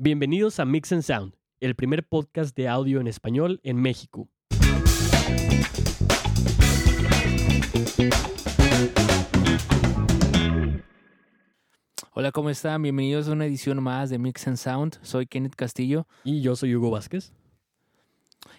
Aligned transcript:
Bienvenidos 0.00 0.60
a 0.60 0.64
Mix 0.64 0.92
and 0.92 1.02
Sound, 1.02 1.34
el 1.58 1.74
primer 1.74 2.06
podcast 2.06 2.56
de 2.56 2.68
audio 2.68 3.00
en 3.00 3.08
español 3.08 3.58
en 3.64 3.82
México. 3.82 4.28
Hola, 12.12 12.30
¿cómo 12.30 12.48
están? 12.48 12.80
Bienvenidos 12.80 13.26
a 13.26 13.32
una 13.32 13.46
edición 13.46 13.82
más 13.82 14.08
de 14.08 14.20
Mix 14.20 14.46
and 14.46 14.56
Sound. 14.56 15.00
Soy 15.02 15.26
Kenneth 15.26 15.56
Castillo. 15.56 16.06
Y 16.22 16.42
yo 16.42 16.54
soy 16.54 16.76
Hugo 16.76 16.92
Vázquez. 16.92 17.32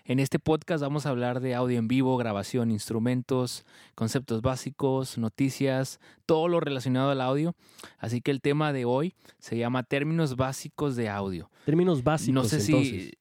En 0.09 0.17
este 0.17 0.39
podcast 0.39 0.81
vamos 0.81 1.05
a 1.05 1.09
hablar 1.09 1.39
de 1.39 1.53
audio 1.53 1.77
en 1.77 1.87
vivo, 1.87 2.17
grabación, 2.17 2.71
instrumentos, 2.71 3.63
conceptos 3.93 4.41
básicos, 4.41 5.19
noticias, 5.19 5.99
todo 6.25 6.47
lo 6.47 6.59
relacionado 6.59 7.11
al 7.11 7.21
audio. 7.21 7.53
Así 7.99 8.19
que 8.19 8.31
el 8.31 8.41
tema 8.41 8.73
de 8.73 8.85
hoy 8.85 9.13
se 9.37 9.55
llama 9.55 9.83
términos 9.83 10.35
básicos 10.35 10.95
de 10.95 11.09
audio. 11.09 11.51
Términos 11.63 12.03
básicos. 12.03 12.33
No 12.33 12.43
sé 12.43 12.55
entonces. 12.55 12.89
si 12.89 13.17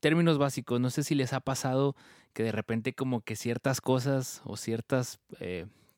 términos 0.00 0.36
básicos. 0.36 0.78
No 0.82 0.90
sé 0.90 1.02
si 1.02 1.14
les 1.14 1.32
ha 1.32 1.40
pasado 1.40 1.96
que 2.34 2.42
de 2.42 2.52
repente 2.52 2.92
como 2.92 3.22
que 3.22 3.34
ciertas 3.34 3.80
cosas 3.80 4.42
o 4.44 4.58
ciertos 4.58 5.18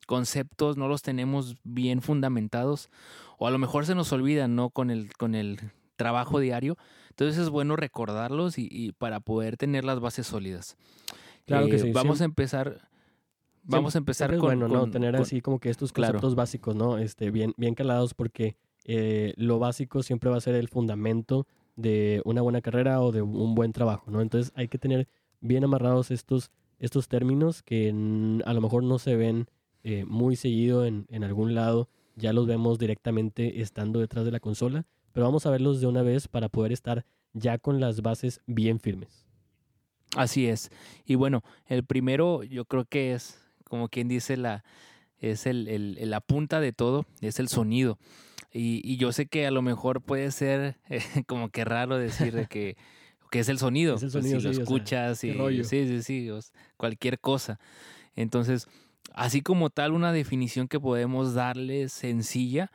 conceptos 0.07 0.77
no 0.77 0.87
los 0.87 1.01
tenemos 1.01 1.57
bien 1.65 2.01
fundamentados 2.01 2.89
o 3.37 3.47
a 3.47 3.51
lo 3.51 3.57
mejor 3.57 3.85
se 3.85 3.95
nos 3.95 4.13
olvidan, 4.13 4.55
¿no? 4.55 4.69
Con 4.69 4.91
el 4.91 5.11
con 5.17 5.35
el 5.35 5.59
trabajo 5.97 6.39
diario. 6.39 6.77
Entonces 7.15 7.37
es 7.37 7.49
bueno 7.49 7.77
recordarlos 7.77 8.57
y, 8.57 8.67
y 8.69 8.91
para 8.91 9.21
poder 9.21 9.55
tener 9.55 9.85
las 9.85 10.01
bases 10.01 10.27
sólidas. 10.27 10.75
Claro 11.45 11.67
que 11.67 11.75
Eh, 11.77 11.79
sí, 11.79 11.91
Vamos 11.91 12.19
a 12.19 12.25
empezar. 12.25 12.89
Vamos 13.63 13.95
a 13.95 13.99
empezar 13.99 14.31
con, 14.35 14.41
bueno, 14.41 14.67
¿no? 14.67 14.89
Tener 14.89 15.13
con- 15.15 15.21
así 15.23 15.41
como 15.41 15.59
que 15.59 15.69
estos 15.69 15.93
Claro. 15.93 16.13
conceptos 16.13 16.35
básicos, 16.35 16.75
¿no? 16.75 16.97
Este, 16.97 17.31
bien, 17.31 17.53
bien 17.57 17.73
calados 17.73 18.13
porque 18.13 18.57
eh, 18.83 19.33
lo 19.37 19.57
básico 19.59 20.03
siempre 20.03 20.29
va 20.29 20.37
a 20.37 20.41
ser 20.41 20.55
el 20.55 20.67
fundamento 20.67 21.47
de 21.77 22.21
una 22.25 22.41
buena 22.41 22.61
carrera 22.61 23.01
o 23.01 23.11
de 23.11 23.21
un 23.21 23.55
buen 23.55 23.71
trabajo, 23.71 24.11
¿no? 24.11 24.21
Entonces 24.21 24.51
hay 24.55 24.67
que 24.67 24.77
tener 24.77 25.07
bien 25.39 25.63
amarrados 25.63 26.11
estos, 26.11 26.51
estos 26.79 27.07
términos 27.07 27.63
que 27.63 27.89
a 28.45 28.53
lo 28.53 28.61
mejor 28.61 28.83
no 28.83 28.99
se 28.99 29.15
ven 29.15 29.47
eh, 29.83 30.03
muy 30.05 30.35
seguido 30.35 30.85
en, 30.85 31.05
en 31.09 31.23
algún 31.23 31.55
lado, 31.55 31.87
ya 32.15 32.33
los 32.33 32.45
vemos 32.45 32.77
directamente 32.77 33.61
estando 33.61 33.99
detrás 33.99 34.25
de 34.25 34.31
la 34.31 34.39
consola, 34.39 34.85
pero 35.15 35.27
vamos 35.27 35.45
a 35.45 35.49
verlos 35.49 35.79
de 35.79 35.87
una 35.87 36.01
vez 36.01 36.27
para 36.27 36.49
poder 36.49 36.73
estar 36.73 37.05
ya 37.31 37.57
con 37.57 37.79
las 37.79 38.01
bases 38.01 38.41
bien 38.47 38.81
firmes. 38.81 39.25
Así 40.17 40.45
es. 40.47 40.69
Y 41.05 41.15
bueno, 41.15 41.41
el 41.67 41.85
primero 41.85 42.43
yo 42.43 42.65
creo 42.65 42.83
que 42.83 43.13
es, 43.13 43.39
como 43.63 43.87
quien 43.87 44.09
dice, 44.09 44.35
la, 44.35 44.65
es 45.17 45.45
el, 45.45 45.69
el- 45.69 46.09
la 46.09 46.19
punta 46.19 46.59
de 46.59 46.73
todo, 46.73 47.05
es 47.21 47.39
el 47.39 47.47
sonido. 47.47 47.97
Y, 48.51 48.81
y 48.83 48.97
yo 48.97 49.13
sé 49.13 49.27
que 49.27 49.47
a 49.47 49.51
lo 49.51 49.61
mejor 49.61 50.01
puede 50.01 50.31
ser 50.31 50.75
eh, 50.89 50.99
como 51.27 51.47
que 51.49 51.63
raro 51.63 51.97
decir 51.97 52.35
de 52.35 52.45
que, 52.47 52.75
que 53.31 53.39
es 53.39 53.47
el 53.47 53.57
sonido. 53.57 53.95
Es 53.95 54.03
el 54.03 54.11
pues, 54.11 54.25
sonido, 54.25 54.39
si 54.41 54.43
lo 54.43 54.49
sí, 54.49 54.49
o 54.49 54.53
sea, 54.53 54.63
escuchas 54.63 55.23
y 55.23 55.31
rollo. 55.31 55.63
sí, 55.63 55.87
sí, 55.87 56.03
sí, 56.03 56.29
o 56.29 56.41
cualquier 56.75 57.21
cosa. 57.21 57.57
Entonces, 58.17 58.67
así 59.13 59.41
como 59.41 59.69
tal, 59.69 59.93
una 59.93 60.11
definición 60.11 60.67
que 60.67 60.79
podemos 60.81 61.33
darle 61.33 61.87
sencilla 61.87 62.69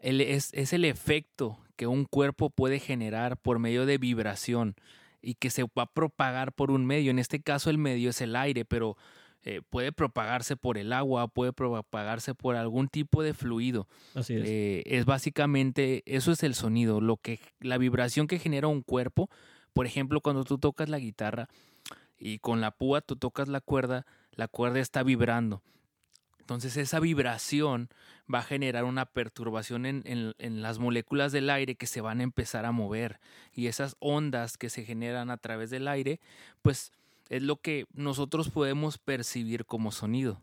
el- 0.00 0.20
es, 0.20 0.52
es 0.54 0.72
el 0.72 0.84
efecto 0.84 1.58
que 1.76 1.86
un 1.86 2.04
cuerpo 2.04 2.50
puede 2.50 2.78
generar 2.78 3.36
por 3.36 3.58
medio 3.58 3.86
de 3.86 3.98
vibración 3.98 4.74
y 5.20 5.34
que 5.34 5.50
se 5.50 5.62
va 5.62 5.84
a 5.84 5.86
propagar 5.92 6.52
por 6.52 6.70
un 6.70 6.84
medio. 6.86 7.10
En 7.10 7.18
este 7.18 7.40
caso 7.40 7.70
el 7.70 7.78
medio 7.78 8.10
es 8.10 8.20
el 8.20 8.36
aire, 8.36 8.64
pero 8.64 8.96
eh, 9.44 9.60
puede 9.70 9.90
propagarse 9.92 10.56
por 10.56 10.78
el 10.78 10.92
agua, 10.92 11.26
puede 11.28 11.52
propagarse 11.52 12.34
por 12.34 12.54
algún 12.56 12.88
tipo 12.88 13.22
de 13.22 13.34
fluido. 13.34 13.88
Así 14.14 14.34
es. 14.34 14.42
Eh, 14.46 14.82
es 14.86 15.04
básicamente, 15.04 16.02
eso 16.06 16.30
es 16.32 16.42
el 16.44 16.54
sonido, 16.54 17.00
lo 17.00 17.16
que, 17.16 17.40
la 17.60 17.78
vibración 17.78 18.26
que 18.28 18.38
genera 18.38 18.68
un 18.68 18.82
cuerpo. 18.82 19.30
Por 19.72 19.86
ejemplo, 19.86 20.20
cuando 20.20 20.44
tú 20.44 20.58
tocas 20.58 20.88
la 20.88 20.98
guitarra 20.98 21.48
y 22.18 22.38
con 22.38 22.60
la 22.60 22.70
púa 22.70 23.00
tú 23.00 23.16
tocas 23.16 23.48
la 23.48 23.60
cuerda, 23.60 24.06
la 24.32 24.46
cuerda 24.46 24.78
está 24.80 25.02
vibrando. 25.02 25.62
Entonces 26.54 26.76
esa 26.76 27.00
vibración 27.00 27.88
va 28.32 28.40
a 28.40 28.42
generar 28.42 28.84
una 28.84 29.06
perturbación 29.06 29.86
en, 29.86 30.62
las 30.62 30.78
moléculas 30.78 31.32
del 31.32 31.50
aire 31.50 31.74
que 31.74 31.86
se 31.86 32.00
van 32.00 32.20
a 32.20 32.22
empezar 32.22 32.64
a 32.64 32.72
mover. 32.72 33.20
Y 33.52 33.66
esas 33.66 33.96
ondas 33.98 34.56
que 34.56 34.70
se 34.70 34.84
generan 34.84 35.30
a 35.30 35.36
través 35.36 35.70
del 35.70 35.88
aire, 35.88 36.20
pues 36.62 36.92
es 37.28 37.42
lo 37.42 37.56
que 37.56 37.86
nosotros 37.94 38.50
podemos 38.50 38.98
percibir 38.98 39.64
como 39.64 39.92
sonido. 39.92 40.40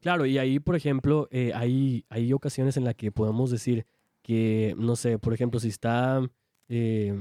Claro, 0.00 0.26
y 0.26 0.38
ahí, 0.38 0.58
por 0.58 0.74
ejemplo, 0.74 1.28
eh, 1.30 1.52
hay, 1.54 2.04
hay 2.08 2.32
ocasiones 2.32 2.76
en 2.76 2.84
las 2.84 2.96
que 2.96 3.12
podemos 3.12 3.50
decir 3.50 3.86
que, 4.22 4.74
no 4.76 4.96
sé, 4.96 5.18
por 5.18 5.32
ejemplo, 5.32 5.60
si 5.60 5.68
está 5.68 6.20
eh, 6.68 7.14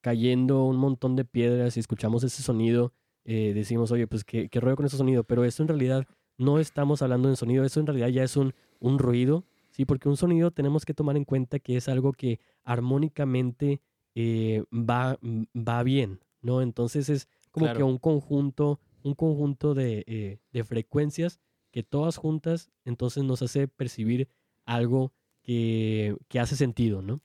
cayendo 0.00 0.64
un 0.64 0.76
montón 0.76 1.14
de 1.14 1.24
piedras 1.24 1.76
y 1.76 1.80
escuchamos 1.80 2.24
ese 2.24 2.42
sonido, 2.42 2.92
eh, 3.24 3.52
decimos, 3.54 3.90
oye, 3.92 4.06
pues 4.06 4.24
qué, 4.24 4.48
qué 4.48 4.60
con 4.60 4.86
ese 4.86 4.96
sonido, 4.96 5.24
pero 5.24 5.44
eso 5.44 5.62
en 5.62 5.68
realidad 5.68 6.06
no 6.38 6.58
estamos 6.58 7.02
hablando 7.02 7.28
de 7.28 7.36
sonido, 7.36 7.64
eso 7.64 7.80
en 7.80 7.86
realidad 7.86 8.08
ya 8.08 8.24
es 8.24 8.36
un, 8.36 8.54
un 8.78 8.98
ruido, 8.98 9.44
¿sí? 9.70 9.84
Porque 9.84 10.08
un 10.08 10.16
sonido 10.16 10.50
tenemos 10.50 10.84
que 10.84 10.94
tomar 10.94 11.16
en 11.16 11.24
cuenta 11.24 11.58
que 11.58 11.76
es 11.76 11.88
algo 11.88 12.12
que 12.12 12.40
armónicamente 12.64 13.80
eh, 14.14 14.64
va, 14.72 15.18
va 15.54 15.82
bien, 15.82 16.20
¿no? 16.40 16.62
Entonces 16.62 17.08
es 17.08 17.28
como 17.50 17.72
que 17.72 17.82
un 17.82 17.98
conjunto, 17.98 18.80
un 19.02 19.14
conjunto 19.14 19.74
de, 19.74 20.04
eh, 20.06 20.38
de 20.52 20.64
frecuencias 20.64 21.40
que 21.70 21.82
todas 21.82 22.16
juntas 22.16 22.70
entonces 22.84 23.24
nos 23.24 23.42
hace 23.42 23.68
percibir 23.68 24.28
algo 24.64 25.12
que, 25.42 26.16
que 26.28 26.40
hace 26.40 26.56
sentido, 26.56 27.02
¿no? 27.02 27.20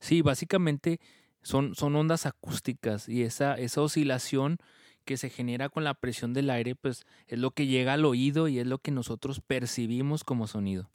Sí, 0.00 0.22
básicamente 0.22 1.00
son, 1.42 1.74
son 1.74 1.94
ondas 1.96 2.26
acústicas 2.26 3.08
y 3.08 3.22
esa, 3.22 3.54
esa 3.54 3.82
oscilación 3.82 4.58
que 5.08 5.16
se 5.16 5.30
genera 5.30 5.70
con 5.70 5.84
la 5.84 5.94
presión 5.94 6.34
del 6.34 6.50
aire, 6.50 6.74
pues 6.74 7.06
es 7.28 7.38
lo 7.38 7.52
que 7.52 7.66
llega 7.66 7.94
al 7.94 8.04
oído 8.04 8.46
y 8.46 8.58
es 8.58 8.66
lo 8.66 8.76
que 8.76 8.90
nosotros 8.90 9.40
percibimos 9.40 10.22
como 10.22 10.46
sonido. 10.46 10.90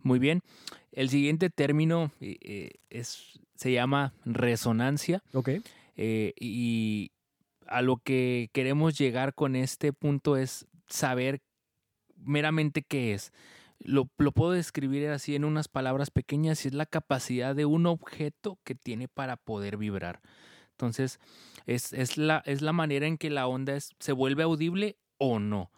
Muy 0.00 0.18
bien. 0.18 0.42
El 0.90 1.08
siguiente 1.08 1.48
término 1.48 2.10
eh, 2.20 2.38
eh, 2.40 2.70
es, 2.90 3.38
se 3.54 3.70
llama 3.70 4.14
resonancia 4.24 5.22
Ok. 5.32 5.50
eh, 5.96 6.32
y 6.40 7.12
a 7.68 7.82
lo 7.82 7.98
que 7.98 8.50
queremos 8.52 8.98
llegar 8.98 9.32
con 9.32 9.54
este 9.54 9.92
punto 9.92 10.36
es 10.36 10.66
saber 10.88 11.42
meramente 12.16 12.82
qué 12.82 13.14
es. 13.14 13.32
Lo, 13.78 14.10
lo 14.18 14.32
puedo 14.32 14.50
describir 14.50 15.06
así 15.10 15.36
en 15.36 15.44
unas 15.44 15.68
palabras 15.68 16.10
pequeñas 16.10 16.64
y 16.64 16.68
es 16.68 16.74
la 16.74 16.86
capacidad 16.86 17.54
de 17.54 17.64
un 17.64 17.86
objeto 17.86 18.58
que 18.64 18.74
tiene 18.74 19.06
para 19.06 19.36
poder 19.36 19.76
vibrar. 19.76 20.20
Entonces, 20.76 21.18
es, 21.64 21.94
es 21.94 22.18
la, 22.18 22.42
es 22.44 22.60
la 22.60 22.72
manera 22.74 23.06
en 23.06 23.16
que 23.16 23.30
la 23.30 23.46
onda 23.46 23.74
es- 23.76 23.92
se 23.98 24.12
vuelve 24.12 24.42
audible 24.42 24.98
o 25.16 25.38
no. 25.38 25.70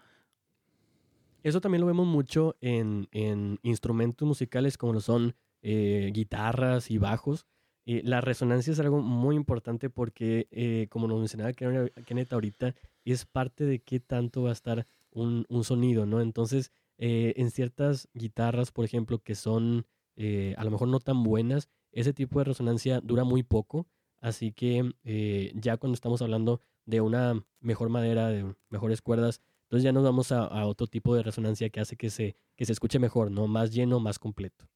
Eso 1.45 1.61
también 1.61 1.81
lo 1.81 1.87
vemos 1.87 2.07
mucho 2.07 2.57
en, 2.61 3.09
en 3.13 3.59
instrumentos 3.63 4.27
musicales 4.27 4.77
como 4.77 4.93
lo 4.93 5.01
son 5.01 5.35
eh, 5.63 6.11
guitarras 6.13 6.91
y 6.91 6.99
bajos. 6.99 7.47
Eh, 7.87 8.03
la 8.05 8.21
resonancia 8.21 8.73
es 8.73 8.81
algo 8.81 9.01
muy 9.01 9.37
importante 9.37 9.89
porque, 9.89 10.49
eh, 10.51 10.89
como 10.91 11.07
nos 11.07 11.21
mencionaba 11.21 11.53
Ken- 11.53 11.93
Kenneth 12.05 12.33
ahorita, 12.33 12.75
es 13.05 13.25
parte 13.25 13.65
de 13.65 13.79
qué 13.79 14.01
tanto 14.01 14.43
va 14.43 14.51
a 14.51 14.53
estar 14.53 14.87
un, 15.11 15.47
un 15.49 15.65
sonido, 15.65 16.05
¿no? 16.07 16.21
Entonces, 16.21 16.73
eh, 16.99 17.35
en 17.37 17.51
ciertas 17.51 18.09
guitarras, 18.15 18.73
por 18.73 18.85
ejemplo, 18.85 19.21
que 19.21 19.35
son 19.37 19.87
eh, 20.17 20.55
a 20.59 20.65
lo 20.65 20.71
mejor 20.73 20.89
no 20.89 20.99
tan 20.99 21.23
buenas, 21.23 21.69
ese 21.93 22.13
tipo 22.13 22.41
de 22.41 22.45
resonancia 22.47 23.01
dura 23.01 23.23
muy 23.25 23.43
poco. 23.45 23.87
Así 24.21 24.53
que 24.53 24.93
eh, 25.05 25.53
ya 25.55 25.77
cuando 25.77 25.95
estamos 25.95 26.21
hablando 26.23 26.61
de 26.87 27.01
una 27.01 27.43
mejor 27.61 27.89
madera, 27.89 28.29
de 28.29 28.55
mejores 28.71 29.01
cuerdas, 29.03 29.41
entonces 29.65 29.85
ya 29.85 29.93
nos 29.93 30.03
vamos 30.03 30.33
a, 30.33 30.45
a 30.45 30.67
otro 30.67 30.87
tipo 30.87 31.15
de 31.15 31.23
resonancia 31.23 31.69
que 31.71 31.81
hace 31.81 31.97
que 31.97 32.11
se, 32.11 32.35
que 32.57 32.65
se 32.65 32.73
escuche 32.73 32.99
mejor, 32.99 33.31
¿no? 33.31 33.47
Más 33.47 33.71
lleno, 33.73 34.01
más 34.01 34.19
completo. 34.19 34.67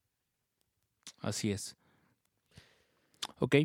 Así 1.19 1.51
es. 1.51 1.75
Ok. 3.39 3.55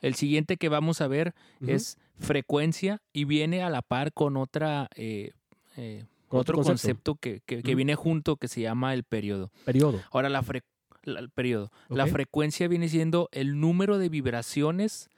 El 0.00 0.14
siguiente 0.14 0.56
que 0.56 0.68
vamos 0.68 1.00
a 1.00 1.08
ver 1.08 1.34
es 1.66 1.96
frecuencia 2.18 3.00
y 3.12 3.24
viene 3.24 3.62
a 3.62 3.70
la 3.70 3.80
par 3.82 4.12
con 4.12 4.36
otra 4.36 4.88
eh, 4.96 5.32
eh, 5.76 6.04
Con 6.28 6.40
otro, 6.40 6.58
otro 6.60 6.68
concepto. 6.68 7.12
concepto, 7.14 7.40
que, 7.46 7.62
que- 7.62 7.74
viene 7.74 7.94
junto 7.94 8.36
que 8.36 8.48
se 8.48 8.60
llama 8.60 8.92
el 8.92 9.04
periodo. 9.04 9.50
Periodo. 9.64 10.02
Ahora 10.10 10.28
la, 10.28 10.42
fre- 10.42 10.64
la- 11.04 11.20
el 11.20 11.30
periodo. 11.30 11.70
La 11.88 12.06
frecuencia 12.06 12.68
viene 12.68 12.88
siendo 12.88 13.28
el 13.32 13.58
número 13.60 13.96
de 13.98 14.08
vibraciones 14.10 15.08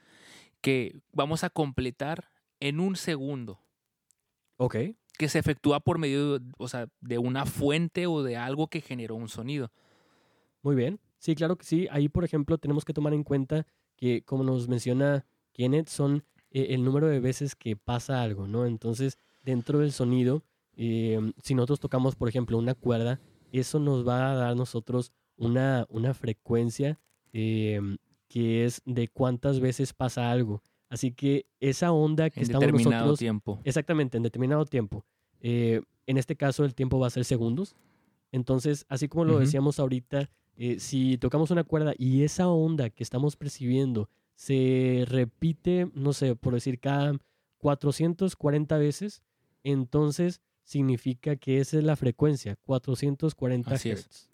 que 0.61 0.99
vamos 1.13 1.43
a 1.43 1.49
completar 1.49 2.29
en 2.59 2.79
un 2.79 2.95
segundo, 2.95 3.59
Ok. 4.57 4.75
que 5.17 5.29
se 5.29 5.39
efectúa 5.39 5.79
por 5.79 5.97
medio 5.97 6.39
de, 6.39 6.51
o 6.57 6.67
sea, 6.67 6.87
de 7.01 7.17
una 7.17 7.45
fuente 7.45 8.07
o 8.07 8.23
de 8.23 8.37
algo 8.37 8.67
que 8.67 8.81
generó 8.81 9.15
un 9.15 9.29
sonido. 9.29 9.71
Muy 10.61 10.75
bien. 10.75 10.99
Sí, 11.19 11.35
claro 11.35 11.55
que 11.55 11.65
sí. 11.65 11.87
Ahí, 11.91 12.09
por 12.09 12.23
ejemplo, 12.23 12.57
tenemos 12.57 12.85
que 12.85 12.93
tomar 12.93 13.13
en 13.13 13.23
cuenta 13.23 13.65
que, 13.95 14.21
como 14.23 14.43
nos 14.43 14.67
menciona 14.67 15.25
Kenneth, 15.53 15.87
son 15.89 16.23
eh, 16.51 16.67
el 16.69 16.83
número 16.83 17.07
de 17.07 17.19
veces 17.19 17.55
que 17.55 17.75
pasa 17.75 18.21
algo, 18.21 18.47
¿no? 18.47 18.65
Entonces, 18.65 19.17
dentro 19.43 19.79
del 19.79 19.91
sonido, 19.91 20.43
eh, 20.75 21.19
si 21.43 21.55
nosotros 21.55 21.79
tocamos, 21.79 22.15
por 22.15 22.29
ejemplo, 22.29 22.57
una 22.57 22.75
cuerda, 22.75 23.19
eso 23.51 23.79
nos 23.79 24.07
va 24.07 24.31
a 24.31 24.35
dar 24.35 24.51
a 24.51 24.55
nosotros 24.55 25.11
una, 25.37 25.85
una 25.89 26.13
frecuencia 26.13 26.99
eh, 27.33 27.79
que 28.27 28.65
es 28.65 28.81
de 28.85 29.07
cuántas 29.07 29.59
veces 29.59 29.93
pasa 29.93 30.31
algo. 30.31 30.61
Así 30.89 31.11
que 31.11 31.45
esa 31.59 31.91
onda 31.91 32.29
que 32.29 32.39
En 32.39 32.43
estamos 32.45 32.61
determinado 32.61 32.91
nosotros, 33.01 33.19
tiempo. 33.19 33.59
exactamente, 33.63 34.17
en 34.17 34.23
determinado 34.23 34.65
tiempo, 34.65 35.05
eh, 35.41 35.81
en 36.05 36.17
este 36.17 36.35
caso 36.35 36.63
el 36.63 36.73
tiempo 36.75 36.99
va 36.99 37.07
a 37.07 37.11
ser 37.11 37.25
segundos. 37.25 37.75
Entonces, 38.31 38.85
así 38.89 39.07
como 39.07 39.25
lo 39.25 39.39
decíamos 39.39 39.79
ahorita, 39.79 40.29
eh, 40.57 40.79
si 40.79 41.17
tocamos 41.17 41.51
una 41.51 41.63
cuerda 41.63 41.93
y 41.97 42.23
esa 42.23 42.47
onda 42.49 42.89
que 42.89 43.03
estamos 43.03 43.35
percibiendo 43.35 44.09
se 44.35 45.03
repite, 45.07 45.89
no 45.93 46.13
sé, 46.13 46.35
por 46.35 46.53
decir 46.53 46.79
cada 46.79 47.17
440 47.57 48.77
veces, 48.77 49.21
entonces 49.63 50.41
significa 50.63 51.35
que 51.35 51.59
esa 51.59 51.77
es 51.77 51.83
la 51.83 51.95
frecuencia, 51.95 52.55
440 52.63 53.73
Así 53.73 53.89
es. 53.89 53.99
hertz. 54.05 54.29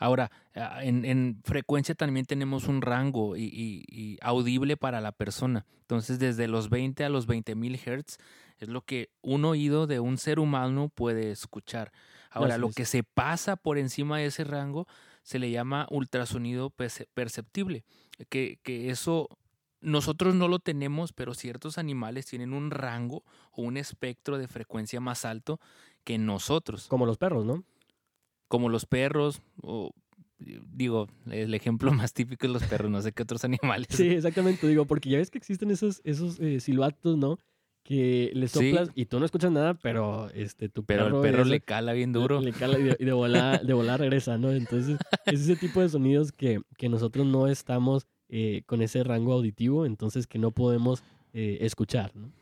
Ahora, 0.00 0.32
ah, 0.56 0.82
en, 0.82 1.04
en 1.04 1.40
frecuencia 1.44 1.94
también 1.94 2.24
tenemos 2.26 2.66
un 2.66 2.80
rango 2.82 3.36
y, 3.36 3.42
y- 3.44 3.84
y 3.88 4.18
audible 4.22 4.76
para 4.76 5.00
la 5.00 5.12
persona. 5.12 5.66
Entonces, 5.82 6.18
desde 6.18 6.48
los 6.48 6.70
20 6.70 7.04
a 7.04 7.08
los 7.10 7.26
20.000 7.28 7.76
Hz 7.76 8.16
es 8.58 8.68
lo 8.68 8.80
que 8.82 9.10
un 9.22 9.44
oído 9.44 9.86
de 9.86 10.00
un 10.00 10.16
ser 10.18 10.38
humano 10.40 10.88
puede 10.88 11.30
escuchar. 11.30 11.92
Ahora, 12.30 12.54
Así 12.54 12.60
lo 12.62 12.68
es. 12.70 12.74
que 12.74 12.84
se 12.86 13.02
pasa 13.04 13.56
por 13.56 13.76
encima 13.78 14.18
de 14.18 14.26
ese 14.26 14.42
rango 14.44 14.86
se 15.22 15.38
le 15.38 15.50
llama 15.50 15.86
ultrasonido 15.90 16.70
perce- 16.70 17.06
perceptible. 17.14 17.84
Que, 18.30 18.58
que 18.62 18.90
eso 18.90 19.28
nosotros 19.82 20.34
no 20.34 20.48
lo 20.48 20.58
tenemos, 20.60 21.12
pero 21.12 21.34
ciertos 21.34 21.78
animales 21.78 22.26
tienen 22.26 22.52
un 22.52 22.70
rango 22.70 23.22
o 23.52 23.62
un 23.62 23.76
espectro 23.76 24.38
de 24.38 24.48
frecuencia 24.48 25.00
más 25.00 25.24
alto 25.24 25.58
que 26.04 26.18
nosotros 26.18 26.86
Como 26.88 27.04
los 27.06 27.18
perros, 27.18 27.44
¿no? 27.44 27.64
Como 28.50 28.68
los 28.68 28.84
perros, 28.84 29.40
o 29.62 29.92
digo, 30.74 31.06
el 31.30 31.54
ejemplo 31.54 31.92
más 31.92 32.12
típico 32.12 32.46
es 32.46 32.52
los 32.52 32.64
perros, 32.64 32.90
no 32.90 33.00
sé 33.00 33.12
qué 33.12 33.22
otros 33.22 33.44
animales. 33.44 33.86
Sí, 33.90 34.08
exactamente, 34.08 34.66
digo, 34.66 34.86
porque 34.86 35.08
ya 35.08 35.18
ves 35.18 35.30
que 35.30 35.38
existen 35.38 35.70
esos, 35.70 36.00
esos 36.04 36.40
eh, 36.40 36.58
silbatos, 36.58 37.16
¿no? 37.16 37.38
Que 37.84 38.32
le 38.34 38.48
Sí. 38.48 38.70
soplas 38.72 38.90
y 38.96 39.06
tú 39.06 39.20
no 39.20 39.24
escuchas 39.24 39.52
nada, 39.52 39.74
pero 39.74 40.28
este, 40.30 40.68
tu 40.68 40.84
Pero 40.84 41.04
perro, 41.04 41.16
el 41.24 41.30
perro 41.30 41.44
le 41.44 41.60
cala 41.60 41.92
bien 41.92 42.12
duro. 42.12 42.40
Le 42.40 42.52
cala 42.52 42.78
y 42.80 42.82
de, 42.82 42.96
y 42.98 43.04
de 43.04 43.12
volar, 43.12 43.64
de 43.64 43.72
volar 43.72 44.00
regresa, 44.00 44.36
¿no? 44.36 44.50
Entonces, 44.50 44.98
es 45.26 45.40
ese 45.42 45.54
tipo 45.56 45.80
de 45.80 45.88
sonidos 45.88 46.32
que, 46.32 46.60
que 46.76 46.88
nosotros 46.88 47.24
no 47.26 47.46
estamos 47.46 48.06
eh, 48.28 48.62
con 48.66 48.82
ese 48.82 49.04
rango 49.04 49.32
auditivo, 49.32 49.86
entonces 49.86 50.26
que 50.26 50.40
no 50.40 50.50
podemos 50.50 51.04
eh, 51.32 51.58
escuchar, 51.60 52.10
¿no? 52.16 52.32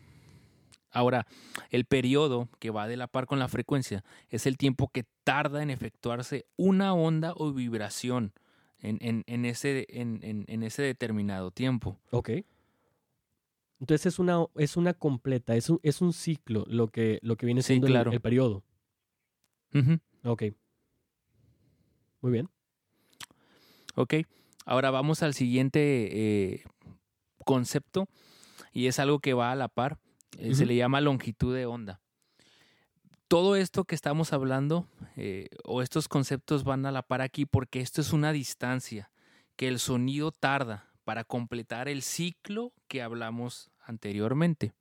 Ahora, 0.90 1.26
el 1.70 1.84
periodo 1.84 2.48
que 2.58 2.70
va 2.70 2.88
de 2.88 2.96
la 2.96 3.06
par 3.08 3.26
con 3.26 3.38
la 3.38 3.48
frecuencia 3.48 4.04
es 4.30 4.46
el 4.46 4.56
tiempo 4.56 4.88
que 4.88 5.04
tarda 5.24 5.62
en 5.62 5.70
efectuarse 5.70 6.46
una 6.56 6.94
onda 6.94 7.34
o 7.36 7.52
vibración 7.52 8.32
en, 8.80 8.98
en- 9.00 9.24
en 9.26 9.44
ese, 9.44 9.86
en- 9.90 10.20
en- 10.22 10.44
en 10.48 10.62
ese 10.62 10.82
determinado 10.82 11.50
tiempo. 11.50 11.98
Ok. 12.10 12.30
Entonces 13.80 14.06
es 14.06 14.18
una, 14.18 14.44
es 14.56 14.76
una 14.76 14.94
completa, 14.94 15.54
es 15.54 15.68
un, 15.70 15.78
es 15.82 16.00
un 16.00 16.12
ciclo 16.12 16.64
lo 16.68 16.88
que, 16.88 17.18
lo 17.22 17.36
que 17.36 17.46
viene 17.46 17.62
siendo 17.62 17.86
el- 17.86 17.92
claro. 17.92 18.10
el, 18.12 18.20
periodo. 18.20 18.64
Ujú. 19.74 19.98
Ok. 20.24 20.44
Muy 22.20 22.32
bien. 22.32 22.48
Ok, 23.94 24.14
ahora 24.64 24.90
vamos 24.90 25.22
al 25.22 25.34
siguiente 25.34 25.80
eh, 26.54 26.64
concepto 27.44 28.08
y 28.72 28.86
es 28.86 28.98
algo 28.98 29.18
que 29.20 29.34
va 29.34 29.50
a 29.52 29.56
la 29.56 29.68
par. 29.68 29.98
Eh, 30.38 30.54
Se 30.54 30.66
le 30.66 30.76
llama 30.76 31.00
longitud 31.00 31.54
de 31.54 31.66
onda. 31.66 32.00
Todo 33.28 33.56
esto 33.56 33.84
que 33.84 33.94
estamos 33.94 34.32
hablando 34.32 34.88
eh, 35.16 35.48
o 35.64 35.82
estos 35.82 36.08
conceptos 36.08 36.64
van 36.64 36.86
a 36.86 36.92
la 36.92 37.02
par 37.02 37.20
aquí 37.20 37.44
porque 37.44 37.80
esto 37.80 38.00
es 38.00 38.14
una 38.14 38.32
distancia 38.32 39.10
que 39.56 39.68
el 39.68 39.78
sonido 39.78 40.32
tarda 40.32 40.88
para 41.04 41.24
completar 41.24 41.88
el 41.88 42.02
ciclo 42.02 42.72
que 42.86 43.02
hablamos 43.02 43.70
anteriormente. 43.80 44.72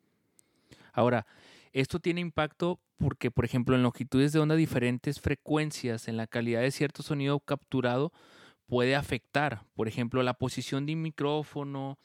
Ahora, 0.93 1.25
esto 1.73 1.99
tiene 1.99 2.21
impacto 2.21 2.79
porque, 2.97 3.31
por 3.31 3.45
ejemplo, 3.45 3.75
en 3.75 3.83
longitudes 3.83 4.31
de 4.31 4.39
onda 4.39 4.55
diferentes 4.55 5.19
frecuencias 5.19 6.07
en 6.07 6.17
la 6.17 6.27
calidad 6.27 6.61
de 6.61 6.71
cierto 6.71 7.03
sonido 7.03 7.39
capturado 7.39 8.11
puede 8.67 8.95
afectar, 8.95 9.63
por 9.75 9.87
ejemplo, 9.87 10.23
la 10.23 10.33
posición 10.33 10.85
de 10.85 10.93
un 10.93 11.01
micrófono 11.01 11.97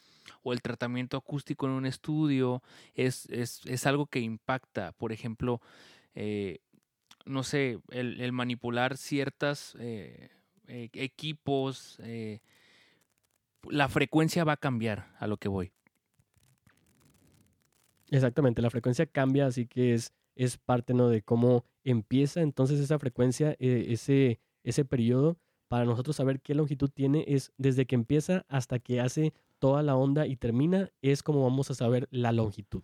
o 0.42 0.52
el 0.52 0.62
tratamiento 0.62 1.16
acústico 1.16 1.66
en 1.66 1.72
un 1.72 1.86
estudio, 1.86 2.62
es, 2.94 3.26
es- 3.30 3.62
es 3.66 3.86
algo 3.86 4.06
que 4.06 4.20
impacta, 4.20 4.92
por 4.92 5.12
ejemplo, 5.12 5.60
eh, 6.14 6.58
no 7.26 7.42
sé, 7.44 7.78
el, 7.90 8.20
el 8.20 8.32
manipular 8.32 8.96
ciertos 8.96 9.76
equipos, 10.68 11.98
eh, 12.02 12.40
la 13.68 13.88
frecuencia 13.88 14.44
va 14.44 14.52
a 14.52 14.56
cambiar 14.56 15.14
a 15.18 15.26
lo 15.26 15.36
que 15.36 15.48
voy. 15.48 15.72
Exactamente, 18.10 18.60
la 18.62 18.70
frecuencia 18.70 19.06
cambia, 19.06 19.46
así 19.46 19.66
que 19.66 19.94
es, 19.94 20.12
es 20.36 20.58
parte 20.58 20.92
¿no? 20.94 21.08
de 21.08 21.22
cómo 21.22 21.64
empieza 21.84 22.42
entonces 22.42 22.78
esa 22.80 22.98
frecuencia, 22.98 23.52
eh, 23.58 23.86
ese, 23.88 24.40
ese 24.64 24.84
periodo, 24.84 25.38
para 25.68 25.86
nosotros 25.86 26.16
saber 26.16 26.40
qué 26.40 26.54
longitud 26.54 26.90
tiene, 26.90 27.24
es 27.28 27.52
desde 27.56 27.86
que 27.86 27.94
empieza 27.94 28.44
hasta 28.48 28.78
que 28.78 29.00
hace 29.00 29.32
toda 29.62 29.80
la 29.84 29.94
onda 29.94 30.26
y 30.26 30.34
termina, 30.34 30.90
es 31.02 31.22
como 31.22 31.44
vamos 31.44 31.70
a 31.70 31.74
saber 31.74 32.08
la 32.10 32.32
longitud. 32.32 32.82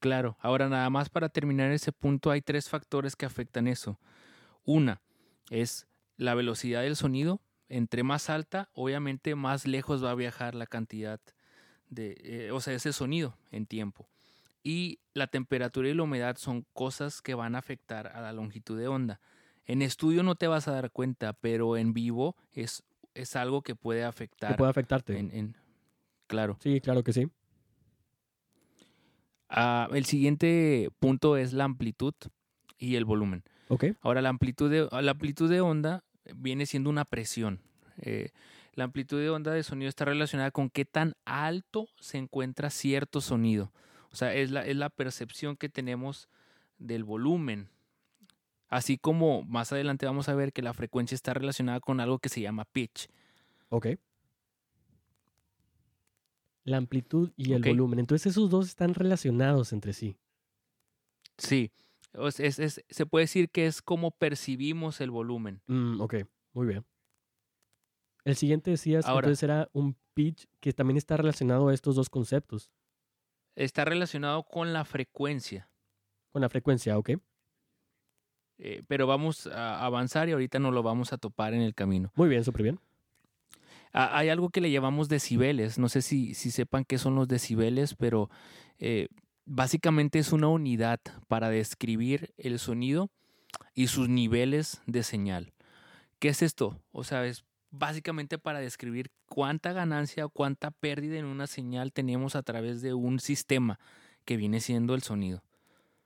Claro, 0.00 0.36
ahora 0.40 0.68
nada 0.68 0.90
más 0.90 1.08
para 1.10 1.28
terminar 1.28 1.70
ese 1.70 1.92
punto 1.92 2.32
hay 2.32 2.42
tres 2.42 2.68
factores 2.68 3.14
que 3.14 3.24
afectan 3.24 3.68
eso. 3.68 4.00
Una 4.64 5.00
es 5.48 5.86
la 6.16 6.34
velocidad 6.34 6.82
del 6.82 6.96
sonido. 6.96 7.40
Entre 7.68 8.02
más 8.02 8.30
alta, 8.30 8.68
obviamente 8.72 9.36
más 9.36 9.64
lejos 9.64 10.02
va 10.04 10.10
a 10.10 10.14
viajar 10.16 10.56
la 10.56 10.66
cantidad 10.66 11.20
de, 11.88 12.16
eh, 12.24 12.50
o 12.50 12.60
sea, 12.60 12.74
ese 12.74 12.92
sonido 12.92 13.36
en 13.52 13.64
tiempo. 13.66 14.08
Y 14.64 14.98
la 15.14 15.28
temperatura 15.28 15.88
y 15.88 15.94
la 15.94 16.02
humedad 16.02 16.36
son 16.36 16.66
cosas 16.72 17.22
que 17.22 17.34
van 17.34 17.54
a 17.54 17.58
afectar 17.58 18.08
a 18.08 18.20
la 18.22 18.32
longitud 18.32 18.76
de 18.76 18.88
onda. 18.88 19.20
En 19.66 19.82
estudio 19.82 20.24
no 20.24 20.34
te 20.34 20.48
vas 20.48 20.66
a 20.66 20.72
dar 20.72 20.90
cuenta, 20.90 21.32
pero 21.34 21.76
en 21.76 21.92
vivo 21.92 22.34
es, 22.50 22.82
es 23.14 23.36
algo 23.36 23.62
que 23.62 23.76
puede 23.76 24.00
Que 24.00 24.06
afectar. 24.06 24.56
puede 24.56 24.70
afectarte. 24.70 25.16
en- 25.16 25.30
en- 25.32 25.56
claro. 26.30 26.56
Sí, 26.60 26.80
claro 26.80 27.02
que 27.02 27.12
sí. 27.12 27.26
Ah, 29.48 29.88
el 29.92 30.04
siguiente 30.04 30.88
punto 31.00 31.36
es 31.36 31.52
la 31.52 31.64
amplitud 31.64 32.14
y 32.78 32.94
el 32.94 33.04
volumen. 33.04 33.42
Ok. 33.68 33.86
Ahora, 34.00 34.22
la 34.22 34.28
amplitud 34.28 34.70
de, 34.70 34.88
la 34.90 35.10
amplitud 35.10 35.50
de 35.50 35.60
onda 35.60 36.04
viene 36.36 36.66
siendo 36.66 36.88
una 36.88 37.04
presión. 37.04 37.60
Eh, 37.98 38.30
la 38.74 38.84
amplitud 38.84 39.18
de 39.18 39.28
onda 39.28 39.50
de 39.50 39.64
sonido 39.64 39.88
está 39.88 40.04
relacionada 40.04 40.52
con 40.52 40.70
qué 40.70 40.84
tan 40.84 41.14
alto 41.24 41.88
se 41.98 42.18
encuentra 42.18 42.70
cierto 42.70 43.20
sonido. 43.20 43.72
O 44.12 44.16
sea, 44.16 44.32
es 44.32 44.52
la, 44.52 44.64
es 44.64 44.76
la 44.76 44.88
percepción 44.88 45.56
que 45.56 45.68
tenemos 45.68 46.28
del 46.78 47.02
volumen. 47.02 47.68
Así 48.68 48.98
como 48.98 49.42
más 49.42 49.72
adelante 49.72 50.06
vamos 50.06 50.28
a 50.28 50.34
ver 50.34 50.52
que 50.52 50.62
la 50.62 50.74
frecuencia 50.74 51.16
está 51.16 51.34
relacionada 51.34 51.80
con 51.80 51.98
algo 51.98 52.20
que 52.20 52.28
se 52.28 52.40
llama 52.40 52.64
pitch. 52.66 53.08
Ok. 53.68 53.88
La 56.70 56.76
amplitud 56.76 57.32
y 57.36 57.52
el 57.52 57.62
volumen. 57.62 57.98
Entonces 57.98 58.30
esos 58.30 58.48
dos 58.48 58.68
están 58.68 58.94
relacionados 58.94 59.72
entre 59.72 59.92
sí. 59.92 60.16
Sí, 61.36 61.72
es- 62.38 62.58
es- 62.60 62.84
se 62.88 63.06
puede 63.06 63.24
decir 63.24 63.50
que 63.50 63.66
es 63.66 63.82
como 63.82 64.12
percibimos 64.12 65.00
el 65.00 65.10
volumen. 65.10 65.62
Mm, 65.66 66.00
ok, 66.00 66.14
muy 66.52 66.68
bien. 66.68 66.86
El 68.24 68.36
siguiente 68.36 68.70
decías, 68.70 69.04
Ahora- 69.06 69.26
entonces 69.26 69.42
era 69.42 69.68
un 69.72 69.96
pitch 70.14 70.46
que 70.60 70.72
también 70.72 70.96
está 70.96 71.16
relacionado 71.16 71.68
a 71.68 71.74
estos 71.74 71.96
dos 71.96 72.08
conceptos, 72.08 72.70
Está 73.56 73.84
relacionado 73.84 74.44
con 74.44 74.72
la 74.72 74.84
frecuencia. 74.84 75.68
con 76.32 76.40
la 76.42 76.48
frecuencia, 76.48 76.96
¿ok? 76.98 77.10
Eh, 78.58 78.82
pero 78.86 79.08
vamos 79.08 79.46
a 79.48 79.84
avanzar 79.84 80.28
y 80.28 80.32
ahorita 80.32 80.60
no 80.60 80.70
lo 80.70 80.82
vamos 80.84 81.12
a 81.12 81.18
topar 81.18 81.52
en 81.54 81.62
el 81.62 81.74
camino. 81.74 82.12
Muy 82.14 82.28
bien, 82.28 82.44
súper 82.44 82.62
bien. 82.62 82.80
Hay 83.92 84.28
algo 84.28 84.50
que 84.50 84.60
le 84.60 84.70
llamamos 84.70 85.08
decibeles. 85.08 85.78
No 85.78 85.88
sé 85.88 86.02
si, 86.02 86.34
si 86.34 86.50
sepan 86.50 86.84
qué 86.84 86.98
son 86.98 87.14
los 87.14 87.26
decibeles, 87.26 87.94
pero 87.94 88.30
eh, 88.78 89.08
básicamente 89.46 90.18
es 90.18 90.32
una 90.32 90.48
unidad 90.48 91.00
para 91.26 91.50
describir 91.50 92.32
el 92.38 92.58
sonido 92.58 93.10
y 93.74 93.88
sus 93.88 94.08
niveles 94.08 94.80
de 94.86 95.02
señal. 95.02 95.52
¿Qué 96.18 96.28
es 96.28 96.42
esto? 96.42 96.80
O 96.92 97.02
sea, 97.02 97.26
es 97.26 97.44
básicamente 97.70 98.38
para 98.38 98.60
describir 98.60 99.10
cuánta 99.26 99.72
ganancia 99.72 100.26
o 100.26 100.30
cuánta 100.30 100.70
pérdida 100.70 101.18
en 101.18 101.24
una 101.24 101.46
señal 101.46 101.92
tenemos 101.92 102.36
a 102.36 102.42
través 102.42 102.82
de 102.82 102.94
un 102.94 103.20
sistema 103.20 103.78
que 104.24 104.36
viene 104.36 104.60
siendo 104.60 104.94
el 104.94 105.02
sonido. 105.02 105.42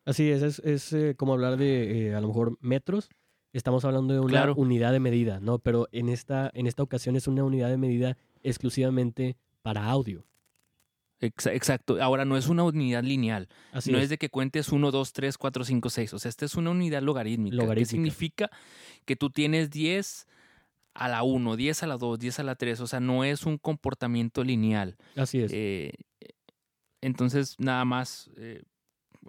Así 0.05 0.31
es, 0.31 0.43
es, 0.43 0.59
es, 0.61 0.93
eh, 0.93 1.15
como 1.17 1.33
hablar 1.33 1.57
de 1.57 2.09
eh, 2.09 2.15
a 2.15 2.21
lo 2.21 2.29
mejor 2.29 2.59
metros. 2.61 3.09
Estamos 3.55 3.85
hablando 3.87 4.13
de 4.13 4.21
una 4.21 4.29
Claro. 4.31 4.55
unidad 4.57 4.93
de 4.93 5.01
medida, 5.01 5.41
¿no? 5.41 5.59
Pero 5.59 5.89
en 5.93 6.11
esta, 6.11 6.51
en 6.55 6.67
esta 6.67 6.83
ocasión 6.83 7.17
es 7.17 7.27
una 7.27 7.43
unidad 7.45 7.71
de 7.71 7.79
medida 7.79 8.19
exclusivamente 8.43 9.37
para 9.63 9.87
audio. 9.89 10.27
Exa- 11.21 11.55
Exacto. 11.55 12.03
Ahora 12.03 12.25
no 12.27 12.37
es 12.37 12.49
una 12.49 12.65
unidad 12.65 13.03
lineal. 13.03 13.49
Así 13.73 13.91
no 13.93 13.97
es. 13.99 14.05
es 14.05 14.11
de 14.11 14.19
que 14.19 14.29
cuentes 14.29 14.71
1, 14.71 14.91
2, 14.91 15.13
3, 15.15 15.39
4, 15.39 15.65
5, 15.65 15.89
6. 15.89 16.13
O 16.13 16.19
sea, 16.19 16.29
esta 16.29 16.45
es 16.45 16.55
una 16.57 16.71
unidad 16.71 17.01
logarítmica. 17.01 17.57
Logarítmica. 17.57 17.81
Que 17.81 17.91
significa 17.91 18.51
que 19.07 19.17
tú 19.17 19.31
tienes 19.31 19.71
10 19.71 20.27
a 20.93 21.09
la 21.09 21.23
1, 21.23 21.57
10 21.57 21.83
a 21.83 21.87
la 21.87 21.97
2, 21.97 22.19
10 22.19 22.41
a 22.41 22.43
la 22.43 22.57
3. 22.57 22.81
O 22.81 22.87
sea, 22.87 23.01
no 23.01 23.25
es 23.25 23.47
un 23.47 23.57
comportamiento 23.57 24.45
lineal. 24.45 24.97
Así 25.17 25.41
es. 25.41 25.51
Eh, 25.55 25.93
entonces, 27.01 27.55
nada 27.59 27.85
más. 27.85 28.31
eh, 28.37 28.63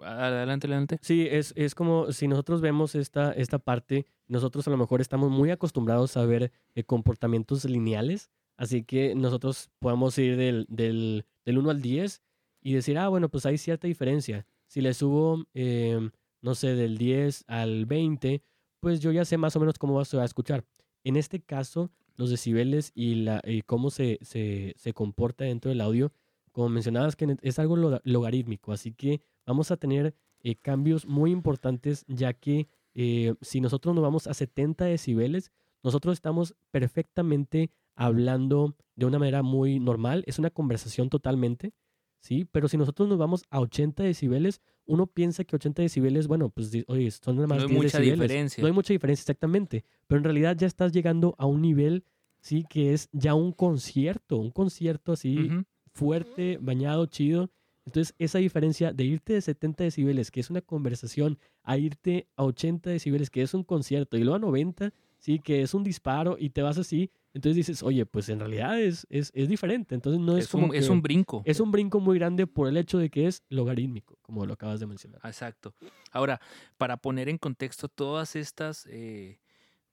adelante, 0.02 0.66
adelante. 0.66 0.98
Sí, 1.02 1.26
es, 1.30 1.52
es 1.56 1.74
como 1.74 2.12
si 2.12 2.28
nosotros 2.28 2.60
vemos 2.60 2.94
esta, 2.94 3.32
esta 3.32 3.58
parte, 3.58 4.06
nosotros 4.28 4.66
a 4.66 4.70
lo 4.70 4.76
mejor 4.76 5.00
estamos 5.00 5.30
muy 5.30 5.50
acostumbrados 5.50 6.16
a 6.16 6.24
ver 6.26 6.52
eh, 6.74 6.84
comportamientos 6.84 7.64
lineales, 7.64 8.30
así 8.56 8.82
que 8.84 9.14
nosotros 9.14 9.70
podemos 9.78 10.16
ir 10.18 10.36
del, 10.36 10.66
del, 10.68 11.24
del 11.44 11.58
1 11.58 11.70
al 11.70 11.82
10 11.82 12.22
y 12.60 12.72
decir, 12.74 12.98
ah, 12.98 13.08
bueno, 13.08 13.28
pues 13.28 13.46
hay 13.46 13.58
cierta 13.58 13.86
diferencia. 13.86 14.46
Si 14.66 14.80
le 14.80 14.92
subo, 14.94 15.44
eh, 15.54 16.10
no 16.42 16.54
sé, 16.54 16.74
del 16.74 16.98
10 16.98 17.44
al 17.46 17.86
20, 17.86 18.42
pues 18.80 19.00
yo 19.00 19.12
ya 19.12 19.24
sé 19.24 19.36
más 19.38 19.54
o 19.56 19.60
menos 19.60 19.78
cómo 19.78 20.04
se 20.04 20.16
va 20.16 20.22
a 20.24 20.26
escuchar. 20.26 20.64
En 21.04 21.16
este 21.16 21.40
caso, 21.40 21.90
los 22.16 22.30
decibeles 22.30 22.90
y, 22.94 23.16
la, 23.16 23.40
y 23.44 23.62
cómo 23.62 23.90
se, 23.90 24.18
se, 24.22 24.74
se 24.76 24.92
comporta 24.92 25.44
dentro 25.44 25.68
del 25.68 25.80
audio, 25.80 26.12
como 26.50 26.68
mencionabas, 26.70 27.14
que 27.14 27.36
es 27.42 27.58
algo 27.58 27.76
loga- 27.76 28.00
logarítmico, 28.04 28.72
así 28.72 28.92
que 28.92 29.20
vamos 29.46 29.70
a 29.70 29.76
tener 29.76 30.14
eh, 30.40 30.56
cambios 30.56 31.06
muy 31.06 31.30
importantes, 31.30 32.04
ya 32.08 32.32
que 32.34 32.68
eh, 32.94 33.34
si 33.40 33.60
nosotros 33.60 33.94
nos 33.94 34.02
vamos 34.02 34.26
a 34.26 34.34
70 34.34 34.84
decibeles, 34.86 35.50
nosotros 35.82 36.14
estamos 36.14 36.54
perfectamente 36.70 37.70
hablando 37.94 38.76
de 38.94 39.06
una 39.06 39.18
manera 39.18 39.42
muy 39.42 39.78
normal, 39.80 40.24
es 40.26 40.38
una 40.38 40.50
conversación 40.50 41.08
totalmente, 41.08 41.72
¿sí? 42.20 42.44
Pero 42.44 42.68
si 42.68 42.76
nosotros 42.76 43.08
nos 43.08 43.18
vamos 43.18 43.44
a 43.50 43.60
80 43.60 44.02
decibeles, 44.02 44.60
uno 44.86 45.06
piensa 45.06 45.44
que 45.44 45.56
80 45.56 45.82
decibeles, 45.82 46.26
bueno, 46.26 46.48
pues 46.50 46.72
oye, 46.88 47.10
son 47.10 47.36
nada 47.36 47.46
más 47.48 47.58
No 47.58 47.62
hay 47.64 47.68
10 47.68 47.82
mucha 47.84 47.98
decibeles. 47.98 48.20
diferencia. 48.20 48.62
No 48.62 48.66
hay 48.66 48.72
mucha 48.72 48.92
diferencia, 48.92 49.22
exactamente. 49.22 49.84
Pero 50.06 50.18
en 50.18 50.24
realidad 50.24 50.56
ya 50.56 50.66
estás 50.66 50.92
llegando 50.92 51.34
a 51.38 51.46
un 51.46 51.62
nivel, 51.62 52.04
sí, 52.40 52.64
que 52.68 52.92
es 52.92 53.08
ya 53.12 53.34
un 53.34 53.52
concierto, 53.52 54.36
un 54.38 54.50
concierto 54.50 55.12
así 55.12 55.50
Ujú. 55.50 55.64
fuerte, 55.92 56.58
bañado, 56.60 57.06
chido. 57.06 57.50
Entonces, 57.86 58.14
esa 58.18 58.38
diferencia 58.38 58.92
de 58.92 59.04
irte 59.04 59.32
de 59.32 59.40
70 59.40 59.84
decibeles, 59.84 60.30
que 60.30 60.40
es 60.40 60.50
una 60.50 60.60
conversación, 60.60 61.38
a 61.62 61.78
irte 61.78 62.26
a 62.36 62.44
80 62.44 62.90
decibeles, 62.90 63.30
que 63.30 63.42
es 63.42 63.54
un 63.54 63.62
concierto, 63.62 64.16
y 64.16 64.20
luego 64.20 64.36
a 64.36 64.38
90, 64.40 64.92
sí, 65.18 65.38
que 65.38 65.62
es 65.62 65.72
un 65.72 65.84
disparo, 65.84 66.36
y 66.38 66.50
te 66.50 66.62
vas 66.62 66.78
así. 66.78 67.10
Entonces 67.32 67.56
dices, 67.56 67.82
oye, 67.82 68.04
pues 68.04 68.28
en 68.28 68.40
realidad 68.40 68.80
es, 68.80 69.06
es, 69.08 69.30
es 69.34 69.48
diferente. 69.48 69.94
Entonces 69.94 70.20
no 70.20 70.36
es, 70.36 70.44
Es, 70.44 70.50
como 70.50 70.66
un, 70.66 70.74
es 70.74 70.88
un 70.88 71.00
brinco. 71.00 71.42
es 71.44 71.60
un 71.60 71.70
brinco 71.70 72.00
muy 72.00 72.18
grande 72.18 72.46
por 72.46 72.66
el 72.66 72.76
hecho 72.76 72.98
de 72.98 73.08
que 73.08 73.26
es 73.28 73.44
logarítmico, 73.50 74.18
como 74.22 74.44
lo 74.46 74.54
acabas 74.54 74.80
de 74.80 74.86
mencionar. 74.86 75.20
Exacto. 75.22 75.74
Ahora, 76.10 76.40
para 76.78 76.96
poner 76.96 77.28
en 77.28 77.38
contexto 77.38 77.88
todas 77.88 78.34
estas 78.36 78.86
eh, 78.90 79.38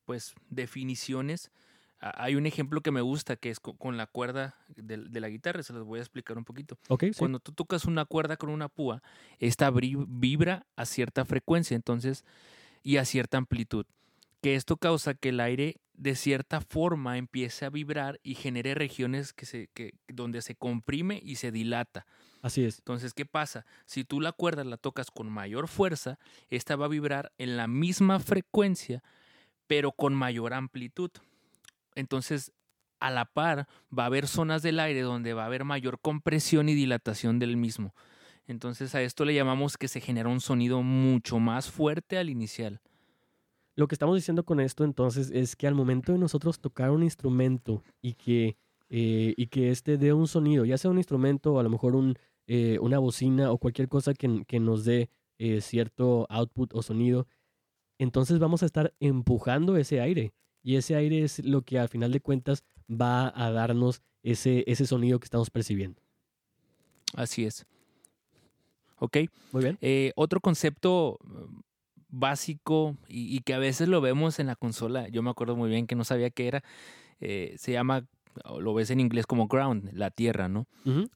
pues 0.05 0.33
definiciones, 0.49 1.51
hay 2.15 2.35
un 2.35 2.45
ejemplo 2.45 2.81
que 2.81 2.91
me 2.91 3.01
gusta 3.01 3.35
que 3.37 3.49
es 3.49 3.59
co- 3.59 3.77
con, 3.77 3.95
la 3.95 4.07
cuerda 4.07 4.55
de, 4.75 4.97
de 4.97 5.19
la 5.19 5.29
guitarra, 5.29 5.63
se 5.63 5.71
los 5.73 5.85
voy 5.85 5.99
a 5.99 6.01
explicar 6.01 6.37
un 6.37 6.43
poquito. 6.43 6.77
¿Ok? 6.89 7.05
Sí. 7.05 7.11
Cuando 7.17 7.39
tú 7.39 7.53
tocas 7.53 7.85
una 7.85 8.05
cuerda 8.05 8.35
con 8.35 8.49
una 8.49 8.67
púa, 8.67 9.01
esta 9.39 9.71
vibra 9.71 10.65
a 10.75 10.85
cierta 10.85 11.23
frecuencia, 11.23 11.75
entonces, 11.75 12.25
y 12.83 12.97
a 12.97 13.05
cierta 13.05 13.37
amplitud. 13.37 13.85
Que 14.41 14.55
esto 14.55 14.75
causa 14.75 15.13
que 15.13 15.29
el 15.29 15.39
aire 15.39 15.77
de 15.93 16.15
cierta 16.15 16.59
forma 16.59 17.17
empiece 17.17 17.65
a 17.65 17.69
vibrar 17.69 18.19
y 18.23 18.35
genere 18.35 18.73
regiones 18.75 19.31
que 19.31 19.45
se, 19.45 19.69
que, 19.73 19.93
donde 20.07 20.41
se 20.41 20.55
comprime 20.55 21.21
y 21.23 21.35
se 21.35 21.51
dilata. 21.51 22.05
Así 22.41 22.65
es. 22.65 22.79
Entonces, 22.79 23.13
¿qué 23.13 23.25
pasa? 23.25 23.65
Si 23.85 24.03
tú 24.03 24.19
la 24.19 24.33
cuerda 24.33 24.65
la 24.65 24.75
tocas 24.75 25.11
con 25.11 25.29
mayor 25.29 25.69
fuerza, 25.69 26.19
esta 26.49 26.75
va 26.75 26.87
a 26.87 26.89
vibrar 26.89 27.31
en 27.37 27.55
la 27.55 27.67
misma 27.67 28.19
frecuencia, 28.19 29.01
pero 29.67 29.93
con 29.93 30.13
mayor 30.13 30.53
amplitud. 30.53 31.11
Entonces, 31.95 32.51
a 32.99 33.11
la 33.11 33.25
par, 33.25 33.67
va 33.97 34.03
a 34.03 34.05
haber 34.07 34.27
zonas 34.27 34.61
del 34.61 34.79
aire 34.79 35.01
donde 35.01 35.33
va 35.33 35.43
a 35.43 35.47
haber 35.47 35.65
mayor 35.65 35.99
compresión 35.99 36.69
y 36.69 36.73
dilatación 36.73 37.39
del 37.39 37.57
mismo. 37.57 37.93
Entonces, 38.45 38.95
a 38.95 39.01
esto 39.01 39.25
le 39.25 39.33
llamamos 39.33 39.77
que 39.77 39.87
se 39.87 40.01
genera 40.01 40.29
un 40.29 40.41
sonido 40.41 40.81
mucho 40.83 41.39
más 41.39 41.69
fuerte 41.69 42.17
al 42.17 42.29
inicial. 42.29 42.81
Lo 43.75 43.87
que 43.87 43.95
estamos 43.95 44.15
diciendo 44.15 44.45
con 44.45 44.59
esto 44.59 44.83
entonces 44.83 45.31
es 45.31 45.55
que 45.55 45.67
al 45.67 45.73
momento 45.73 46.11
de 46.11 46.19
nosotros 46.19 46.59
tocar 46.59 46.91
un 46.91 47.01
instrumento 47.01 47.83
y 48.01 48.13
que, 48.13 48.57
eh, 48.89 49.33
y 49.35 49.47
que 49.47 49.71
este 49.71 49.97
dé 49.97 50.13
un 50.13 50.27
sonido, 50.27 50.63
ya 50.63 50.77
sea 50.77 50.91
un 50.91 50.97
instrumento 50.97 51.53
o 51.53 51.59
a 51.59 51.63
lo 51.63 51.69
mejor 51.69 51.95
un, 51.95 52.15
eh, 52.45 52.77
una 52.81 52.99
bocina 52.99 53.51
o 53.51 53.57
cualquier 53.57 53.87
cosa 53.87 54.13
que, 54.13 54.43
que 54.45 54.59
nos 54.59 54.85
dé 54.85 55.09
eh, 55.39 55.61
cierto 55.61 56.27
output 56.29 56.73
o 56.75 56.83
sonido, 56.83 57.25
entonces 57.97 58.37
vamos 58.37 58.61
a 58.61 58.67
estar 58.67 58.93
empujando 58.99 59.75
ese 59.77 60.01
aire. 60.01 60.33
Y 60.63 60.77
ese 60.77 60.95
aire 60.95 61.23
es 61.23 61.43
lo 61.43 61.61
que 61.61 61.77
al 61.77 61.89
final 61.89 62.11
de 62.11 62.21
cuentas 62.21 62.63
va 62.89 63.31
a 63.35 63.51
darnos 63.51 64.01
ese, 64.23 64.63
ese 64.67 64.87
sonido 64.87 65.19
que 65.19 65.25
estamos 65.25 65.49
percibiendo. 65.49 66.01
Así 67.15 67.45
es. 67.45 67.65
¿Ok? 68.97 69.17
Muy 69.51 69.63
bien. 69.63 69.77
Eh, 69.81 70.13
otro 70.15 70.39
concepto 70.39 71.19
mm, 71.23 71.59
básico 72.07 72.97
y, 73.07 73.35
y 73.35 73.41
que 73.41 73.53
a 73.53 73.59
veces 73.59 73.87
lo 73.87 74.01
vemos 74.01 74.39
en 74.39 74.47
la 74.47 74.55
consola, 74.55 75.09
yo 75.09 75.21
me 75.21 75.29
acuerdo 75.29 75.55
muy 75.55 75.69
bien 75.69 75.87
que 75.87 75.95
no 75.95 76.05
sabía 76.05 76.29
qué 76.29 76.47
era, 76.47 76.63
eh, 77.19 77.55
se 77.57 77.71
llama, 77.71 78.05
lo 78.59 78.73
ves 78.73 78.89
en 78.89 78.99
inglés 78.99 79.25
como 79.25 79.47
ground, 79.47 79.89
la 79.93 80.11
tierra, 80.11 80.49
¿no? 80.49 80.67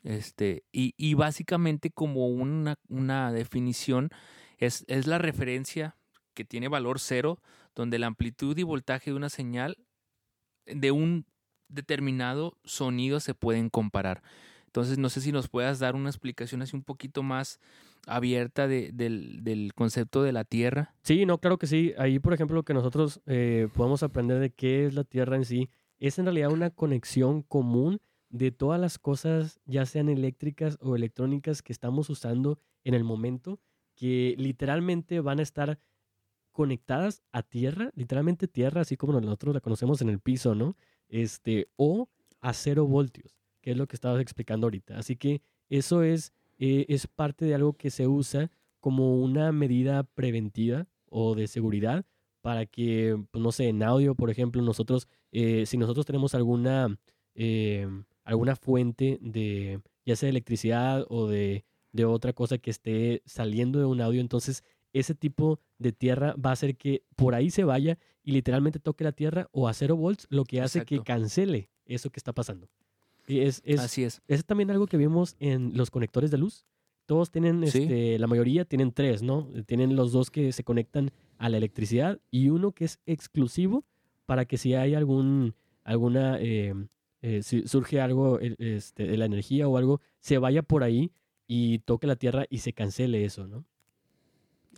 Este, 0.04 0.63
y, 0.72 0.94
y 0.98 1.16
básicamente 1.16 1.92
como 1.92 2.27
una, 2.27 2.77
una 2.88 3.32
definición 3.34 4.10
es, 4.58 4.86
es 4.88 5.06
la 5.06 5.18
referencia 5.18 5.97
que 6.38 6.46
tiene 6.46 6.67
valor 6.67 7.00
cero, 7.00 7.39
donde 7.74 7.98
la 7.98 8.06
amplitud 8.06 8.56
y 8.58 8.62
voltaje 8.63 9.10
de 9.10 9.17
una 9.17 9.29
señal 9.29 9.77
de 10.67 10.91
un 10.91 11.25
determinado 11.67 12.58
sonido 12.63 13.20
se 13.20 13.34
pueden 13.34 13.70
comparar. 13.70 14.22
Entonces, 14.67 15.00
no 15.00 15.10
sé 15.10 15.22
si 15.22 15.32
nos 15.32 15.48
puedas 15.50 15.79
dar 15.79 15.96
una 15.96 16.10
explicación 16.10 16.62
así 16.62 16.75
un 16.75 16.84
poquito 16.84 17.24
más 17.24 17.60
abierta 18.06 18.67
de- 18.67 18.91
del, 18.94 19.44
del 19.44 19.74
concepto 19.74 20.22
de 20.22 20.32
la 20.32 20.44
Tierra. 20.44 20.94
Sí, 21.01 21.25
no, 21.25 21.39
claro 21.39 21.58
que 21.58 21.65
sí. 21.65 21.94
Ahí, 21.98 22.20
por 22.20 22.34
ejemplo, 22.34 22.56
lo 22.56 22.63
que 22.63 22.75
nosotros 22.75 23.20
eh, 23.25 23.67
podemos 23.74 24.03
aprender 24.03 24.39
de 24.39 24.51
qué 24.51 24.86
es 24.86 24.94
la 24.94 25.03
Tierra 25.03 25.36
en 25.36 25.46
sí, 25.46 25.70
es 25.98 26.20
en 26.20 26.25
realidad 26.25 26.51
una 26.51 26.70
conexión 26.70 27.41
común 27.41 28.00
de 28.29 28.51
todas 28.51 28.79
las 28.79 29.00
cosas, 29.00 29.60
ya 29.65 29.86
sean 29.88 30.10
eléctricas 30.10 30.77
o 30.82 30.96
electrónicas 30.96 31.63
que 31.63 31.74
estamos 31.74 32.10
usando 32.12 32.60
en 32.84 32.94
el 32.94 33.03
momento, 33.03 33.60
que 33.96 34.36
literalmente 34.38 35.22
van 35.22 35.39
a 35.39 35.44
estar 35.44 35.79
conectadas 36.58 37.22
a 37.32 37.44
tierra, 37.44 37.92
literalmente 37.94 38.48
tierra, 38.48 38.82
así 38.82 38.98
como 38.98 39.22
nosotros 39.22 39.54
la 39.54 39.62
conocemos 39.62 40.02
en 40.02 40.10
el 40.10 40.20
piso, 40.20 40.56
¿no? 40.56 40.76
Este, 41.08 41.68
o 41.76 42.10
a 42.42 42.52
cero 42.52 42.88
voltios, 42.88 43.38
que 43.62 43.70
es 43.70 43.78
lo 43.78 43.86
que 43.86 43.96
estabas 43.96 44.20
explicando 44.20 44.66
ahorita. 44.66 44.98
Así 44.98 45.18
que 45.18 45.44
eso 45.70 46.02
es, 46.02 46.34
eh, 46.58 46.88
es 46.90 47.06
parte 47.06 47.46
de 47.46 47.54
algo 47.54 47.74
que 47.74 47.92
se 47.92 48.08
usa 48.08 48.50
como 48.80 49.22
una 49.22 49.52
medida 49.52 50.02
preventiva 50.02 50.88
o 51.12 51.36
de 51.36 51.46
seguridad 51.46 52.06
para 52.42 52.66
que, 52.66 53.24
pues, 53.30 53.44
no 53.44 53.52
sé, 53.52 53.68
en 53.68 53.84
audio, 53.84 54.16
por 54.16 54.32
ejemplo, 54.32 54.60
nosotros, 54.64 55.08
eh, 55.32 55.68
si 55.68 55.78
nosotros 55.78 56.08
tenemos 56.08 56.34
alguna, 56.34 56.98
eh, 57.36 57.88
alguna 58.24 58.56
fuente 58.56 59.20
de, 59.22 59.80
ya 60.08 60.16
sea 60.16 60.26
de 60.26 60.32
electricidad 60.32 61.06
o 61.08 61.28
de, 61.28 61.66
de 61.92 62.06
otra 62.06 62.34
cosa 62.34 62.58
que 62.58 62.72
esté 62.72 63.22
saliendo 63.28 63.78
de 63.78 63.86
un 63.86 64.02
audio, 64.02 64.22
entonces 64.22 64.64
ese 64.92 65.14
tipo 65.14 65.60
de 65.79 65.91
tierra 65.91 66.36
va 66.43 66.51
a 66.51 66.53
hacer 66.53 66.75
que 66.75 67.03
por 67.15 67.36
ahí 67.36 67.50
se 67.50 67.63
vaya 67.63 67.98
y 68.24 68.31
literalmente 68.31 68.79
toque 68.79 69.03
la 69.03 69.12
tierra 69.12 69.48
o 69.51 69.67
a 69.67 69.74
cero 69.74 69.96
volts, 69.96 70.27
lo 70.29 70.43
que 70.43 70.62
hace 70.62 70.86
que 70.86 71.01
cancele 71.03 71.69
eso 71.86 72.10
que 72.10 72.19
está 72.19 72.34
pasando. 72.34 72.67
Y 73.27 73.39
es, 73.41 73.62
es, 73.65 73.79
Así 73.79 74.03
es. 74.03 74.22
es 74.27 74.46
también 74.46 74.72
algo 74.72 74.88
que 74.88 74.98
vimos 74.98 75.36
en 75.39 75.75
los 75.75 75.91
conectores 75.91 76.31
de 76.31 76.38
luz. 76.38 76.65
Todos 77.05 77.29
tienen, 77.31 77.65
Sí. 77.67 77.79
este, 77.84 78.19
la 78.19 78.27
mayoría 78.27 78.65
tienen 78.65 78.91
tres, 78.91 79.22
¿no? 79.22 79.48
Tienen 79.65 79.96
los 79.96 80.12
dos 80.12 80.29
que 80.31 80.51
se 80.51 80.63
conectan 80.63 81.12
a 81.38 81.48
la 81.50 81.57
electricidad 81.57 82.19
y 82.31 82.50
uno 82.50 82.72
que 82.74 82.86
es 82.86 83.00
exclusivo 83.05 83.86
para 84.25 84.46
que 84.46 84.57
si 84.57 84.74
hay 84.74 84.93
algún, 84.93 85.53
alguna, 85.84 86.38
eh, 86.41 86.74
eh, 87.22 87.43
si 87.43 87.65
surge 87.67 88.01
algo 88.01 88.39
este, 88.39 89.07
de 89.07 89.17
la 89.17 89.25
energía 89.25 89.67
o 89.69 89.77
algo, 89.77 90.01
se 90.19 90.38
vaya 90.38 90.63
por 90.63 90.84
ahí 90.84 91.12
y 91.48 91.79
toque 91.79 92.07
la 92.07 92.17
tierra 92.17 92.46
y 92.50 92.57
se 92.57 92.74
cancele 92.74 93.24
eso, 93.24 93.48
¿no? 93.48 93.63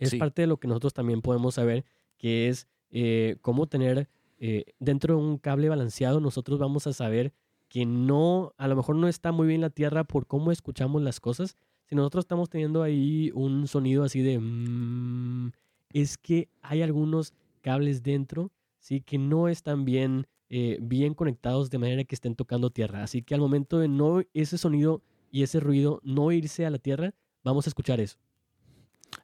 Es 0.00 0.10
Sí. 0.10 0.16
parte 0.18 0.42
de 0.42 0.46
lo 0.48 0.56
que 0.58 0.66
nosotros 0.68 0.92
también 0.94 1.20
podemos 1.22 1.54
saber, 1.54 1.84
que 2.18 2.48
es 2.48 2.66
eh, 2.90 3.36
cómo 3.40 3.66
tener 3.66 4.08
eh, 4.40 4.64
dentro 4.80 5.14
de 5.16 5.20
un 5.22 5.38
cable 5.38 5.68
balanceado, 5.68 6.18
nosotros 6.18 6.58
vamos 6.58 6.86
a 6.86 6.92
saber 6.92 7.32
que 7.68 7.84
no, 7.86 8.52
a 8.56 8.66
lo 8.66 8.74
mejor 8.74 8.96
no 8.96 9.06
está 9.06 9.30
muy 9.32 9.46
bien 9.46 9.60
la 9.60 9.70
tierra 9.70 10.02
por 10.04 10.26
cómo 10.26 10.50
escuchamos 10.50 11.02
las 11.02 11.20
cosas. 11.20 11.56
Si 11.84 11.94
nosotros 11.94 12.24
estamos 12.24 12.48
teniendo 12.50 12.82
ahí 12.82 13.30
un 13.34 13.68
sonido 13.68 14.02
así 14.02 14.22
de... 14.22 14.38
mm, 14.40 15.52
es 15.92 16.18
que 16.18 16.48
hay 16.62 16.82
algunos 16.82 17.32
cables 17.60 18.02
dentro, 18.02 18.50
¿sí? 18.78 19.00
Que 19.02 19.18
no 19.18 19.48
están 19.48 19.84
bien, 19.84 20.26
eh, 20.48 20.78
bien 20.80 21.14
conectados 21.14 21.68
de 21.70 21.78
manera 21.78 22.04
que 22.04 22.14
estén 22.14 22.34
tocando 22.34 22.70
tierra. 22.70 23.02
Así 23.02 23.22
que 23.22 23.34
al 23.34 23.40
momento 23.40 23.78
de 23.78 23.88
no 23.88 24.22
ese 24.34 24.56
sonido 24.58 25.02
y 25.30 25.42
ese 25.42 25.60
ruido 25.60 26.00
no 26.02 26.32
irse 26.32 26.64
a 26.66 26.70
la 26.70 26.78
tierra, 26.78 27.12
vamos 27.44 27.66
a 27.66 27.70
escuchar 27.70 28.00
eso. 28.00 28.16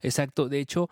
Exacto. 0.03 0.49
De 0.49 0.61
hecho, 0.61 0.89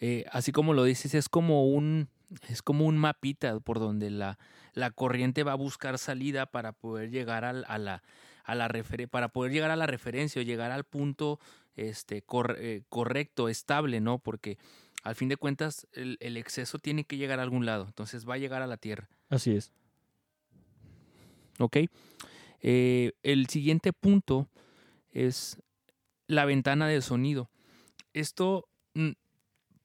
eh, 0.00 0.24
así 0.32 0.52
como 0.52 0.74
lo 0.74 0.84
dices, 0.84 1.14
es 1.14 1.28
como 1.28 1.66
un, 1.66 2.08
es 2.48 2.62
como 2.62 2.86
un 2.86 2.98
mapita 2.98 3.58
por 3.60 3.78
donde 3.78 4.10
la, 4.10 4.38
la 4.74 4.90
corriente 4.90 5.42
va 5.42 5.52
a 5.52 5.56
buscar 5.56 5.98
salida 5.98 6.46
para 6.46 6.72
poder 6.72 7.10
llegar 7.10 7.44
al, 7.44 7.64
a 7.68 7.78
la, 7.78 8.02
a 8.44 8.54
la 8.54 8.70
para 9.10 9.28
poder 9.28 9.52
llegar 9.52 9.70
a 9.70 9.76
la 9.76 9.86
referencia 9.86 10.40
o 10.40 10.44
llegar 10.44 10.72
al 10.72 10.84
punto 10.84 11.38
este, 11.76 12.24
eh, 12.58 12.82
correcto, 12.88 13.48
estable, 13.48 14.00
¿no? 14.00 14.18
Porque 14.18 14.58
al 15.02 15.14
fin 15.14 15.28
de 15.28 15.36
cuentas 15.36 15.86
el, 15.92 16.16
el, 16.20 16.36
exceso 16.36 16.78
tiene 16.78 17.04
que 17.04 17.16
llegar 17.16 17.40
a 17.40 17.42
algún 17.42 17.66
lado, 17.66 17.86
entonces 17.86 18.28
va 18.28 18.34
a 18.34 18.38
llegar 18.38 18.62
a 18.62 18.66
la 18.66 18.76
Tierra. 18.76 19.08
Así 19.28 19.54
es. 19.56 19.72
¿Ok? 21.58 21.78
Eh, 22.60 23.12
el 23.22 23.48
siguiente 23.48 23.92
punto 23.92 24.48
es 25.10 25.58
la 26.26 26.44
ventana 26.44 26.86
de 26.86 27.02
sonido. 27.02 27.50
Esto 28.12 28.68
mm, 28.94 29.12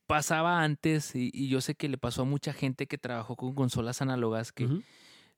pasaba 0.08 0.64
antes 0.64 1.16
y, 1.16 1.48
yo 1.50 1.62
sé 1.62 1.76
que 1.76 1.90
le 1.90 1.98
pasó 1.98 2.24
a 2.24 2.26
mucha 2.26 2.54
gente 2.54 2.88
que 2.88 2.98
trabajó 2.98 3.36
con 3.36 3.54
consolas 3.54 4.02
análogas 4.02 4.52
que 4.52 4.82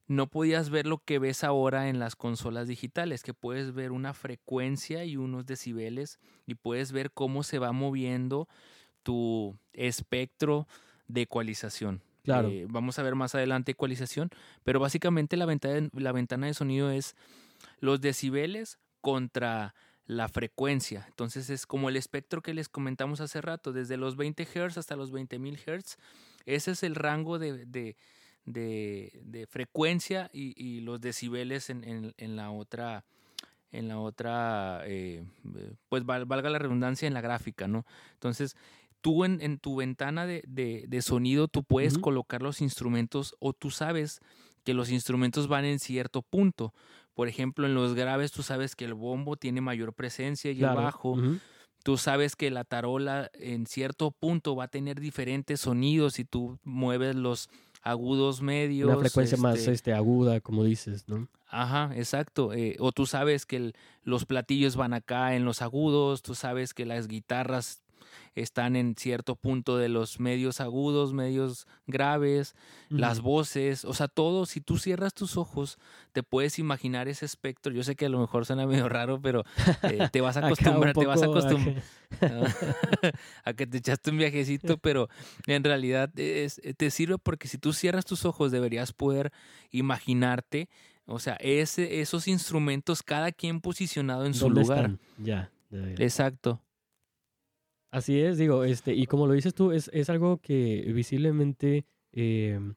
no 0.07 0.27
podías 0.27 0.71
ver 0.71 0.87
lo 0.87 0.97
que 0.97 1.19
ves 1.19 1.43
ahora 1.43 1.87
en 1.87 1.99
las 1.99 2.15
consolas 2.15 2.67
digitales, 2.67 3.21
que 3.21 3.35
puedes 3.35 3.73
ver 3.73 3.91
una 3.91 4.13
frecuencia 4.13 5.05
y 5.05 5.17
unos 5.17 5.45
decibeles 5.45 6.19
y 6.47 6.55
puedes 6.55 6.91
ver 6.91 7.11
cómo 7.11 7.43
se 7.43 7.59
va 7.59 7.71
moviendo 7.71 8.47
tu 9.03 9.55
espectro 9.73 10.67
de 11.07 11.21
ecualización. 11.21 12.01
Claro. 12.23 12.49
Eh, 12.49 12.65
vamos 12.69 12.97
a 12.97 13.03
ver 13.03 13.15
más 13.15 13.35
adelante 13.35 13.71
ecualización, 13.71 14.29
pero 14.63 14.79
básicamente 14.79 15.37
la 15.37 15.45
ventana, 15.45 15.89
la 15.93 16.11
ventana 16.11 16.47
de 16.47 16.55
sonido 16.55 16.91
es 16.91 17.15
los 17.79 18.01
decibeles 18.01 18.79
contra 19.01 19.75
la 20.09 20.27
frecuencia. 20.27 21.05
Entonces 21.07 21.51
es 21.51 21.67
como 21.67 21.87
el 21.87 21.95
espectro 21.95 22.41
que 22.41 22.55
les 22.55 22.67
comentamos 22.67 23.21
hace 23.21 23.41
rato, 23.41 23.71
desde 23.71 23.95
los 23.95 24.15
20 24.15 24.43
Hz 24.43 24.79
hasta 24.79 24.95
los 24.95 25.13
20.000 25.13 25.59
Hz. 25.59 25.97
Ese 26.47 26.71
es 26.71 26.81
el 26.81 26.95
rango 26.95 27.37
de, 27.37 27.67
de, 27.67 27.95
de, 28.43 29.47
frecuencia 29.47 30.31
y, 30.33 30.55
y, 30.57 30.81
los 30.81 30.99
decibeles 30.99 31.69
en, 31.69 31.83
en, 31.83 32.15
en, 32.17 32.35
la 32.35 32.49
otra, 32.49 33.05
en 33.71 33.87
la 33.87 33.99
otra 33.99 34.81
eh, 34.85 35.23
pues 35.89 36.03
valga 36.03 36.49
la 36.49 36.57
redundancia 36.57 37.07
en 37.07 37.13
la 37.13 37.21
gráfica, 37.21 37.67
¿no? 37.67 37.85
Entonces, 38.13 38.55
tú 39.01 39.25
en, 39.25 39.39
en 39.41 39.59
tu 39.59 39.75
ventana 39.75 40.25
de, 40.25 40.41
de, 40.43 41.01
sonido, 41.03 41.47
tú 41.47 41.63
puedes 41.63 41.99
colocar 41.99 42.41
los 42.41 42.61
instrumentos 42.61 43.35
o 43.37 43.53
tú 43.53 43.69
sabes 43.69 44.21
que 44.63 44.73
los 44.73 44.89
instrumentos 44.89 45.47
van 45.47 45.65
en 45.65 45.77
cierto 45.77 46.23
punto. 46.23 46.73
Por 47.19 47.27
ejemplo, 47.27 47.65
en 47.65 47.73
los 47.73 47.95
graves 47.95 48.31
tú 48.31 48.43
sabes 48.43 48.77
que 48.77 48.85
el 48.85 48.93
bombo 48.93 49.35
tiene 49.35 49.59
mayor 49.59 49.91
presencia 49.91 50.53
y 50.53 50.63
el 50.63 50.73
bajo. 50.73 51.17
Tú 51.83 51.97
sabes 51.97 52.37
que 52.37 52.49
la 52.49 52.63
tarola 52.63 53.29
en 53.33 53.67
cierto 53.67 54.11
punto 54.11 54.55
va 54.55 54.63
a 54.63 54.67
tener 54.69 55.01
diferentes 55.01 55.59
sonidos 55.59 56.17
y 56.19 56.23
tú 56.23 56.59
mueves 56.63 57.17
los 57.17 57.49
agudos 57.81 58.41
medios. 58.41 58.87
Una 58.87 58.99
frecuencia 58.99 59.37
más 59.37 59.57
este, 59.59 59.73
este 59.73 59.93
aguda, 59.93 60.39
como 60.39 60.63
dices, 60.63 61.09
¿no? 61.09 61.27
Ajá, 61.49 61.91
exacto. 61.93 62.53
Eh, 62.53 62.77
o 62.79 62.93
tú 62.93 63.05
sabes 63.05 63.45
que 63.45 63.73
los 64.03 64.23
platillos 64.23 64.77
van 64.77 64.93
acá 64.93 65.35
en 65.35 65.43
los 65.43 65.61
agudos, 65.61 66.21
tú 66.21 66.35
sabes 66.35 66.73
que 66.73 66.85
las 66.85 67.09
guitarras 67.09 67.81
están 68.35 68.75
en 68.75 68.95
cierto 68.95 69.35
punto 69.35 69.77
de 69.77 69.89
los 69.89 70.19
medios 70.19 70.61
agudos, 70.61 71.13
medios 71.13 71.67
graves, 71.87 72.55
las 72.89 73.21
voces, 73.21 73.85
o 73.85 73.93
sea, 73.93 74.07
todo, 74.07 74.45
si 74.45 74.61
tú 74.61 74.77
cierras 74.77 75.13
tus 75.13 75.37
ojos, 75.37 75.77
te 76.11 76.23
puedes 76.23 76.59
imaginar 76.59 77.07
ese 77.07 77.25
espectro. 77.25 77.73
Yo 77.73 77.83
sé 77.83 77.95
que 77.95 78.05
a 78.05 78.09
lo 78.09 78.19
mejor 78.19 78.45
suena 78.45 78.65
medio 78.65 78.89
raro, 78.89 79.21
pero 79.21 79.43
eh, 79.83 80.09
te 80.11 80.21
vas 80.21 80.37
a 80.37 80.39
acostumbrar, 80.45 80.95
te 80.95 81.05
vas 81.05 81.21
a 81.21 81.25
acostumbrar 81.25 81.83
a 83.45 83.53
que 83.53 83.67
te 83.67 83.77
echaste 83.77 84.11
un 84.11 84.17
viajecito, 84.17 84.77
pero 84.81 85.09
en 85.47 85.63
realidad 85.63 86.09
te 86.11 86.91
sirve 86.91 87.17
porque 87.17 87.47
si 87.47 87.57
tú 87.57 87.73
cierras 87.73 88.05
tus 88.05 88.25
ojos 88.25 88.51
deberías 88.51 88.93
poder 88.93 89.31
imaginarte, 89.71 90.69
o 91.11 91.19
sea, 91.19 91.37
ese, 91.39 92.01
esos 92.01 92.27
instrumentos, 92.27 93.01
cada 93.01 93.31
quien 93.31 93.61
posicionado 93.61 94.27
en 94.27 94.35
su 94.35 94.47
lugar. 94.49 94.97
Ya. 95.17 95.51
Exacto. 95.97 96.61
Así 97.91 98.19
es, 98.19 98.37
digo, 98.37 98.63
este, 98.63 98.93
y 98.93 99.07
como 99.07 99.25
lo 99.25 99.33
dices 99.33 99.55
tú, 99.55 99.71
es, 99.71 99.89
es 99.93 100.09
algo 100.09 100.37
que 100.37 100.91
visiblemente 100.93 101.85
em, 102.11 102.75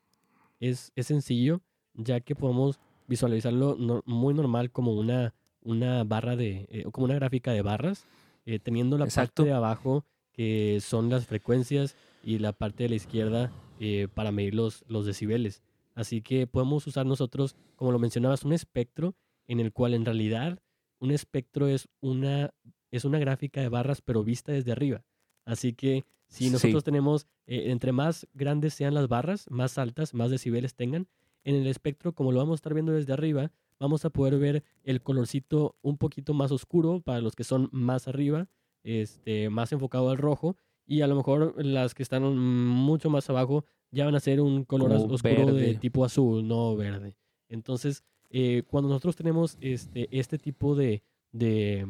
es, 0.58 0.90
es, 0.96 1.06
sencillo, 1.06 1.60
ya 1.94 2.20
que 2.20 2.34
podemos 2.34 2.80
visualizarlo 3.08 3.76
muy 4.06 4.32
normal 4.32 4.70
como 4.70 4.94
una, 4.94 5.34
una 5.60 6.02
barra 6.04 6.34
de, 6.34 6.66
eh, 6.70 6.84
como 6.90 7.04
una 7.04 7.14
gráfica 7.14 7.52
de 7.52 7.60
barras, 7.60 8.06
eh, 8.46 8.58
teniendo 8.58 8.96
la 8.96 9.06
parte 9.06 9.44
de 9.44 9.52
abajo 9.52 10.04
que 10.32 10.78
son 10.80 11.10
las 11.10 11.26
frecuencias 11.26 11.94
y 12.24 12.38
la 12.38 12.52
parte 12.52 12.84
de 12.84 12.88
la 12.88 12.94
izquierda 12.94 13.52
eh, 13.80 14.08
para 14.14 14.32
medir 14.32 14.54
los, 14.54 14.82
los 14.88 15.04
decibeles. 15.04 15.62
Así 15.94 16.22
que 16.22 16.46
podemos 16.46 16.86
usar 16.86 17.04
nosotros, 17.04 17.54
como 17.76 17.92
lo 17.92 17.98
mencionabas, 17.98 18.44
un 18.44 18.54
espectro 18.54 19.14
en 19.46 19.60
el 19.60 19.72
cual 19.72 19.92
en 19.92 20.06
realidad 20.06 20.58
un 21.00 21.10
espectro 21.10 21.68
es 21.68 21.88
una 22.00 22.54
es 22.92 23.04
una 23.04 23.18
gráfica 23.18 23.60
de 23.60 23.68
barras, 23.68 24.00
pero 24.00 24.22
vista 24.22 24.52
desde 24.52 24.70
arriba. 24.70 25.04
Así 25.44 25.72
que 25.72 26.04
si 26.28 26.50
nosotros 26.50 26.84
tenemos, 26.84 27.26
eh, 27.46 27.72
entre 27.72 27.90
más 27.90 28.28
grandes 28.32 28.74
sean 28.74 28.94
las 28.94 29.08
barras, 29.08 29.50
más 29.50 29.76
altas, 29.78 30.14
más 30.14 30.30
decibeles 30.30 30.74
tengan, 30.74 31.08
en 31.44 31.56
el 31.56 31.66
espectro, 31.66 32.14
como 32.14 32.30
lo 32.30 32.38
vamos 32.38 32.54
a 32.54 32.60
estar 32.60 32.74
viendo 32.74 32.92
desde 32.92 33.12
arriba, 33.12 33.50
vamos 33.80 34.04
a 34.04 34.10
poder 34.10 34.38
ver 34.38 34.62
el 34.84 35.02
colorcito 35.02 35.76
un 35.82 35.98
poquito 35.98 36.34
más 36.34 36.52
oscuro 36.52 37.00
para 37.00 37.20
los 37.20 37.34
que 37.34 37.42
son 37.42 37.68
más 37.72 38.06
arriba, 38.06 38.48
este, 38.84 39.50
más 39.50 39.72
enfocado 39.72 40.10
al 40.10 40.18
rojo, 40.18 40.56
y 40.86 41.00
a 41.00 41.06
lo 41.06 41.16
mejor 41.16 41.54
las 41.64 41.94
que 41.94 42.02
están 42.02 42.22
mucho 42.36 43.10
más 43.10 43.28
abajo 43.28 43.64
ya 43.90 44.04
van 44.04 44.14
a 44.14 44.20
ser 44.20 44.40
un 44.40 44.64
color 44.64 44.92
oscuro 44.92 45.52
de 45.54 45.74
tipo 45.74 46.04
azul, 46.04 46.46
no 46.46 46.76
verde. 46.76 47.16
Entonces, 47.48 48.04
eh, 48.30 48.62
cuando 48.66 48.88
nosotros 48.88 49.16
tenemos 49.16 49.58
este, 49.60 50.08
este 50.10 50.38
tipo 50.38 50.74
de, 50.74 51.02
de 51.32 51.86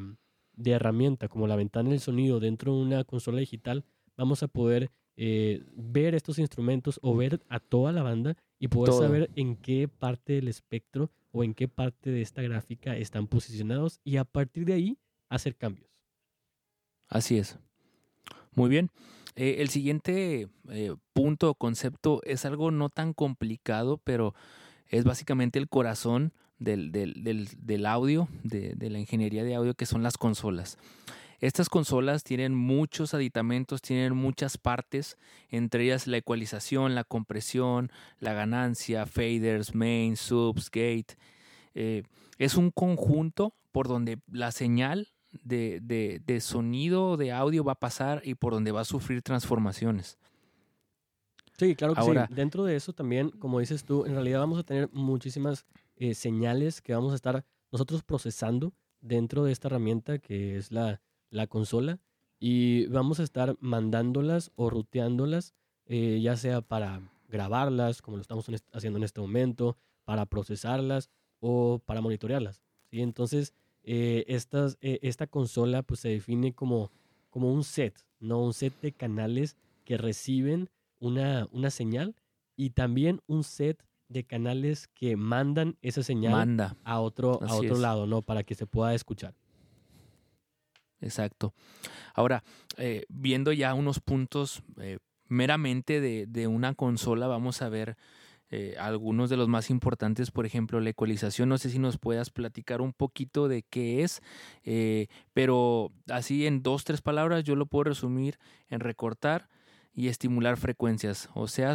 herramienta 0.64 1.28
como 1.28 1.46
la 1.46 1.56
ventana 1.56 1.90
del 1.90 2.00
sonido 2.00 2.40
dentro 2.40 2.74
de 2.74 2.82
una 2.82 3.04
consola 3.04 3.38
digital, 3.38 3.84
vamos 4.16 4.42
a 4.42 4.48
poder 4.48 4.90
eh, 5.16 5.62
ver 5.74 6.14
estos 6.14 6.38
instrumentos 6.38 6.98
o 7.02 7.14
ver 7.14 7.40
a 7.48 7.60
toda 7.60 7.92
la 7.92 8.02
banda 8.02 8.36
y 8.58 8.68
poder 8.68 8.94
saber 8.94 9.30
en 9.36 9.56
qué 9.56 9.88
parte 9.88 10.34
del 10.34 10.48
espectro 10.48 11.10
o 11.32 11.44
en 11.44 11.54
qué 11.54 11.68
parte 11.68 12.10
de 12.10 12.22
esta 12.22 12.42
gráfica 12.42 12.96
están 12.96 13.26
posicionados 13.26 14.00
y 14.04 14.16
a 14.16 14.24
partir 14.24 14.64
de 14.64 14.74
ahí 14.74 14.98
hacer 15.28 15.56
cambios. 15.56 15.90
Así 17.08 17.38
es. 17.38 17.58
Muy 18.54 18.70
bien. 18.70 18.90
Eh, 19.34 19.56
el 19.58 19.68
siguiente 19.68 20.48
eh, 20.70 20.94
punto 21.12 21.50
o 21.50 21.54
concepto 21.54 22.20
es 22.24 22.44
algo 22.44 22.70
no 22.70 22.88
tan 22.90 23.14
complicado, 23.14 23.98
pero 23.98 24.34
es 24.88 25.04
básicamente 25.04 25.58
el 25.58 25.68
corazón 25.68 26.32
del, 26.62 26.92
del, 26.92 27.48
del, 27.58 27.86
audio, 27.86 28.28
de, 28.42 28.74
de, 28.74 28.90
la 28.90 28.98
ingeniería 28.98 29.44
de 29.44 29.54
audio, 29.54 29.74
que 29.74 29.86
son 29.86 30.02
las 30.02 30.16
consolas. 30.16 30.78
Estas 31.40 31.68
consolas 31.68 32.22
tienen 32.22 32.54
muchos 32.54 33.14
aditamentos, 33.14 33.82
tienen 33.82 34.14
muchas 34.14 34.58
partes, 34.58 35.18
entre 35.50 35.84
ellas 35.84 36.06
la 36.06 36.18
ecualización, 36.18 36.94
la 36.94 37.02
compresión, 37.02 37.90
la 38.20 38.32
ganancia, 38.32 39.06
faders, 39.06 39.74
main, 39.74 40.16
subs, 40.16 40.70
gate. 40.70 41.16
Eh, 41.74 42.04
es 42.38 42.56
un 42.56 42.70
conjunto 42.70 43.56
por 43.72 43.88
donde 43.88 44.20
la 44.30 44.52
señal 44.52 45.08
de, 45.42 45.80
de, 45.82 46.20
de 46.24 46.40
sonido, 46.40 47.16
de 47.16 47.32
audio 47.32 47.64
va 47.64 47.72
a 47.72 47.80
pasar 47.80 48.22
y 48.24 48.34
por 48.34 48.52
donde 48.52 48.70
va 48.70 48.82
a 48.82 48.84
sufrir 48.84 49.22
transformaciones. 49.22 50.18
Sí, 51.58 51.74
claro 51.74 51.94
que 51.94 52.02
sí. 52.02 52.34
Dentro 52.34 52.64
de 52.64 52.76
eso 52.76 52.92
también, 52.92 53.30
como 53.30 53.60
dices 53.60 53.84
tú, 53.84 54.04
en 54.06 54.14
realidad 54.14 54.40
vamos 54.40 54.58
a 54.58 54.62
tener 54.62 54.88
muchísimas 54.92 55.66
eh, 56.02 56.14
señales 56.14 56.82
que 56.82 56.94
vamos 56.94 57.12
a 57.12 57.14
estar 57.14 57.44
nosotros 57.70 58.02
procesando 58.02 58.72
dentro 59.00 59.44
de 59.44 59.52
esta 59.52 59.68
herramienta 59.68 60.18
que 60.18 60.56
es 60.56 60.72
la, 60.72 61.00
la 61.30 61.46
consola 61.46 62.00
y 62.40 62.86
vamos 62.86 63.20
a 63.20 63.22
estar 63.22 63.56
mandándolas 63.60 64.50
o 64.56 64.68
ruteándolas, 64.68 65.54
eh, 65.86 66.18
ya 66.20 66.36
sea 66.36 66.60
para 66.60 67.08
grabarlas, 67.28 68.02
como 68.02 68.16
lo 68.16 68.20
estamos 68.20 68.50
haciendo 68.72 68.96
en 68.96 69.04
este 69.04 69.20
momento, 69.20 69.76
para 70.04 70.26
procesarlas 70.26 71.08
o 71.38 71.78
para 71.86 72.00
monitorearlas. 72.00 72.64
¿sí? 72.90 73.00
Entonces, 73.00 73.54
eh, 73.84 74.24
estas, 74.26 74.78
esta 74.80 75.28
consola 75.28 75.84
pues, 75.84 76.00
se 76.00 76.08
define 76.08 76.52
como, 76.52 76.90
como 77.30 77.52
un 77.52 77.62
set, 77.62 78.04
¿no? 78.18 78.42
un 78.42 78.54
set 78.54 78.72
de 78.80 78.90
canales 78.90 79.56
que 79.84 79.98
reciben 79.98 80.68
una, 80.98 81.48
una 81.52 81.70
señal 81.70 82.16
y 82.56 82.70
también 82.70 83.20
un 83.28 83.44
set 83.44 83.84
de 84.12 84.24
canales 84.24 84.88
que 84.94 85.16
mandan 85.16 85.76
esa 85.82 86.02
señal 86.02 86.74
a 86.84 87.00
otro, 87.00 87.42
a 87.42 87.54
otro 87.54 87.76
lado, 87.76 88.06
¿no? 88.06 88.22
Para 88.22 88.42
que 88.44 88.54
se 88.54 88.66
pueda 88.66 88.94
escuchar. 88.94 89.34
Exacto. 91.02 91.52
Ahora, 92.14 92.44
eh, 92.78 93.04
viendo 93.08 93.52
ya 93.52 93.74
unos 93.74 94.00
puntos 94.00 94.62
eh, 94.78 94.98
meramente 95.28 96.00
de, 96.00 96.46
una 96.46 96.74
consola, 96.74 97.26
vamos 97.26 97.60
a 97.60 97.68
ver 97.68 97.96
eh, 98.50 98.76
algunos 98.78 99.30
de 99.30 99.36
los 99.36 99.48
más 99.48 99.70
importantes, 99.70 100.30
por 100.30 100.46
ejemplo, 100.46 100.80
la 100.80 100.90
ecualización. 100.90 101.48
No 101.48 101.58
sé 101.58 101.70
si 101.70 101.78
nos 101.78 101.98
puedas 101.98 102.30
platicar 102.30 102.80
un 102.80 102.92
poquito 102.92 103.48
de 103.48 103.62
qué 103.62 104.04
es, 104.04 104.22
pero 105.32 105.90
así 106.08 106.46
en 106.46 106.62
dos, 106.62 106.84
tres 106.84 107.02
palabras 107.02 107.44
yo 107.44 107.56
lo 107.56 107.66
puedo 107.66 107.84
resumir 107.84 108.38
en 108.68 108.80
recortar 108.80 109.48
y 109.94 110.08
estimular 110.08 110.56
frecuencias. 110.56 111.28
O 111.34 111.48
sea, 111.48 111.74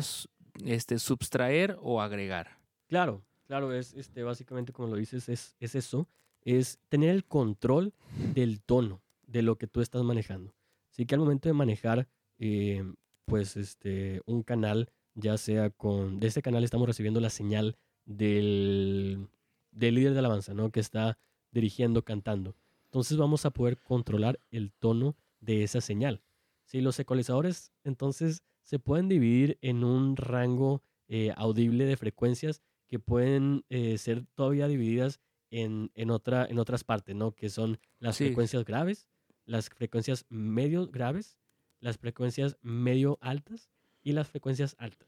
este, 0.65 0.99
subtraer 0.99 1.77
o 1.81 2.01
agregar. 2.01 2.57
Claro, 2.87 3.23
claro, 3.45 3.73
es 3.73 3.93
este, 3.93 4.23
básicamente 4.23 4.73
como 4.73 4.89
lo 4.89 4.95
dices, 4.95 5.29
es, 5.29 5.55
es 5.59 5.75
eso, 5.75 6.07
es 6.41 6.79
tener 6.89 7.09
el 7.09 7.25
control 7.25 7.93
del 8.33 8.61
tono 8.61 9.01
de 9.25 9.41
lo 9.41 9.57
que 9.57 9.67
tú 9.67 9.81
estás 9.81 10.03
manejando. 10.03 10.53
Así 10.91 11.05
que 11.05 11.15
al 11.15 11.21
momento 11.21 11.49
de 11.49 11.53
manejar, 11.53 12.07
eh, 12.39 12.83
pues, 13.25 13.57
este, 13.57 14.21
un 14.25 14.43
canal, 14.43 14.89
ya 15.13 15.37
sea 15.37 15.69
con, 15.69 16.19
de 16.19 16.27
ese 16.27 16.41
canal 16.41 16.63
estamos 16.63 16.87
recibiendo 16.87 17.19
la 17.19 17.29
señal 17.29 17.77
del, 18.05 19.27
del 19.71 19.95
líder 19.95 20.13
de 20.13 20.19
alabanza, 20.19 20.53
¿no? 20.53 20.71
Que 20.71 20.79
está 20.79 21.17
dirigiendo, 21.51 22.03
cantando. 22.03 22.55
Entonces 22.85 23.17
vamos 23.17 23.45
a 23.45 23.51
poder 23.51 23.77
controlar 23.77 24.39
el 24.49 24.71
tono 24.71 25.15
de 25.39 25.63
esa 25.63 25.81
señal. 25.81 26.21
Si 26.65 26.81
los 26.81 26.99
ecualizadores 26.99 27.71
entonces 27.83 28.43
se 28.67 28.79
pueden 28.79 29.07
dividir 29.07 29.57
en 29.61 29.85
un 29.85 30.17
rango 30.17 30.83
eh, 31.07 31.31
audible 31.37 31.85
de 31.85 31.95
frecuencias 31.95 32.61
que 32.87 32.99
pueden 32.99 33.63
eh, 33.69 33.97
ser 33.97 34.25
todavía 34.35 34.67
divididas 34.67 35.21
en, 35.51 35.89
en, 35.95 36.11
otra, 36.11 36.45
en 36.45 36.59
otras 36.59 36.83
partes, 36.83 37.15
¿no? 37.15 37.31
Que 37.31 37.49
son 37.49 37.79
las 37.99 38.17
frecuencias 38.17 38.65
graves, 38.65 39.07
las 39.45 39.69
frecuencias 39.69 40.25
medio 40.27 40.85
graves, 40.87 41.37
las 41.79 41.97
frecuencias 41.97 42.57
medio 42.61 43.17
altas 43.21 43.69
y 44.03 44.11
las 44.11 44.27
frecuencias 44.27 44.75
altas. 44.79 45.07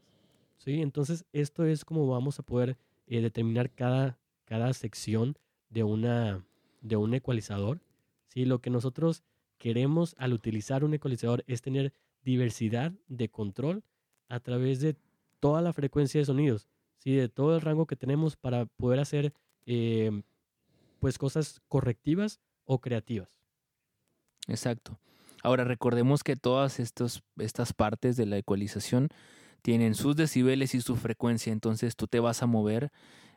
¿Sí? 0.56 0.82
Entonces, 0.82 1.26
esto 1.34 1.66
es 1.66 1.84
como 1.84 2.08
vamos 2.08 2.40
a 2.40 2.44
poder 2.44 2.78
eh, 3.08 3.20
determinar 3.20 3.72
cada, 3.72 4.18
cada 4.46 4.72
sección 4.72 5.38
de, 5.70 5.84
una, 5.84 6.46
de 6.80 6.96
un 6.96 7.14
ecualizador. 7.14 7.82
¿Sí? 8.30 8.46
Lo 8.46 8.60
que 8.60 8.70
nosotros 8.70 9.22
queremos 9.58 10.16
al 10.18 10.32
utilizar 10.32 10.86
un 10.86 10.94
ecualizador 10.94 11.44
es 11.46 11.62
tener 11.62 11.92
diversidad 12.30 12.94
de 13.08 13.30
control 13.30 13.84
a 14.28 14.40
través 14.40 14.80
de 14.80 14.96
toda 15.40 15.62
la 15.62 15.74
frecuencia 15.74 16.20
de 16.20 16.26
sonidos, 16.26 16.70
¿sí? 17.00 17.16
de 17.16 17.28
todo 17.28 17.56
el 17.56 17.62
rango 17.62 17.88
que 17.88 17.96
tenemos 17.96 18.36
para 18.36 18.66
poder 18.66 19.00
hacer 19.00 19.34
eh, 19.66 20.22
pues 21.00 21.18
cosas 21.18 21.62
correctivas 21.68 22.40
o 22.66 22.80
creativas. 22.80 23.30
Exacto. 24.48 25.00
Ahora 25.42 25.64
recordemos 25.64 26.24
que 26.24 26.36
todas 26.36 26.80
estos, 26.80 27.24
estas 27.38 27.74
partes 27.74 28.18
de 28.18 28.26
la 28.26 28.38
ecualización 28.38 29.10
tienen 29.62 29.96
sus 29.96 30.16
decibeles 30.16 30.76
y 30.76 30.82
su 30.82 30.96
frecuencia, 30.96 31.52
entonces 31.52 31.96
tú 31.96 32.08
te 32.08 32.20
vas 32.20 32.44
a 32.44 32.46
mover 32.46 32.92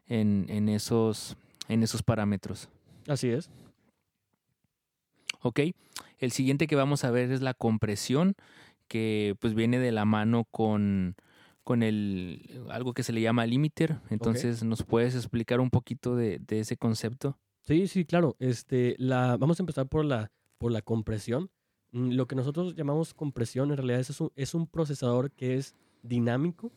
en, 0.06 0.46
en, 0.48 0.68
esos, 0.68 1.36
en 1.68 1.82
esos 1.82 2.02
parámetros. 2.02 2.68
Así 3.08 3.28
es. 3.28 3.50
Ok, 5.42 5.60
el 6.18 6.30
siguiente 6.30 6.66
que 6.68 6.76
vamos 6.76 7.04
a 7.04 7.10
ver 7.10 7.32
es 7.32 7.42
la 7.42 7.54
compresión, 7.54 8.34
que 8.92 9.36
pues 9.40 9.54
viene 9.54 9.78
de 9.78 9.90
la 9.90 10.04
mano 10.04 10.44
con, 10.50 11.16
con 11.64 11.82
el, 11.82 12.60
algo 12.68 12.92
que 12.92 13.02
se 13.02 13.14
le 13.14 13.22
llama 13.22 13.46
limiter. 13.46 14.00
Entonces, 14.10 14.62
¿nos 14.64 14.82
puedes 14.82 15.14
explicar 15.14 15.60
un 15.60 15.70
poquito 15.70 16.14
de, 16.14 16.38
de, 16.46 16.60
ese 16.60 16.76
concepto? 16.76 17.38
Sí, 17.62 17.86
sí, 17.86 18.04
claro. 18.04 18.36
Este, 18.38 18.94
la, 18.98 19.38
vamos 19.38 19.58
a 19.58 19.62
empezar 19.62 19.88
por 19.88 20.04
la, 20.04 20.30
por 20.58 20.72
la 20.72 20.82
compresión. 20.82 21.48
Mm, 21.92 22.10
lo 22.10 22.26
que 22.26 22.36
nosotros 22.36 22.76
llamamos 22.76 23.14
compresión 23.14 23.70
en 23.70 23.78
realidad 23.78 24.00
es 24.00 24.20
un, 24.20 24.30
es 24.36 24.52
un 24.52 24.66
procesador 24.66 25.30
que 25.30 25.54
es 25.54 25.74
dinámico 26.02 26.70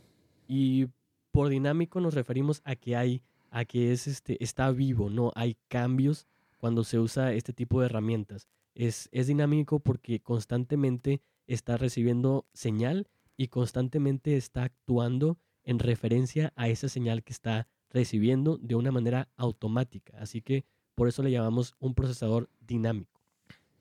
y 0.47 0.87
por 1.31 1.49
dinámico 1.49 1.99
nos 1.99 2.13
referimos 2.13 2.61
a 2.63 2.77
que 2.77 2.95
hay 2.95 3.23
a 3.51 3.65
que 3.65 3.91
es 3.91 4.07
este 4.07 4.41
está 4.41 4.71
vivo, 4.71 5.09
no 5.09 5.33
hay 5.35 5.57
cambios 5.67 6.27
cuando 6.59 6.85
se 6.85 6.97
usa 6.97 7.33
este 7.33 7.51
tipo 7.51 7.81
de 7.81 7.87
herramientas. 7.87 8.47
Es, 8.73 9.09
es 9.11 9.27
dinámico 9.27 9.79
porque 9.79 10.21
constantemente 10.21 11.21
está 11.47 11.77
recibiendo 11.77 12.45
señal 12.53 13.07
y 13.37 13.47
constantemente 13.47 14.37
está 14.37 14.63
actuando 14.63 15.37
en 15.63 15.79
referencia 15.79 16.53
a 16.55 16.69
esa 16.69 16.89
señal 16.89 17.23
que 17.23 17.33
está 17.33 17.67
recibiendo 17.89 18.57
de 18.57 18.75
una 18.75 18.91
manera 18.91 19.29
automática. 19.37 20.17
Así 20.19 20.41
que 20.41 20.65
por 20.95 21.07
eso 21.07 21.23
le 21.23 21.31
llamamos 21.31 21.75
un 21.79 21.93
procesador 21.93 22.49
dinámico. 22.59 23.21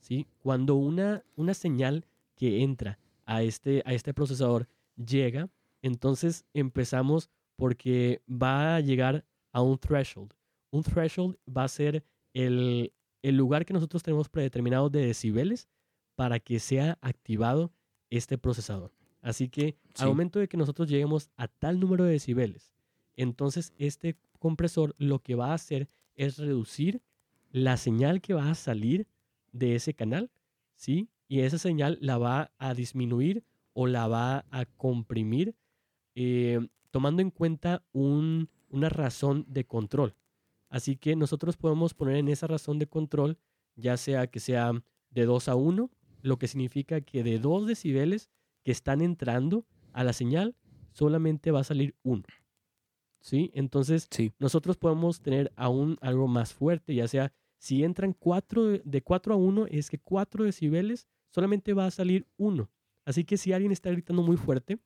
¿sí? 0.01 0.27
Cuando 0.41 0.75
una, 0.75 1.25
una 1.37 1.55
señal 1.55 2.07
que 2.37 2.63
entra 2.63 2.99
a 3.27 3.43
este, 3.43 3.83
a 3.87 3.93
este 3.93 4.13
procesador 4.13 4.69
llega, 4.97 5.49
entonces 5.83 6.45
empezamos 6.55 7.31
porque 7.57 8.23
va 8.29 8.77
a 8.77 8.81
llegar 8.81 9.25
a 9.53 9.63
un 9.63 9.79
threshold. 9.79 10.33
Un 10.71 10.83
threshold 10.83 11.37
va 11.47 11.65
a 11.65 11.69
ser 11.69 12.05
el, 12.33 12.93
lugar 13.23 13.65
que 13.65 13.73
nosotros 13.73 14.03
tenemos 14.03 14.29
predeterminado 14.29 14.91
de 14.91 15.07
decibeles 15.07 15.69
para 16.15 16.41
que 16.41 16.61
sea 16.61 16.99
activado 17.01 17.73
este 18.11 18.39
procesador. 18.39 18.93
Así 19.21 19.49
que 19.49 19.77
al 19.99 20.09
momento 20.09 20.39
de 20.39 20.49
que 20.49 20.57
nosotros 20.57 20.89
lleguemos 20.89 21.31
a 21.37 21.49
tal 21.49 21.81
número 21.81 22.05
de 22.05 22.13
decibeles, 22.13 22.73
entonces 23.17 23.73
este 23.79 24.17
compresor 24.39 24.95
lo 24.99 25.21
que 25.21 25.35
va 25.35 25.51
a 25.51 25.55
hacer 25.55 25.89
es 26.15 26.37
reducir 26.39 27.03
la 27.51 27.77
señal 27.77 28.21
que 28.21 28.35
va 28.35 28.51
a 28.51 28.55
salir 28.55 29.07
de 29.53 29.77
ese 29.77 29.95
canal, 29.95 30.31
¿sí? 30.75 31.09
Y 31.29 31.41
esa 31.41 31.59
señal 31.59 31.99
la 32.01 32.19
va 32.19 32.53
a 32.59 32.75
disminuir 32.75 33.45
o 33.73 33.87
la 33.87 34.09
va 34.09 34.45
a 34.51 34.67
comprimir 34.67 35.55
eh, 36.15 36.61
tomando 36.91 37.23
en 37.23 37.31
cuenta 37.31 37.83
una 37.93 38.89
razón 38.89 39.45
de 39.49 39.65
control. 39.65 40.15
Así 40.69 40.97
que 40.97 41.17
nosotros 41.17 41.57
podemos 41.57 41.95
poner 41.95 42.17
en 42.17 42.29
esa 42.29 42.47
razón 42.47 42.79
de 42.79 42.87
control, 42.87 43.39
ya 43.77 43.97
sea 43.97 44.27
que 44.27 44.41
sea 44.41 44.73
de 45.11 45.25
2 45.25 45.49
a 45.49 45.55
1, 45.55 45.91
lo 46.25 46.39
que 46.39 46.49
significa 46.49 47.03
que 47.03 47.23
de 47.23 47.39
2 47.39 47.67
decibeles 47.67 48.31
que 48.65 48.73
están 48.73 49.03
entrando 49.03 49.67
a 49.93 50.05
la 50.05 50.15
señal, 50.15 50.57
solamente 50.93 51.51
va 51.51 51.61
a 51.61 51.65
salir 51.65 51.95
1. 52.03 52.25
¿Sí? 53.21 53.51
Entonces, 53.55 54.09
nosotros 54.39 54.77
podemos 54.77 55.21
tener 55.21 55.53
aún 55.57 55.99
algo 56.01 56.27
más 56.27 56.53
fuerte, 56.53 56.95
ya 56.95 57.09
sea 57.09 57.33
si 57.59 57.85
entran 57.85 58.13
4 58.13 58.79
de 58.85 59.03
4 59.03 59.35
a 59.35 59.37
1, 59.37 59.67
es 59.67 59.91
que 59.91 59.99
4 59.99 60.45
decibeles 60.45 61.07
solamente 61.31 61.73
va 61.73 61.87
a 61.87 61.91
salir 61.91 62.27
1. 62.37 62.71
Así 63.05 63.25
que 63.25 63.37
si 63.37 63.53
alguien 63.53 63.73
está 63.73 63.91
gritando 63.91 64.23
muy 64.23 64.37
fuerte, 64.37 64.79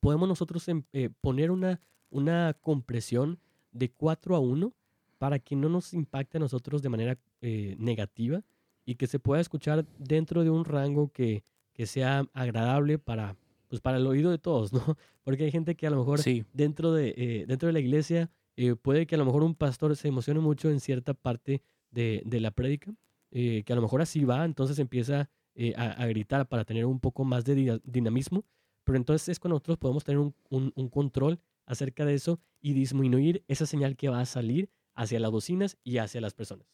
podemos 0.00 0.28
nosotros 0.28 0.66
em, 0.68 0.82
eh, 0.92 1.10
poner 1.20 1.50
una, 1.50 1.80
una 2.10 2.54
compresión 2.60 3.38
de 3.70 3.90
4 3.90 4.36
a 4.36 4.40
1 4.40 4.74
para 5.18 5.38
que 5.38 5.56
no 5.56 5.68
nos 5.68 5.94
impacte 5.94 6.38
a 6.38 6.40
nosotros 6.40 6.82
de 6.82 6.88
manera 6.88 7.18
eh, 7.40 7.76
negativa 7.78 8.44
y 8.88 8.94
que 8.94 9.06
se 9.06 9.18
pueda 9.18 9.42
escuchar 9.42 9.84
dentro 9.98 10.44
de 10.44 10.48
un 10.48 10.64
rango 10.64 11.12
que, 11.12 11.44
que, 11.74 11.84
sea 11.84 12.26
agradable 12.32 12.98
para, 12.98 13.36
pues 13.68 13.82
para 13.82 13.98
el 13.98 14.06
oído 14.06 14.30
de 14.30 14.38
todos, 14.38 14.72
¿no? 14.72 14.80
Porque 15.24 15.44
hay 15.44 15.50
gente 15.50 15.74
que 15.74 15.86
a 15.86 15.90
lo 15.90 15.98
mejor 15.98 16.20
dentro, 16.54 16.94
de, 16.94 17.12
eh, 17.18 17.44
dentro 17.46 17.66
de 17.66 17.74
la 17.74 17.80
iglesia 17.80 18.30
eh, 18.56 18.76
puede 18.76 19.06
que 19.06 19.16
a 19.16 19.18
lo 19.18 19.26
mejor 19.26 19.42
un 19.42 19.54
pastor 19.54 19.94
se 19.94 20.08
emocione 20.08 20.40
mucho 20.40 20.70
en 20.70 20.80
cierta 20.80 21.12
parte 21.12 21.60
de, 21.90 22.22
de 22.24 22.40
la 22.40 22.50
prédica, 22.50 22.94
que 23.30 23.64
a 23.68 23.74
lo 23.74 23.82
mejor 23.82 24.00
así 24.00 24.24
va, 24.24 24.46
entonces 24.46 24.78
empieza 24.78 25.28
a, 25.76 25.82
a, 25.82 26.06
gritar 26.06 26.48
para 26.48 26.64
tener 26.64 26.86
un 26.86 26.98
poco 26.98 27.24
más 27.24 27.44
de 27.44 27.78
dinamismo, 27.84 28.46
pero 28.84 28.96
entonces 28.96 29.28
es 29.28 29.38
cuando 29.38 29.56
nosotros 29.56 29.76
podemos 29.76 30.02
tener 30.02 30.18
un, 30.18 30.34
un, 30.48 30.72
un 30.74 30.88
control 30.88 31.40
acerca 31.66 32.06
de 32.06 32.14
eso 32.14 32.40
y 32.62 32.72
disminuir 32.72 33.44
esa 33.48 33.66
señal 33.66 33.96
que 33.96 34.08
va 34.08 34.20
a 34.20 34.24
salir 34.24 34.70
hacia 34.94 35.20
las 35.20 35.30
bocinas 35.30 35.76
y 35.84 35.98
hacia 35.98 36.22
las 36.22 36.32
personas. 36.32 36.66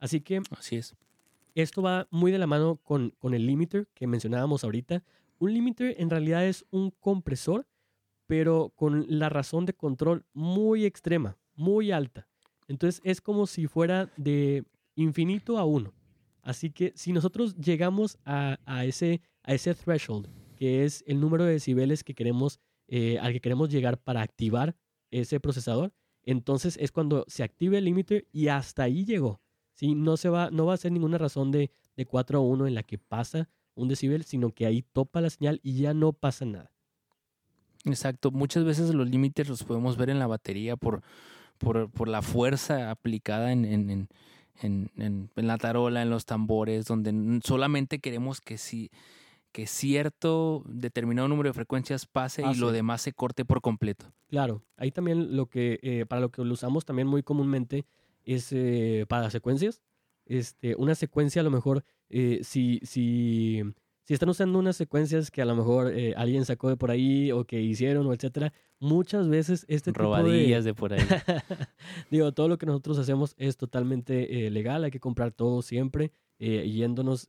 Así 0.00 0.20
que 0.20 0.42
Así 0.50 0.76
es. 0.76 0.96
Esto 1.62 1.82
va 1.82 2.06
muy 2.10 2.32
de 2.32 2.38
la 2.38 2.46
mano 2.46 2.76
con, 2.76 3.10
con 3.18 3.34
el 3.34 3.46
limiter 3.46 3.88
que 3.94 4.06
mencionábamos 4.06 4.64
ahorita. 4.64 5.04
Un 5.38 5.52
limiter 5.52 5.94
en 5.98 6.10
realidad 6.10 6.46
es 6.46 6.64
un 6.70 6.90
compresor, 6.90 7.66
pero 8.26 8.70
con 8.76 9.06
la 9.08 9.28
razón 9.28 9.66
de 9.66 9.72
control 9.72 10.24
muy 10.32 10.84
extrema, 10.84 11.36
muy 11.54 11.90
alta. 11.90 12.28
Entonces 12.68 13.00
es 13.04 13.20
como 13.20 13.46
si 13.46 13.66
fuera 13.66 14.12
de 14.16 14.64
infinito 14.94 15.58
a 15.58 15.64
uno. 15.64 15.94
Así 16.42 16.70
que 16.70 16.92
si 16.94 17.12
nosotros 17.12 17.56
llegamos 17.56 18.18
a, 18.24 18.58
a 18.64 18.84
ese, 18.84 19.20
a 19.42 19.54
ese 19.54 19.74
threshold, 19.74 20.28
que 20.56 20.84
es 20.84 21.04
el 21.06 21.20
número 21.20 21.44
de 21.44 21.52
decibeles 21.52 22.04
eh, 22.88 23.18
al 23.20 23.32
que 23.32 23.40
queremos 23.40 23.68
llegar 23.68 23.98
para 23.98 24.22
activar 24.22 24.76
ese 25.10 25.40
procesador, 25.40 25.92
entonces 26.22 26.76
es 26.80 26.90
cuando 26.92 27.24
se 27.28 27.42
active 27.42 27.78
el 27.78 27.84
límite 27.84 28.26
y 28.32 28.48
hasta 28.48 28.82
ahí 28.82 29.04
llegó. 29.04 29.40
¿Sí? 29.78 29.94
No, 29.94 30.16
se 30.16 30.28
va, 30.28 30.50
no 30.50 30.66
va 30.66 30.74
a 30.74 30.78
ser 30.78 30.90
ninguna 30.92 31.18
razón 31.18 31.52
de, 31.52 31.70
de 31.96 32.04
4 32.04 32.38
a 32.38 32.42
1 32.42 32.66
en 32.66 32.74
la 32.74 32.82
que 32.82 32.98
pasa 32.98 33.48
un 33.74 33.88
decibel, 33.88 34.24
sino 34.24 34.50
que 34.50 34.66
ahí 34.66 34.82
topa 34.82 35.20
la 35.20 35.30
señal 35.30 35.60
y 35.62 35.78
ya 35.78 35.94
no 35.94 36.12
pasa 36.12 36.44
nada. 36.44 36.72
Exacto. 37.84 38.32
Muchas 38.32 38.64
veces 38.64 38.92
los 38.92 39.08
límites 39.08 39.48
los 39.48 39.62
podemos 39.62 39.96
ver 39.96 40.10
en 40.10 40.18
la 40.18 40.26
batería 40.26 40.76
por, 40.76 41.02
por, 41.58 41.88
por 41.90 42.08
la 42.08 42.22
fuerza 42.22 42.90
aplicada 42.90 43.52
en, 43.52 43.64
en, 43.64 44.08
en, 44.60 44.90
en, 44.96 45.46
la 45.46 45.58
tarola, 45.58 46.02
en 46.02 46.10
los 46.10 46.26
tambores, 46.26 46.86
donde 46.86 47.40
solamente 47.44 48.00
queremos 48.00 48.40
que 48.40 48.58
si 48.58 48.90
que 49.52 49.66
cierto 49.66 50.62
determinado 50.66 51.26
número 51.26 51.48
de 51.48 51.54
frecuencias 51.54 52.04
pase 52.04 52.42
y 52.42 52.54
lo 52.56 52.70
demás 52.70 53.00
se 53.00 53.12
corte 53.12 53.44
por 53.44 53.62
completo. 53.62 54.12
Claro, 54.28 54.62
ahí 54.76 54.90
también 54.90 55.36
lo 55.36 55.46
que, 55.46 55.80
eh, 55.82 56.04
para 56.06 56.20
lo 56.20 56.30
que 56.30 56.44
lo 56.44 56.52
usamos 56.52 56.84
también 56.84 57.08
muy 57.08 57.22
comúnmente 57.22 57.86
es 58.34 58.52
eh, 58.52 59.06
para 59.08 59.30
secuencias. 59.30 59.82
Este, 60.26 60.74
una 60.76 60.94
secuencia 60.94 61.40
a 61.40 61.44
lo 61.44 61.50
mejor, 61.50 61.84
eh, 62.10 62.40
si, 62.42 62.80
si, 62.82 63.62
si 64.04 64.14
están 64.14 64.28
usando 64.28 64.58
unas 64.58 64.76
secuencias 64.76 65.30
que 65.30 65.40
a 65.40 65.46
lo 65.46 65.56
mejor 65.56 65.90
eh, 65.92 66.12
alguien 66.16 66.44
sacó 66.44 66.68
de 66.68 66.76
por 66.76 66.90
ahí 66.90 67.32
o 67.32 67.44
que 67.44 67.62
hicieron 67.62 68.06
o 68.06 68.12
etcétera, 68.12 68.52
muchas 68.78 69.28
veces 69.28 69.64
este 69.68 69.90
Robadillas 69.92 70.64
tipo 70.64 70.88
de... 70.88 70.98
de 70.98 71.04
por 71.04 71.14
ahí. 71.14 71.22
Digo, 72.10 72.32
todo 72.32 72.48
lo 72.48 72.58
que 72.58 72.66
nosotros 72.66 72.98
hacemos 72.98 73.34
es 73.38 73.56
totalmente 73.56 74.46
eh, 74.46 74.50
legal, 74.50 74.84
hay 74.84 74.90
que 74.90 75.00
comprar 75.00 75.32
todo 75.32 75.62
siempre, 75.62 76.12
yéndonos 76.38 77.26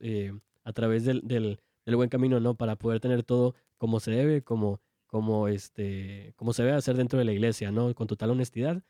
a 0.62 0.72
través 0.72 1.04
del, 1.04 1.22
del, 1.24 1.58
del 1.84 1.96
buen 1.96 2.10
camino, 2.10 2.38
¿no? 2.38 2.54
Para 2.54 2.76
poder 2.76 3.00
tener 3.00 3.22
todo 3.24 3.54
como 3.76 3.98
se 3.98 4.10
debe, 4.10 4.42
como, 4.42 4.80
como, 5.06 5.48
este, 5.48 6.34
como 6.36 6.52
se 6.52 6.62
debe 6.62 6.76
hacer 6.76 6.96
dentro 6.96 7.18
de 7.18 7.24
la 7.24 7.32
iglesia, 7.32 7.72
¿no? 7.72 7.92
Con 7.94 8.06
total 8.06 8.30
honestidad. 8.30 8.84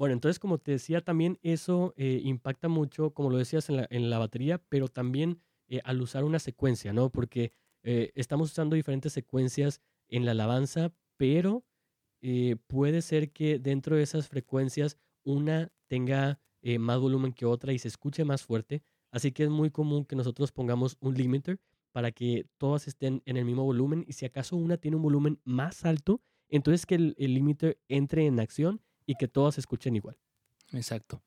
Bueno, 0.00 0.14
entonces, 0.14 0.38
como 0.38 0.56
te 0.56 0.72
decía, 0.72 1.02
también 1.02 1.38
eso 1.42 1.92
eh, 1.98 2.22
impacta 2.24 2.68
mucho, 2.68 3.10
como 3.12 3.28
lo 3.28 3.36
decías, 3.36 3.68
en 3.68 3.76
la, 3.76 3.86
en 3.90 4.08
la 4.08 4.18
batería, 4.18 4.56
pero 4.70 4.88
también 4.88 5.42
eh, 5.68 5.82
al 5.84 6.00
usar 6.00 6.24
una 6.24 6.38
secuencia, 6.38 6.94
¿no? 6.94 7.10
Porque 7.10 7.52
eh, 7.82 8.10
estamos 8.14 8.50
usando 8.50 8.76
diferentes 8.76 9.12
secuencias 9.12 9.82
en 10.08 10.24
la 10.24 10.30
alabanza, 10.30 10.90
pero 11.18 11.66
puede 12.66 13.02
ser 13.02 13.30
que 13.32 13.58
dentro 13.58 13.96
de 13.96 14.02
esas 14.02 14.26
frecuencias 14.28 14.96
una 15.22 15.70
tenga 15.86 16.40
más 16.78 16.98
volumen 16.98 17.32
que 17.34 17.44
otra 17.44 17.74
y 17.74 17.78
se 17.78 17.88
escuche 17.88 18.24
más 18.24 18.42
fuerte. 18.42 18.82
Así 19.10 19.32
que 19.32 19.44
es 19.44 19.50
muy 19.50 19.70
común 19.70 20.06
que 20.06 20.16
nosotros 20.16 20.50
pongamos 20.50 20.96
un 21.00 21.14
limiter 21.14 21.60
para 21.92 22.10
que 22.10 22.46
todas 22.56 22.88
estén 22.88 23.22
en 23.26 23.36
el 23.36 23.44
mismo 23.44 23.64
volumen 23.64 24.04
y 24.06 24.14
si 24.14 24.24
acaso 24.24 24.56
una 24.56 24.78
tiene 24.78 24.96
un 24.96 25.02
volumen 25.02 25.40
más 25.44 25.84
alto, 25.84 26.22
entonces 26.48 26.86
que 26.86 26.94
el, 26.94 27.14
el 27.18 27.34
limiter 27.34 27.78
entre 27.88 28.26
en 28.26 28.40
acción 28.40 28.80
y 29.10 29.16
que 29.16 29.26
todas 29.26 29.56
se 29.56 29.60
escuchen 29.60 29.96
igual. 29.96 30.16
Exacto. 30.72 31.20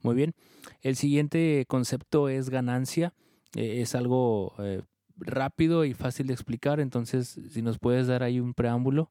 Muy 0.00 0.16
bien. 0.16 0.34
El 0.80 0.96
siguiente 0.96 1.64
concepto 1.68 2.28
es 2.28 2.50
ganancia. 2.50 3.14
Eh, 3.54 3.80
es 3.80 3.94
algo 3.94 4.54
eh, 4.58 4.82
rápido 5.16 5.84
y 5.84 5.94
fácil 5.94 6.26
de 6.26 6.32
explicar. 6.32 6.80
Entonces, 6.80 7.38
si 7.50 7.62
nos 7.62 7.78
puedes 7.78 8.08
dar 8.08 8.24
ahí 8.24 8.40
un 8.40 8.54
preámbulo. 8.54 9.08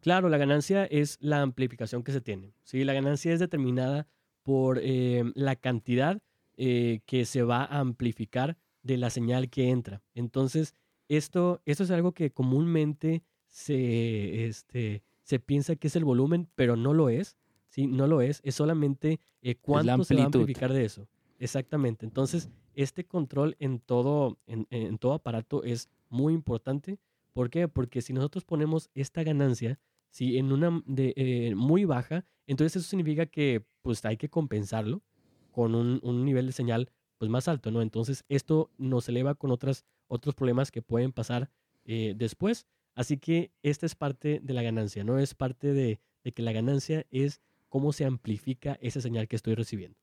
Claro, 0.00 0.28
la 0.28 0.36
ganancia 0.36 0.84
es 0.84 1.16
la 1.20 1.42
amplificación 1.42 2.02
que 2.02 2.10
se 2.10 2.20
tiene. 2.20 2.54
¿sí? 2.64 2.82
La 2.82 2.92
ganancia 2.92 3.32
es 3.32 3.38
determinada 3.38 4.08
por 4.42 4.80
eh, 4.82 5.22
la 5.36 5.54
cantidad 5.54 6.20
que 6.54 7.24
se 7.24 7.42
va 7.42 7.64
a 7.64 7.80
amplificar 7.80 8.56
de 8.82 8.96
la 8.96 9.10
señal 9.10 9.48
que 9.48 9.70
entra. 9.70 10.00
Entonces, 10.14 10.76
esto, 11.08 11.60
esto 11.64 11.82
es 11.82 11.90
algo 11.90 12.12
que 12.12 12.30
comúnmente 12.30 13.24
se, 13.48 14.46
este, 14.46 15.02
se 15.22 15.38
piensa 15.38 15.76
que 15.76 15.88
es 15.88 15.96
el 15.96 16.04
volumen, 16.04 16.48
pero 16.54 16.76
no 16.76 16.94
lo 16.94 17.08
es. 17.08 17.36
¿sí? 17.68 17.86
No 17.86 18.06
lo 18.06 18.20
es. 18.20 18.40
Es 18.44 18.54
solamente 18.54 19.20
eh, 19.40 19.56
cuánto 19.56 20.04
se 20.04 20.14
va 20.14 20.22
a 20.22 20.26
amplificar 20.26 20.72
de 20.72 20.84
eso. 20.84 21.08
Exactamente. 21.38 22.06
Entonces, 22.06 22.50
este 22.74 23.04
control 23.04 23.56
en 23.58 23.80
todo, 23.80 24.38
en, 24.46 24.66
en 24.70 24.98
todo 24.98 25.14
aparato 25.14 25.64
es 25.64 25.88
muy 26.08 26.34
importante. 26.34 26.98
¿Por 27.32 27.50
qué? 27.50 27.68
Porque 27.68 28.02
si 28.02 28.12
nosotros 28.12 28.44
ponemos 28.44 28.90
esta 28.94 29.22
ganancia, 29.22 29.78
si 30.10 30.36
en 30.38 30.52
una 30.52 30.82
de, 30.86 31.14
eh, 31.16 31.54
muy 31.54 31.84
baja, 31.84 32.24
entonces 32.46 32.76
eso 32.76 32.88
significa 32.88 33.26
que 33.26 33.64
pues 33.80 34.04
hay 34.04 34.16
que 34.16 34.28
compensarlo 34.28 35.02
con 35.50 35.74
un, 35.74 36.00
un 36.02 36.24
nivel 36.24 36.46
de 36.46 36.52
señal 36.52 36.90
pues 37.18 37.30
más 37.30 37.48
alto, 37.48 37.70
¿no? 37.70 37.82
Entonces 37.82 38.24
esto 38.28 38.70
nos 38.78 39.08
eleva 39.08 39.34
con 39.34 39.50
otras, 39.50 39.84
otros 40.08 40.34
problemas 40.34 40.70
que 40.70 40.82
pueden 40.82 41.12
pasar 41.12 41.50
eh, 41.84 42.14
después. 42.16 42.66
Así 42.94 43.16
que 43.16 43.52
esta 43.62 43.86
es 43.86 43.94
parte 43.94 44.40
de 44.42 44.52
la 44.54 44.62
ganancia, 44.62 45.04
¿no? 45.04 45.18
Es 45.18 45.34
parte 45.34 45.72
de, 45.72 46.00
de 46.24 46.32
que 46.32 46.42
la 46.42 46.52
ganancia 46.52 47.06
es 47.10 47.40
cómo 47.68 47.92
se 47.92 48.04
amplifica 48.04 48.78
esa 48.82 49.00
señal 49.00 49.28
que 49.28 49.36
estoy 49.36 49.54
recibiendo. 49.54 49.98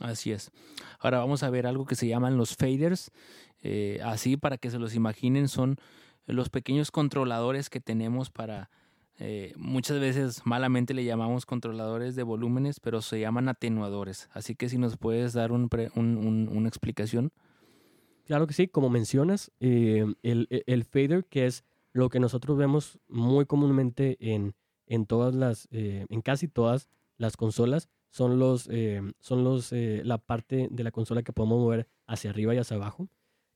Así 0.00 0.32
es. 0.32 0.50
Ahora 0.98 1.18
vamos 1.18 1.42
a 1.42 1.50
ver 1.50 1.66
algo 1.66 1.86
que 1.86 1.94
se 1.94 2.08
llaman 2.08 2.36
los 2.36 2.56
faders. 2.56 3.10
Eh, 3.62 4.00
así, 4.04 4.36
para 4.36 4.58
que 4.58 4.70
se 4.70 4.78
los 4.78 4.94
imaginen, 4.94 5.48
son 5.48 5.76
los 6.26 6.50
pequeños 6.50 6.90
controladores 6.90 7.70
que 7.70 7.80
tenemos 7.80 8.30
para... 8.30 8.70
eh, 9.18 9.52
muchas 9.56 10.00
veces 10.00 10.42
malamente 10.44 10.92
le 10.92 11.04
llamamos 11.04 11.46
controladores 11.46 12.16
de 12.16 12.24
volúmenes, 12.24 12.80
pero 12.80 13.00
se 13.02 13.20
llaman 13.20 13.48
atenuadores. 13.48 14.28
Así 14.32 14.54
que 14.56 14.68
si 14.68 14.76
nos 14.78 14.96
puedes 14.96 15.32
dar 15.32 15.52
un 15.52 15.68
pre- 15.68 15.92
un- 15.94 16.16
un- 16.18 16.48
una 16.50 16.68
explicación. 16.68 17.32
Claro 18.26 18.46
que 18.46 18.54
sí, 18.54 18.68
como 18.68 18.90
mencionas, 18.90 19.52
eh, 19.60 20.04
el, 20.22 20.46
el- 20.50 20.64
el 20.66 20.84
fader, 20.84 21.24
que 21.26 21.46
es 21.46 21.62
lo 21.94 22.10
que 22.10 22.20
nosotros 22.20 22.58
vemos 22.58 22.98
muy 23.08 23.46
comúnmente 23.46 24.18
en, 24.20 24.54
en 24.86 25.06
todas 25.06 25.34
las, 25.34 25.68
eh, 25.70 26.04
en 26.10 26.20
casi 26.20 26.48
todas 26.48 26.90
las 27.16 27.38
consolas, 27.38 27.88
son 28.10 28.38
los, 28.38 28.68
eh, 28.70 29.00
son 29.20 29.42
los, 29.42 29.72
eh, 29.72 30.02
la 30.04 30.18
parte 30.18 30.68
de 30.70 30.84
la 30.84 30.90
consola 30.90 31.22
que 31.22 31.32
podemos 31.32 31.58
mover 31.60 31.88
hacia 32.06 32.30
arriba 32.30 32.54
y 32.54 32.58
hacia 32.58 32.76
abajo. 32.76 33.08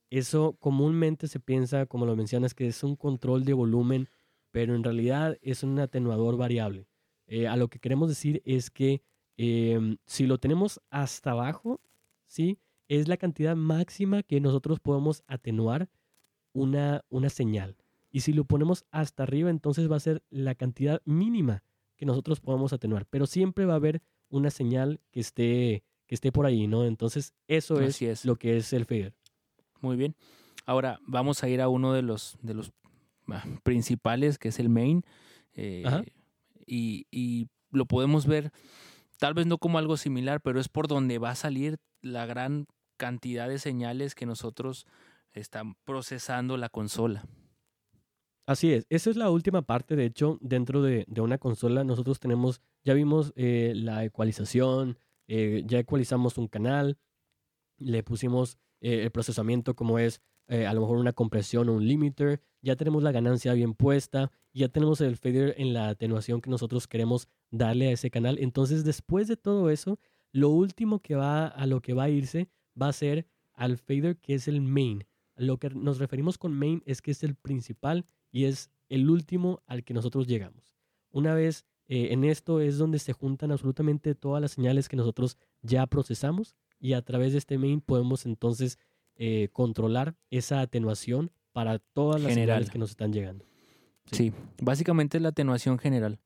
Eso 0.09 0.57
comúnmente 0.59 1.27
se 1.27 1.39
piensa, 1.39 1.85
como 1.85 2.05
lo 2.05 2.15
mencionas, 2.15 2.53
que 2.53 2.67
es 2.67 2.83
un 2.83 2.95
control 2.95 3.45
de 3.45 3.53
volumen, 3.53 4.09
pero 4.51 4.75
en 4.75 4.83
realidad 4.83 5.37
es 5.41 5.63
un 5.63 5.79
atenuador 5.79 6.35
variable. 6.35 6.87
Eh, 7.27 7.47
a 7.47 7.55
lo 7.55 7.69
que 7.69 7.79
queremos 7.79 8.09
decir 8.09 8.41
es 8.43 8.71
que 8.71 9.03
em, 9.37 9.97
si 10.05 10.25
lo 10.25 10.39
tenemos 10.39 10.81
hasta 10.89 11.31
abajo, 11.31 11.79
¿sí? 12.25 12.59
es 12.89 13.07
la 13.07 13.17
cantidad 13.17 13.55
máxima 13.55 14.23
que 14.23 14.41
nosotros 14.41 14.79
podemos 14.79 15.23
atenuar 15.27 15.89
una, 16.53 17.05
una 17.09 17.29
señal. 17.29 17.77
Y 18.11 18.21
si 18.21 18.33
lo 18.33 18.45
ponemos 18.45 18.85
hasta 18.91 19.23
arriba, 19.23 19.49
entonces 19.49 19.89
va 19.91 19.95
a 19.95 20.01
ser 20.01 20.23
la 20.29 20.55
cantidad 20.55 21.01
mínima 21.05 21.63
que 21.95 22.05
nosotros 22.05 22.39
podemos 22.39 22.73
atenuar. 22.73 23.05
Pero 23.05 23.27
siempre 23.27 23.65
va 23.65 23.73
a 23.73 23.77
haber 23.77 24.01
una 24.29 24.49
señal 24.49 24.99
que 25.11 25.19
esté, 25.19 25.83
que 26.07 26.15
esté 26.15 26.31
por 26.31 26.45
ahí, 26.45 26.67
¿no? 26.67 26.85
Entonces, 26.85 27.33
eso 27.47 27.79
es, 27.79 28.01
es. 28.01 28.25
lo 28.25 28.35
que 28.35 28.57
es 28.57 28.73
el 28.73 28.85
fader. 28.85 29.13
Muy 29.81 29.95
bien. 29.95 30.15
Ahora 30.65 30.99
vamos 31.05 31.43
a 31.43 31.49
ir 31.49 31.61
a 31.61 31.69
uno 31.69 31.93
de 31.93 32.01
los, 32.01 32.37
de 32.41 32.53
los 32.53 32.71
ah, 33.27 33.43
principales, 33.63 34.37
que 34.37 34.49
es 34.49 34.59
el 34.59 34.69
main. 34.69 35.03
eh, 35.53 35.83
y, 36.65 37.07
y 37.09 37.47
lo 37.71 37.85
podemos 37.85 38.25
ver, 38.27 38.51
tal 39.17 39.33
vez 39.33 39.47
no 39.47 39.57
como 39.57 39.77
algo 39.77 39.97
similar, 39.97 40.41
pero 40.41 40.59
es 40.59 40.69
por 40.69 40.87
donde 40.87 41.17
va 41.17 41.31
a 41.31 41.35
salir 41.35 41.79
la 42.01 42.25
gran 42.25 42.67
cantidad 42.97 43.47
de 43.47 43.59
señales 43.59 44.15
que 44.15 44.25
nosotros 44.25 44.85
están 45.31 45.75
procesando 45.85 46.57
la 46.57 46.69
consola. 46.69 47.25
Así 48.49 48.73
es, 48.73 48.87
esa 48.89 49.11
es 49.11 49.15
la 49.15 49.29
última 49.29 49.61
parte, 49.61 49.95
de 49.95 50.05
hecho, 50.05 50.39
dentro 50.41 50.81
de, 50.81 51.05
de 51.07 51.21
una 51.21 51.37
consola 51.37 51.83
nosotros 51.83 52.19
tenemos, 52.19 52.61
ya 52.83 52.95
vimos 52.95 53.31
eh, 53.35 53.73
la 53.75 54.03
ecualización, 54.03 54.97
eh, 55.27 55.61
ya 55.67 55.77
ecualizamos 55.77 56.39
un 56.39 56.47
canal, 56.47 56.97
le 57.77 58.01
pusimos 58.01 58.57
eh, 58.81 59.03
el 59.03 59.11
procesamiento 59.11 59.75
como 59.75 59.99
es 59.99 60.19
a 60.47 60.73
lo 60.73 60.81
mejor 60.81 60.97
una 60.97 61.13
compresión 61.13 61.69
o 61.69 61.73
un 61.73 61.87
limiter, 61.87 62.41
ya 62.63 62.75
tenemos 62.75 63.03
la 63.03 63.11
ganancia 63.11 63.53
bien 63.53 63.75
puesta, 63.75 64.31
ya 64.51 64.67
tenemos 64.67 64.99
el 64.99 65.15
fader 65.15 65.53
en 65.59 65.75
la 65.75 65.89
atenuación 65.89 66.41
que 66.41 66.49
nosotros 66.49 66.87
queremos 66.87 67.27
darle 67.51 67.89
a 67.89 67.91
ese 67.91 68.09
canal. 68.09 68.39
Entonces, 68.39 68.83
después 68.83 69.27
de 69.27 69.37
todo 69.37 69.69
eso, 69.69 69.99
lo 70.31 70.49
último 70.49 71.03
que 71.03 71.13
va 71.13 71.45
a 71.45 71.67
lo 71.67 71.81
que 71.83 71.93
va 71.93 72.05
a 72.05 72.09
irse 72.09 72.49
va 72.81 72.87
a 72.87 72.93
ser 72.93 73.27
al 73.53 73.77
fader 73.77 74.17
que 74.17 74.33
es 74.33 74.47
el 74.47 74.59
main. 74.61 75.05
Lo 75.35 75.57
que 75.59 75.69
nos 75.69 75.99
referimos 75.99 76.39
con 76.39 76.51
main 76.51 76.81
es 76.87 77.03
que 77.03 77.11
es 77.11 77.23
el 77.23 77.35
principal 77.35 78.07
y 78.31 78.45
es 78.45 78.69
el 78.89 79.09
último 79.09 79.61
al 79.67 79.83
que 79.83 79.93
nosotros 79.93 80.27
llegamos. 80.27 80.73
Una 81.11 81.33
vez 81.33 81.65
eh, 81.87 82.09
en 82.11 82.23
esto 82.23 82.59
es 82.61 82.77
donde 82.77 82.99
se 82.99 83.13
juntan 83.13 83.51
absolutamente 83.51 84.15
todas 84.15 84.41
las 84.41 84.51
señales 84.51 84.89
que 84.89 84.95
nosotros 84.95 85.37
ya 85.61 85.85
procesamos 85.87 86.55
y 86.79 86.93
a 86.93 87.01
través 87.01 87.31
de 87.31 87.39
este 87.39 87.57
main 87.57 87.81
podemos 87.81 88.25
entonces 88.25 88.77
eh, 89.15 89.49
controlar 89.51 90.15
esa 90.29 90.61
atenuación 90.61 91.31
para 91.51 91.79
todas 91.79 92.21
las 92.21 92.29
General. 92.29 92.57
señales 92.57 92.71
que 92.71 92.79
nos 92.79 92.91
están 92.91 93.11
llegando. 93.11 93.45
Sí, 94.11 94.31
básicamente 94.61 95.17
es 95.17 95.23
la 95.23 95.29
atenuación 95.29 95.77
general. 95.77 96.19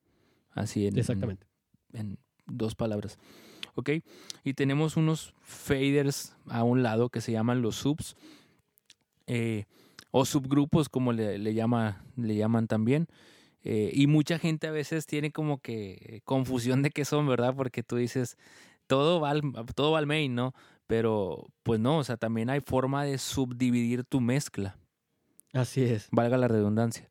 Así 0.50 0.86
en, 0.86 0.98
Exactamente. 0.98 1.46
en 1.92 2.18
dos 2.46 2.74
palabras. 2.74 3.18
¿Ok? 3.74 3.90
Y 4.44 4.54
tenemos 4.54 4.96
unos 4.96 5.34
faders 5.40 6.36
a 6.46 6.62
un 6.62 6.82
lado 6.82 7.08
que 7.08 7.20
se 7.20 7.32
llaman 7.32 7.60
los 7.62 7.76
subs 7.76 8.16
eh, 9.26 9.64
o 10.16 10.24
subgrupos, 10.24 10.88
como 10.88 11.12
le, 11.12 11.38
le 11.38 11.54
llama, 11.54 12.04
le 12.16 12.36
llaman 12.36 12.68
también. 12.68 13.08
Eh, 13.64 13.90
y 13.92 14.06
mucha 14.06 14.38
gente 14.38 14.68
a 14.68 14.70
veces 14.70 15.06
tiene 15.06 15.32
como 15.32 15.58
que 15.58 16.20
confusión 16.24 16.82
de 16.82 16.90
qué 16.90 17.04
son, 17.04 17.26
¿verdad? 17.26 17.54
Porque 17.56 17.82
tú 17.82 17.96
dices, 17.96 18.36
todo 18.86 19.20
va 19.20 19.30
al, 19.30 19.42
todo 19.74 19.90
va 19.90 19.98
al 19.98 20.06
main, 20.06 20.36
¿no? 20.36 20.54
Pero 20.86 21.46
pues 21.64 21.80
no, 21.80 21.98
o 21.98 22.04
sea, 22.04 22.16
también 22.16 22.48
hay 22.48 22.60
forma 22.60 23.04
de 23.04 23.18
subdividir 23.18 24.04
tu 24.04 24.20
mezcla, 24.20 24.78
Así 25.52 25.82
es. 25.82 26.12
valga 26.12 26.36
la 26.38 26.48
redundancia. 26.48 27.10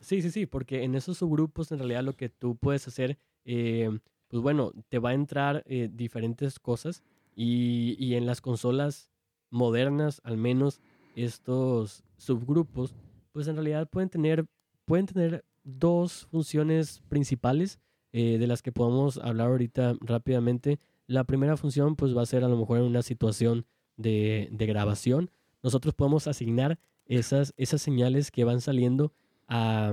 Sí, 0.00 0.22
sí, 0.22 0.30
sí, 0.30 0.46
porque 0.46 0.82
en 0.84 0.94
esos 0.94 1.18
subgrupos 1.18 1.70
en 1.72 1.78
realidad 1.78 2.02
lo 2.02 2.14
que 2.14 2.28
tú 2.30 2.56
puedes 2.56 2.88
hacer, 2.88 3.18
eh, 3.44 3.90
pues 4.28 4.42
bueno, 4.42 4.72
te 4.88 4.98
va 4.98 5.10
a 5.10 5.14
entrar 5.14 5.62
eh, 5.66 5.90
diferentes 5.92 6.58
cosas 6.58 7.02
y, 7.36 7.96
y 7.98 8.14
en 8.14 8.24
las 8.26 8.40
consolas 8.40 9.10
modernas, 9.50 10.20
al 10.24 10.38
menos 10.38 10.80
estos 11.14 12.04
subgrupos, 12.16 12.94
pues 13.32 13.48
en 13.48 13.56
realidad 13.56 13.88
pueden 13.88 14.08
tener, 14.08 14.46
pueden 14.84 15.06
tener 15.06 15.44
dos 15.62 16.26
funciones 16.30 17.02
principales 17.08 17.78
eh, 18.12 18.38
de 18.38 18.46
las 18.46 18.62
que 18.62 18.72
podemos 18.72 19.18
hablar 19.18 19.48
ahorita 19.48 19.94
rápidamente. 20.00 20.78
La 21.06 21.24
primera 21.24 21.56
función 21.56 21.96
pues 21.96 22.16
va 22.16 22.22
a 22.22 22.26
ser 22.26 22.44
a 22.44 22.48
lo 22.48 22.56
mejor 22.56 22.78
en 22.78 22.84
una 22.84 23.02
situación 23.02 23.66
de, 23.96 24.48
de 24.52 24.66
grabación. 24.66 25.30
Nosotros 25.62 25.94
podemos 25.94 26.26
asignar 26.26 26.78
esas, 27.06 27.52
esas 27.56 27.82
señales 27.82 28.30
que 28.30 28.44
van 28.44 28.60
saliendo 28.60 29.12
a, 29.48 29.92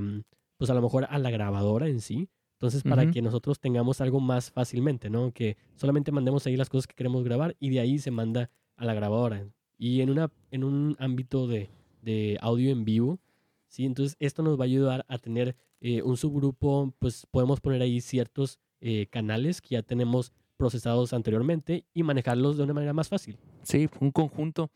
pues 0.58 0.70
a 0.70 0.74
lo 0.74 0.82
mejor 0.82 1.08
a 1.10 1.20
la 1.20 1.30
grabadora 1.30 1.88
en 1.88 2.02
sí. 2.02 2.30
Entonces, 2.54 2.82
para 2.82 3.12
que 3.12 3.22
nosotros 3.22 3.60
tengamos 3.60 4.02
algo 4.02 4.20
más 4.20 4.50
fácilmente, 4.50 5.12
¿no? 5.12 5.32
Que 5.32 5.58
solamente 5.76 6.12
mandemos 6.12 6.48
ahí 6.48 6.58
las 6.58 6.70
cosas 6.70 6.88
que 6.88 6.96
queremos 6.96 7.24
grabar 7.24 7.56
y 7.60 7.70
de 7.70 7.80
ahí 7.80 8.00
se 8.00 8.10
manda 8.10 8.50
a 8.78 8.86
la 8.86 8.96
grabadora. 8.96 9.48
Y 9.78 10.02
en, 10.02 10.10
una, 10.10 10.32
en 10.52 10.64
un 10.64 10.96
ámbito 11.00 11.48
de, 11.48 11.70
de 12.02 12.38
audio 12.42 12.72
en 12.72 12.84
vivo, 12.86 13.20
¿sí? 13.68 13.86
Entonces, 13.86 14.16
esto 14.20 14.42
nos 14.44 14.60
va 14.60 14.64
a 14.64 14.66
ayudar 14.66 15.06
a 15.08 15.18
tener 15.18 15.56
eh, 15.82 16.02
un 16.02 16.18
subgrupo, 16.18 16.94
pues 17.00 17.28
podemos 17.30 17.60
poner 17.62 17.82
ahí 17.82 18.02
ciertos 18.02 18.60
eh, 18.82 19.08
canales 19.12 19.62
que 19.62 19.70
ya 19.76 19.84
tenemos 19.84 20.32
procesados 20.58 21.14
anteriormente 21.14 21.86
y 21.94 22.02
manejarlos 22.02 22.58
de 22.58 22.64
una 22.64 22.74
manera 22.74 22.94
más 22.94 23.10
fácil. 23.10 23.38
Sí, 23.64 23.88
un 24.00 24.12
conjunto. 24.12 24.72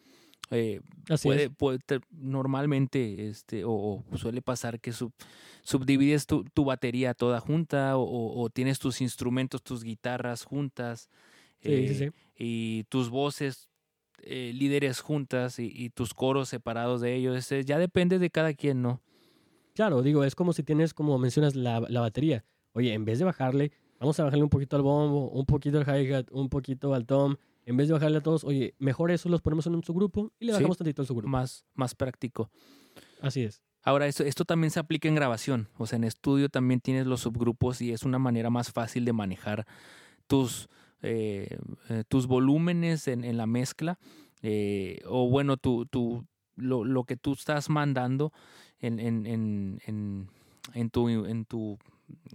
eh, 0.51 0.81
Así 1.09 1.27
puede, 1.27 1.49
puede 1.49 1.79
ter- 1.79 2.01
normalmente 2.11 3.27
este 3.29 3.63
o, 3.65 3.71
o 4.11 4.17
suele 4.17 4.41
pasar 4.43 4.79
que 4.79 4.91
sub- 4.91 5.13
subdivides 5.63 6.27
tu, 6.27 6.43
tu 6.53 6.65
batería 6.65 7.13
toda 7.15 7.39
junta 7.39 7.97
o, 7.97 8.03
o- 8.03 8.41
o 8.43 8.49
tienes 8.49 8.77
tus 8.77 9.01
instrumentos, 9.01 9.63
tus 9.63 9.83
guitarras 9.83 10.43
juntas 10.43 11.09
Sí, 11.63 11.87
sí, 11.87 11.95
sí. 11.95 12.09
y 12.37 12.83
tus 12.85 13.09
voces 13.09 13.69
eh, 14.23 14.51
líderes 14.53 14.99
juntas 15.01 15.59
y, 15.59 15.71
y 15.73 15.89
tus 15.89 16.13
coros 16.13 16.49
separados 16.49 17.01
de 17.01 17.15
ellos. 17.15 17.35
Ese 17.35 17.63
ya 17.65 17.77
depende 17.77 18.19
de 18.19 18.29
cada 18.29 18.53
quien, 18.53 18.81
¿no? 18.81 19.01
Claro, 19.73 20.01
digo, 20.01 20.23
es 20.23 20.35
como 20.35 20.53
si 20.53 20.63
tienes, 20.63 20.93
como 20.93 21.17
mencionas, 21.17 21.55
la, 21.55 21.79
la 21.87 22.01
batería. 22.01 22.43
Oye, 22.73 22.93
en 22.93 23.05
vez 23.05 23.19
de 23.19 23.25
bajarle, 23.25 23.71
vamos 23.99 24.19
a 24.19 24.23
bajarle 24.23 24.43
un 24.43 24.49
poquito 24.49 24.75
al 24.75 24.81
bombo, 24.81 25.29
un 25.29 25.45
poquito 25.45 25.79
al 25.79 25.85
hi-hat, 25.85 26.27
un 26.31 26.49
poquito 26.49 26.93
al 26.93 27.05
tom. 27.05 27.35
En 27.65 27.77
vez 27.77 27.87
de 27.87 27.93
bajarle 27.93 28.17
a 28.17 28.21
todos, 28.21 28.43
oye, 28.43 28.73
mejor 28.79 29.11
eso 29.11 29.29
los 29.29 29.41
ponemos 29.41 29.65
en 29.67 29.75
un 29.75 29.83
subgrupo 29.83 30.31
y 30.39 30.45
le 30.45 30.51
Sí. 30.51 30.57
bajamos 30.57 30.77
tantito 30.77 31.01
al 31.01 31.07
subgrupo. 31.07 31.29
Más, 31.29 31.63
más 31.73 31.95
práctico. 31.95 32.49
Así 33.21 33.43
es. 33.43 33.61
Ahora, 33.83 34.07
esto, 34.07 34.23
esto 34.23 34.45
también 34.45 34.71
se 34.71 34.79
aplica 34.79 35.07
en 35.07 35.15
grabación. 35.15 35.67
O 35.77 35.87
sea, 35.87 35.97
en 35.97 36.03
estudio 36.03 36.49
también 36.49 36.81
tienes 36.81 37.05
los 37.07 37.21
subgrupos 37.21 37.81
y 37.81 37.91
es 37.91 38.03
una 38.03 38.19
manera 38.19 38.49
más 38.49 38.71
fácil 38.71 39.05
de 39.05 39.13
manejar 39.13 39.65
tus, 40.27 40.67
eh, 41.01 41.57
eh, 41.89 42.03
tus 42.07 42.27
volúmenes 42.27 43.07
en, 43.07 43.23
en 43.23 43.37
la 43.37 43.47
mezcla. 43.47 43.99
eh, 44.41 45.01
o 45.05 45.29
bueno, 45.29 45.57
tu, 45.57 45.85
tu, 45.85 46.25
lo, 46.55 46.83
lo 46.83 47.03
que 47.03 47.15
tú 47.17 47.33
estás 47.33 47.69
mandando 47.69 48.33
en, 48.79 48.99
en, 48.99 49.25
en, 49.27 50.29
en, 50.73 50.89
tu, 50.89 51.09
en 51.09 51.45
tu 51.45 51.77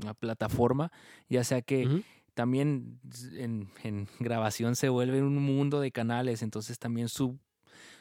ah, 0.07 0.15
plataforma. 0.15 0.93
Ya 1.29 1.43
sea 1.45 1.63
que 1.63 2.05
también 2.35 3.01
en, 3.33 3.69
en 3.83 4.09
grabación 4.21 4.77
se 4.77 4.89
vuelve 4.89 5.23
un 5.23 5.43
mundo 5.43 5.81
de 5.81 5.91
canales. 5.91 6.43
Entonces 6.43 6.79
también 6.79 7.09
sub, 7.09 7.39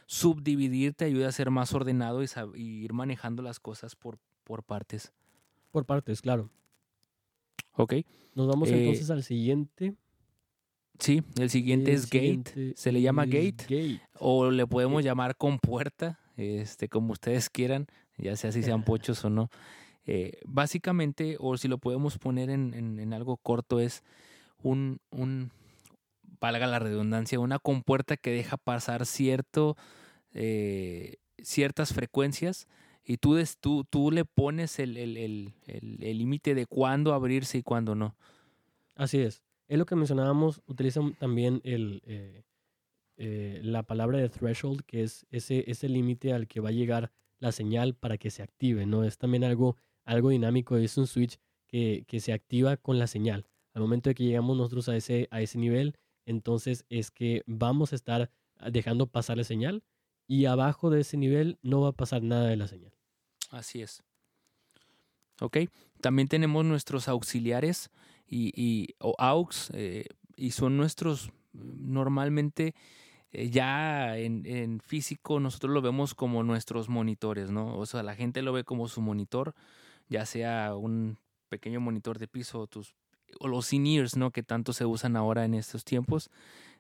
subdividir 0.06 0.94
te 0.94 1.06
ayuda 1.06 1.30
a 1.30 1.32
ser 1.32 1.50
más 1.50 1.74
ordenado 1.74 2.24
y, 2.24 2.28
y 2.56 2.84
ir 2.84 2.94
manejando 2.94 3.42
las 3.42 3.60
cosas 3.60 3.96
por, 3.96 4.20
por 4.44 4.64
partes. 4.64 5.14
Por 5.72 5.86
partes, 5.86 6.22
claro. 6.22 6.50
¿Ok? 7.74 7.96
Nos 8.36 8.48
vamos 8.48 8.70
Eh, 8.70 8.80
entonces 8.80 9.10
al 9.10 9.24
siguiente. 9.24 9.96
Sí, 11.00 11.24
el 11.38 11.50
siguiente 11.50 11.92
El 11.92 11.98
es 11.98 12.10
gate. 12.10 12.74
Se 12.76 12.92
le 12.92 13.02
llama 13.02 13.26
gate. 13.26 13.64
gate. 13.68 14.02
O 14.20 14.50
le 14.52 14.66
podemos 14.68 15.04
llamar 15.04 15.36
compuerta, 15.36 16.20
este, 16.38 16.88
como 16.90 17.14
ustedes 17.14 17.50
quieran, 17.50 17.88
ya 18.18 18.36
sea 18.36 18.52
si 18.52 18.64
sean 18.64 18.84
pochos 18.84 19.24
o 19.26 19.30
no. 19.30 19.50
Eh, 20.06 20.40
básicamente, 20.46 21.36
o 21.40 21.58
si 21.58 21.68
lo 21.68 21.78
podemos 21.80 22.18
poner 22.18 22.50
en, 22.50 22.74
en- 22.74 23.00
en 23.00 23.14
algo 23.14 23.38
corto, 23.38 23.80
es 23.80 24.04
un, 24.62 25.00
un, 25.12 25.52
valga 26.40 26.68
la 26.68 26.80
redundancia, 26.80 27.40
una 27.40 27.60
compuerta 27.60 28.16
que 28.16 28.32
deja 28.32 28.58
pasar 28.58 29.06
cierto, 29.06 29.76
eh, 30.34 31.16
ciertas 31.42 31.94
frecuencias 31.94 32.68
y 33.04 33.18
tú, 33.18 33.34
des- 33.36 33.58
tú, 33.60 33.84
tú 33.90 34.12
le 34.12 34.26
pones 34.26 34.80
el 34.80 34.96
el- 34.98 35.18
el- 35.18 35.54
el- 35.68 35.98
el 36.04 36.18
límite 36.18 36.56
de 36.56 36.66
cuándo 36.66 37.14
abrirse 37.14 37.58
y 37.58 37.64
cuándo 37.64 37.96
no. 37.96 38.16
Así 38.96 39.20
es. 39.20 39.42
Es 39.68 39.78
lo 39.78 39.86
que 39.86 39.96
mencionábamos, 39.96 40.62
utilizan 40.68 41.14
también 41.16 41.62
eh, 41.64 42.44
eh, 43.18 43.60
la 43.64 43.84
palabra 43.84 44.20
de 44.20 44.30
threshold, 44.30 44.84
que 44.86 45.04
es 45.04 45.26
ese, 45.32 45.70
ese 45.70 45.90
límite 45.90 46.34
al 46.34 46.48
que 46.48 46.60
va 46.60 46.70
a 46.70 46.74
llegar 46.74 47.12
la 47.40 47.52
señal 47.52 47.96
para 47.96 48.18
que 48.18 48.30
se 48.30 48.44
active, 48.44 48.86
¿no? 48.86 49.04
Es 49.04 49.18
también 49.18 49.44
algo, 49.44 49.78
algo 50.04 50.30
dinámico, 50.30 50.78
es 50.78 50.98
un 50.98 51.08
switch 51.08 51.38
que, 51.68 52.06
que 52.08 52.20
se 52.20 52.34
activa 52.34 52.78
con 52.78 53.00
la 53.00 53.08
señal. 53.08 53.48
Al 53.74 53.82
momento 53.82 54.10
de 54.10 54.16
que 54.16 54.24
llegamos 54.24 54.56
nosotros 54.56 54.88
a 54.90 54.96
ese, 54.96 55.28
a 55.32 55.42
ese 55.42 55.58
nivel, 55.58 55.98
entonces 56.26 56.86
es 56.90 57.12
que 57.12 57.44
vamos 57.46 57.92
a 57.92 57.96
estar 57.96 58.32
dejando 58.72 59.08
pasar 59.08 59.38
la 59.38 59.44
señal 59.44 59.84
y 60.28 60.46
abajo 60.46 60.90
de 60.90 61.02
ese 61.02 61.18
nivel 61.18 61.60
no 61.62 61.82
va 61.82 61.90
a 61.90 61.94
pasar 61.94 62.24
nada 62.24 62.48
de 62.48 62.56
la 62.56 62.68
señal. 62.68 62.94
Así 63.50 63.82
es. 63.82 64.04
Ok. 65.42 65.58
También 66.02 66.28
tenemos 66.28 66.66
nuestros 66.66 67.08
auxiliares 67.08 67.90
y, 68.28 68.52
y- 68.56 68.96
o 69.00 69.16
AUX 69.18 69.72
eh, 69.74 70.06
y 70.36 70.52
son 70.52 70.78
nuestros 70.78 71.32
mm, 71.54 71.94
normalmente 71.94 72.76
eh, 73.32 73.50
ya 73.50 74.18
en, 74.18 74.80
físico 74.82 75.40
nosotros 75.40 75.74
lo 75.74 75.82
vemos 75.82 76.16
como 76.16 76.44
nuestros 76.44 76.90
monitores, 76.90 77.52
¿no? 77.52 77.78
O 77.78 77.86
sea, 77.86 78.04
la 78.04 78.16
gente 78.16 78.42
lo 78.42 78.54
ve 78.54 78.64
como 78.64 78.88
su 78.88 79.02
monitor, 79.02 79.54
ya 80.10 80.26
sea 80.26 80.76
un 80.76 81.18
pequeño 81.50 81.82
monitor 81.82 82.20
de 82.20 82.28
piso 82.28 82.68
tus 82.68 82.96
o 83.40 83.48
los 83.48 83.74
in-ears, 83.74 84.16
¿no? 84.18 84.32
Que 84.32 84.44
tanto 84.44 84.72
se 84.74 84.86
usan 84.86 85.16
ahora 85.18 85.46
en 85.46 85.54
estos 85.56 85.84
tiempos. 85.84 86.30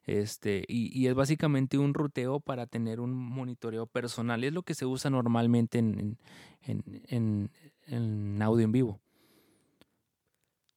Este, 0.05 0.63
y, 0.67 1.07
es 1.07 1.15
básicamente 1.15 1.77
un 1.77 1.93
ruteo 1.93 2.39
para 2.39 2.67
tener 2.67 2.99
un 2.99 3.13
monitoreo 3.13 3.87
personal. 3.87 4.43
Es 4.43 4.53
lo 4.53 4.63
que 4.63 4.75
se 4.75 4.85
usa 4.85 5.09
normalmente 5.09 5.79
en, 5.79 6.17
en, 6.61 6.83
en, 7.07 7.51
en 7.87 8.41
audio 8.41 8.65
en 8.65 8.71
vivo. 8.71 9.01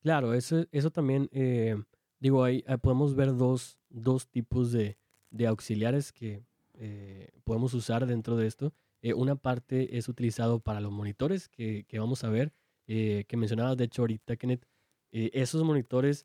Claro, 0.08 0.32
eso, 0.32 0.64
eso 0.72 0.90
también, 0.90 1.28
eh, 1.32 1.76
digo, 2.18 2.42
ahí 2.42 2.64
eh, 2.66 2.78
podemos 2.78 3.14
ver 3.14 3.36
dos, 3.36 3.76
dos 3.90 4.26
tipos 4.26 4.72
de, 4.72 4.96
de 5.30 5.46
auxiliares 5.46 6.12
que 6.12 6.42
eh, 6.78 7.28
podemos 7.44 7.74
usar 7.74 8.06
dentro 8.06 8.34
de 8.34 8.46
esto. 8.46 8.72
Eh, 9.02 9.12
una 9.12 9.36
parte 9.36 9.98
es 9.98 10.08
utilizado 10.08 10.60
para 10.60 10.80
los 10.80 10.92
monitores 10.92 11.50
que, 11.50 11.84
que 11.86 11.98
vamos 11.98 12.24
a 12.24 12.30
ver, 12.30 12.54
que 12.86 13.36
mencionabas 13.36 13.76
de 13.76 13.84
hecho 13.84 14.00
ahorita, 14.00 14.36
Kenneth. 14.36 14.64
Esos 15.12 15.62
monitores 15.62 16.24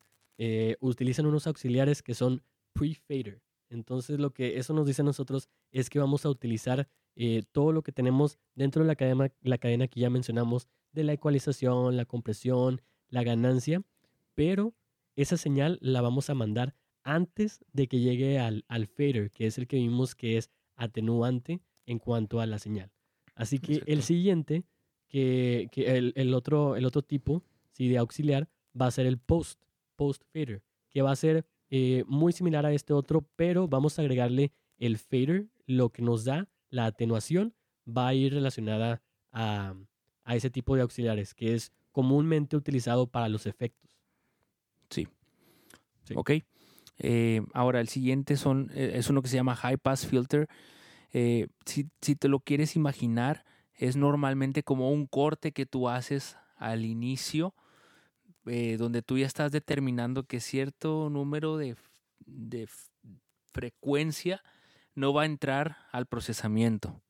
utilizan 0.80 1.26
unos 1.26 1.46
auxiliares 1.46 2.02
que 2.02 2.14
son 2.14 2.42
pre-fader. 2.72 3.42
Entonces 3.68 4.18
lo 4.18 4.32
que 4.32 4.56
eso 4.56 4.72
nos 4.72 4.86
dice 4.86 5.02
a 5.02 5.04
nosotros 5.04 5.50
es 5.72 5.90
que 5.90 5.98
vamos 5.98 6.24
a 6.24 6.30
utilizar 6.30 6.88
todo 7.52 7.72
lo 7.72 7.82
que 7.82 7.92
tenemos 7.92 8.38
dentro 8.54 8.82
de 8.82 8.88
la 8.88 8.96
cadena, 8.96 9.30
la 9.42 9.58
cadena 9.58 9.88
que 9.88 10.00
ya 10.00 10.08
mencionamos 10.08 10.68
de 10.92 11.04
la 11.04 11.12
ecualización, 11.12 11.98
la 11.98 12.06
compresión, 12.06 12.80
la 13.14 13.22
ganancia, 13.22 13.80
pero 14.34 14.74
esa 15.14 15.36
señal 15.36 15.78
la 15.80 16.00
vamos 16.00 16.30
a 16.30 16.34
mandar 16.34 16.74
antes 17.04 17.64
de 17.72 17.86
que 17.86 18.00
llegue 18.00 18.40
al, 18.40 18.64
al 18.66 18.88
fader, 18.88 19.30
que 19.30 19.46
es 19.46 19.56
el 19.56 19.68
que 19.68 19.76
vimos 19.76 20.16
que 20.16 20.36
es 20.36 20.50
atenuante 20.74 21.60
en 21.86 22.00
cuanto 22.00 22.40
a 22.40 22.46
la 22.46 22.58
señal. 22.58 22.90
Así 23.36 23.60
que 23.60 23.82
el 23.86 24.02
siguiente, 24.02 24.64
que, 25.06 25.68
que 25.70 25.96
el, 25.96 26.12
el 26.16 26.34
otro, 26.34 26.74
el 26.74 26.84
otro 26.84 27.02
tipo 27.02 27.44
sí, 27.70 27.88
de 27.88 27.98
auxiliar, 27.98 28.48
va 28.78 28.86
a 28.86 28.90
ser 28.90 29.06
el 29.06 29.18
post, 29.18 29.62
post 29.94 30.24
fader, 30.32 30.64
que 30.90 31.02
va 31.02 31.12
a 31.12 31.16
ser 31.16 31.46
eh, 31.70 32.02
muy 32.08 32.32
similar 32.32 32.66
a 32.66 32.72
este 32.72 32.92
otro, 32.92 33.28
pero 33.36 33.68
vamos 33.68 33.96
a 33.96 34.02
agregarle 34.02 34.50
el 34.78 34.98
fader, 34.98 35.46
lo 35.66 35.90
que 35.90 36.02
nos 36.02 36.24
da 36.24 36.48
la 36.68 36.86
atenuación, 36.86 37.54
va 37.86 38.08
a 38.08 38.14
ir 38.14 38.34
relacionada 38.34 39.02
a, 39.30 39.74
a 40.24 40.34
ese 40.34 40.50
tipo 40.50 40.74
de 40.74 40.82
auxiliares, 40.82 41.32
que 41.32 41.54
es 41.54 41.72
comúnmente 41.94 42.56
utilizado 42.56 43.06
para 43.06 43.30
los 43.30 43.46
efectos. 43.46 43.90
Sí. 44.90 45.08
¿Ok? 46.14 46.32
Eh, 46.98 47.40
ahora, 47.54 47.80
el 47.80 47.88
siguiente 47.88 48.36
son, 48.36 48.70
eh, 48.74 48.92
es 48.96 49.08
uno 49.08 49.22
que 49.22 49.28
se 49.28 49.36
llama 49.36 49.56
High 49.56 49.78
Pass 49.78 50.06
Filter. 50.06 50.48
Eh, 51.12 51.46
si, 51.64 51.88
si 52.02 52.16
te 52.16 52.28
lo 52.28 52.40
quieres 52.40 52.76
imaginar, 52.76 53.44
es 53.74 53.96
normalmente 53.96 54.62
como 54.62 54.90
un 54.90 55.06
corte 55.06 55.52
que 55.52 55.66
tú 55.66 55.88
haces 55.88 56.36
al 56.56 56.84
inicio, 56.84 57.54
eh, 58.46 58.76
donde 58.76 59.02
tú 59.02 59.18
ya 59.18 59.26
estás 59.26 59.52
determinando 59.52 60.24
que 60.24 60.40
cierto 60.40 61.08
número 61.10 61.56
de, 61.56 61.76
frecuencia 63.52 64.42
no 64.94 65.12
va 65.12 65.22
a 65.22 65.26
entrar 65.26 65.76
al 65.92 66.06
procesamiento. 66.06 67.00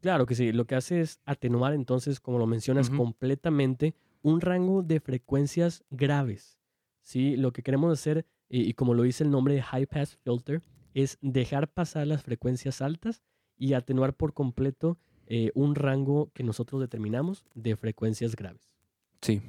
Claro 0.00 0.24
que 0.26 0.34
sí, 0.34 0.52
lo 0.52 0.64
que 0.64 0.74
hace 0.74 1.00
es 1.00 1.20
atenuar 1.26 1.74
entonces, 1.74 2.20
como 2.20 2.38
lo 2.38 2.46
mencionas, 2.46 2.88
completamente 2.90 3.94
un 4.22 4.40
rango 4.40 4.82
de 4.82 5.00
frecuencias 5.00 5.84
graves. 5.90 6.58
¿sí? 7.02 7.36
Lo 7.36 7.52
que 7.52 7.62
queremos 7.62 7.92
hacer, 7.92 8.24
y, 8.48 8.62
y 8.68 8.74
como 8.74 8.94
lo 8.94 9.02
dice 9.02 9.24
el 9.24 9.30
nombre 9.30 9.54
de 9.54 9.62
High 9.62 9.86
Pass 9.86 10.16
Filter, 10.24 10.62
es 10.94 11.18
dejar 11.20 11.68
pasar 11.68 12.06
las 12.06 12.22
frecuencias 12.22 12.80
altas 12.82 13.22
y 13.58 13.74
atenuar 13.74 14.14
por 14.14 14.32
completo 14.32 14.98
eh, 15.26 15.50
un 15.54 15.74
rango 15.74 16.30
que 16.34 16.42
nosotros 16.42 16.80
determinamos 16.80 17.44
de 17.54 17.76
frecuencias 17.76 18.34
graves. 18.34 18.72
Sí. 19.20 19.40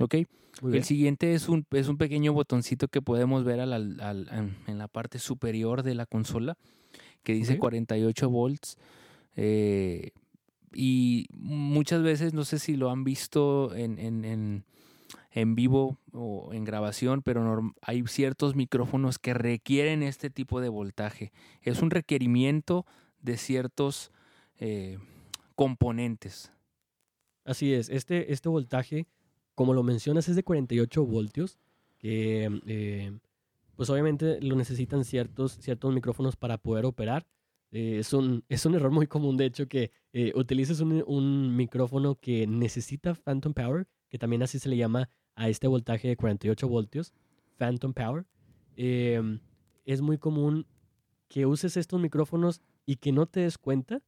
¿Ok? 0.00 0.14
El 0.62 0.84
siguiente 0.84 1.32
es 1.34 1.48
un, 1.48 1.64
es 1.70 1.88
un 1.88 1.96
pequeño 1.96 2.32
botoncito 2.32 2.88
que 2.88 3.00
podemos 3.00 3.44
ver 3.44 3.60
al- 3.60 3.72
al- 3.72 4.00
al- 4.00 4.28
en, 4.32 4.56
en 4.66 4.78
la 4.78 4.88
parte 4.88 5.18
superior 5.18 5.82
de 5.82 5.94
la 5.94 6.06
consola, 6.06 6.58
que 7.22 7.32
dice 7.34 7.54
Ok. 7.54 7.58
48 7.60 8.30
volts. 8.30 8.76
eh, 9.36 10.10
y 10.72 11.26
muchas 11.32 12.02
veces, 12.02 12.32
no 12.34 12.44
sé 12.44 12.58
si 12.58 12.76
lo 12.76 12.90
han 12.90 13.02
visto 13.04 13.74
en, 13.74 13.98
en- 13.98 14.24
en- 14.24 14.64
en 15.32 15.54
vivo 15.54 15.98
o 16.12 16.52
en 16.52 16.64
grabación, 16.64 17.22
pero 17.22 17.72
hay 17.82 18.04
ciertos 18.06 18.54
micrófonos 18.56 19.18
que 19.18 19.34
requieren 19.34 20.02
este 20.02 20.30
tipo 20.30 20.60
de 20.60 20.68
voltaje. 20.68 21.32
Es 21.62 21.82
un 21.82 21.90
requerimiento 21.90 22.86
de 23.22 23.36
ciertos 23.36 24.10
eh, 24.58 24.98
componentes. 25.54 26.52
Así 27.44 27.72
es, 27.72 27.88
este, 27.88 28.32
este 28.32 28.48
voltaje, 28.48 29.06
como 29.54 29.72
lo 29.74 29.82
mencionas, 29.82 30.28
es 30.28 30.36
de 30.36 30.42
48 30.44 31.04
voltios, 31.06 31.58
que 31.98 32.48
eh, 32.66 33.12
pues 33.80 33.88
obviamente 33.88 34.38
lo 34.42 34.56
necesitan 34.56 35.06
ciertos, 35.06 35.52
ciertos 35.52 35.94
micrófonos 35.94 36.36
para 36.36 36.58
poder 36.58 36.84
operar. 36.84 37.26
Eh, 37.70 37.96
es, 38.00 38.12
un, 38.12 38.44
es 38.50 38.66
un 38.66 38.74
error 38.74 38.90
muy 38.90 39.06
común, 39.06 39.38
de 39.38 39.46
hecho, 39.46 39.68
que 39.68 39.90
eh, 40.12 40.32
utilices 40.34 40.80
un, 40.80 41.02
un 41.06 41.56
micrófono 41.56 42.16
que 42.16 42.46
necesita 42.46 43.14
Phantom 43.14 43.54
Power, 43.54 43.88
que 44.10 44.18
también 44.18 44.42
así 44.42 44.58
se 44.58 44.68
le 44.68 44.76
llama 44.76 45.08
a 45.34 45.48
este 45.48 45.66
voltaje 45.66 46.08
de 46.08 46.18
48 46.18 46.68
voltios, 46.68 47.14
Phantom 47.56 47.94
Power. 47.94 48.26
Eh, 48.76 49.38
es 49.86 50.02
muy 50.02 50.18
común 50.18 50.66
que 51.28 51.46
uses 51.46 51.78
estos 51.78 51.98
micrófonos 51.98 52.60
y 52.84 52.96
que 52.96 53.12
no 53.12 53.24
te 53.24 53.40
des 53.40 53.56
cuenta 53.56 54.02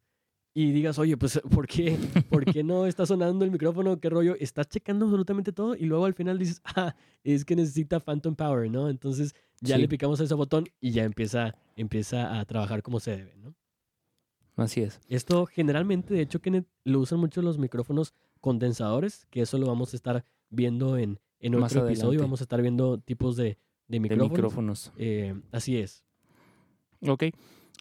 y 0.54 0.72
digas, 0.72 0.98
oye, 0.98 1.16
pues, 1.16 1.40
¿por 1.50 1.66
qué, 1.66 1.96
¿por 2.28 2.44
qué 2.44 2.62
no 2.62 2.84
está 2.84 3.06
sonando 3.06 3.42
el 3.42 3.50
micrófono? 3.50 3.98
¿Qué 3.98 4.10
rollo? 4.10 4.36
Estás 4.38 4.68
checando 4.68 5.06
absolutamente 5.06 5.50
todo 5.50 5.74
y 5.74 5.86
luego 5.86 6.04
al 6.04 6.12
final 6.12 6.38
dices, 6.38 6.60
ah, 6.64 6.94
es 7.24 7.46
que 7.46 7.56
necesita 7.56 8.00
Phantom 8.00 8.34
Power, 8.34 8.70
¿no? 8.70 8.90
Entonces 8.90 9.34
ya 9.62 9.76
Sí. 9.76 9.80
le 9.82 9.88
picamos 9.88 10.20
a 10.20 10.24
ese 10.24 10.34
botón 10.34 10.66
y 10.80 10.90
ya 10.90 11.04
empieza, 11.04 11.54
empieza 11.76 12.38
a 12.38 12.44
trabajar 12.44 12.82
como 12.82 13.00
se 13.00 13.16
debe, 13.16 13.34
¿no? 13.36 13.54
Así 14.56 14.82
es. 14.82 15.00
Esto 15.08 15.46
generalmente, 15.46 16.12
de 16.12 16.20
hecho, 16.20 16.40
Kenneth, 16.42 16.66
lo 16.84 17.00
usan 17.00 17.18
mucho 17.20 17.40
los 17.40 17.56
micrófonos 17.56 18.12
condensadores, 18.40 19.24
que 19.30 19.40
eso 19.40 19.56
lo 19.56 19.66
vamos 19.66 19.94
a 19.94 19.96
estar 19.96 20.24
viendo 20.50 20.98
en, 20.98 21.18
en 21.40 21.58
Más 21.58 21.72
otro 21.72 21.86
episodio. 21.86 22.08
adelante. 22.10 22.22
Vamos 22.24 22.40
a 22.42 22.44
estar 22.44 22.60
viendo 22.60 22.98
tipos 22.98 23.36
de, 23.36 23.44
de 23.44 23.56
De 23.88 24.00
micrófonos. 24.00 24.30
micrófonos. 24.30 24.92
Eh, 24.98 25.34
así 25.52 25.78
es. 25.78 26.04
Ok. 27.00 27.24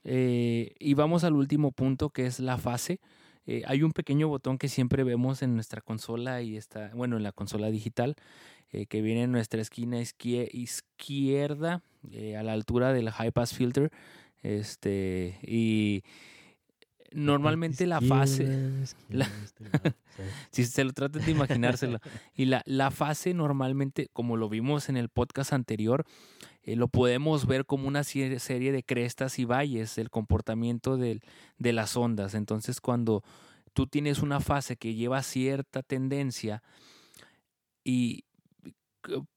Eh, 0.03 0.73
y 0.79 0.93
vamos 0.93 1.23
al 1.25 1.34
último 1.34 1.71
punto 1.73 2.09
que 2.09 2.25
es 2.25 2.39
la 2.39 2.57
fase. 2.57 2.99
Eh, 3.48 3.64
hay 3.66 3.84
un 3.84 3.92
pequeño 3.92 4.28
botón 4.28 4.58
que 4.58 4.68
siempre 4.70 5.04
vemos 5.04 5.42
en 5.42 5.56
nuestra 5.56 5.82
consola 5.82 6.42
y 6.42 6.58
está, 6.58 6.92
bueno, 6.94 7.18
en 7.18 7.24
la 7.24 7.32
consola 7.32 7.72
digital, 7.72 8.16
eh, 8.72 8.86
que 8.86 9.02
viene 9.02 9.24
en 9.24 9.32
nuestra 9.32 9.62
esquina 9.62 10.00
izquie- 10.00 10.50
izquierda, 10.54 11.82
eh, 12.12 12.38
a 12.38 12.44
la 12.44 12.54
altura 12.54 12.94
del 12.94 13.10
high 13.10 13.32
pass 13.32 13.54
filter. 13.54 13.92
Este, 14.44 15.39
y 15.44 16.04
normalmente 17.14 17.86
la 17.88 17.99
fase, 18.01 18.45
la- 19.09 19.26
este 19.43 19.66
si 20.51 20.66
se 20.66 20.84
lo 20.84 20.93
traten 20.93 21.24
de 21.26 21.32
imaginárselo. 21.32 21.99
Y 22.36 22.45
la, 22.45 22.62
la 22.66 22.91
fase 22.91 23.34
normalmente, 23.34 24.09
como 24.14 24.38
lo 24.38 24.49
vimos 24.49 24.89
en 24.89 24.97
el 24.97 25.09
podcast 25.09 25.53
anterior, 25.53 26.05
eh, 26.64 26.76
lo 26.76 26.88
podemos 26.88 27.47
ver 27.47 27.66
como 27.66 27.88
una 27.88 28.03
serie 28.03 28.72
de 28.72 28.84
crestas 28.84 29.39
y 29.39 29.45
valles, 29.45 29.97
el 29.97 30.09
comportamiento 30.09 30.97
del- 30.97 31.22
de 31.57 31.74
las 31.74 31.95
ondas. 31.97 32.34
Entonces, 32.36 32.80
cuando 32.82 33.24
tú 33.74 33.88
tienes 33.88 34.20
una 34.22 34.39
fase 34.39 34.76
que 34.78 34.93
lleva 34.95 35.24
cierta 35.24 35.82
tendencia 35.82 36.62
y, 37.84 38.26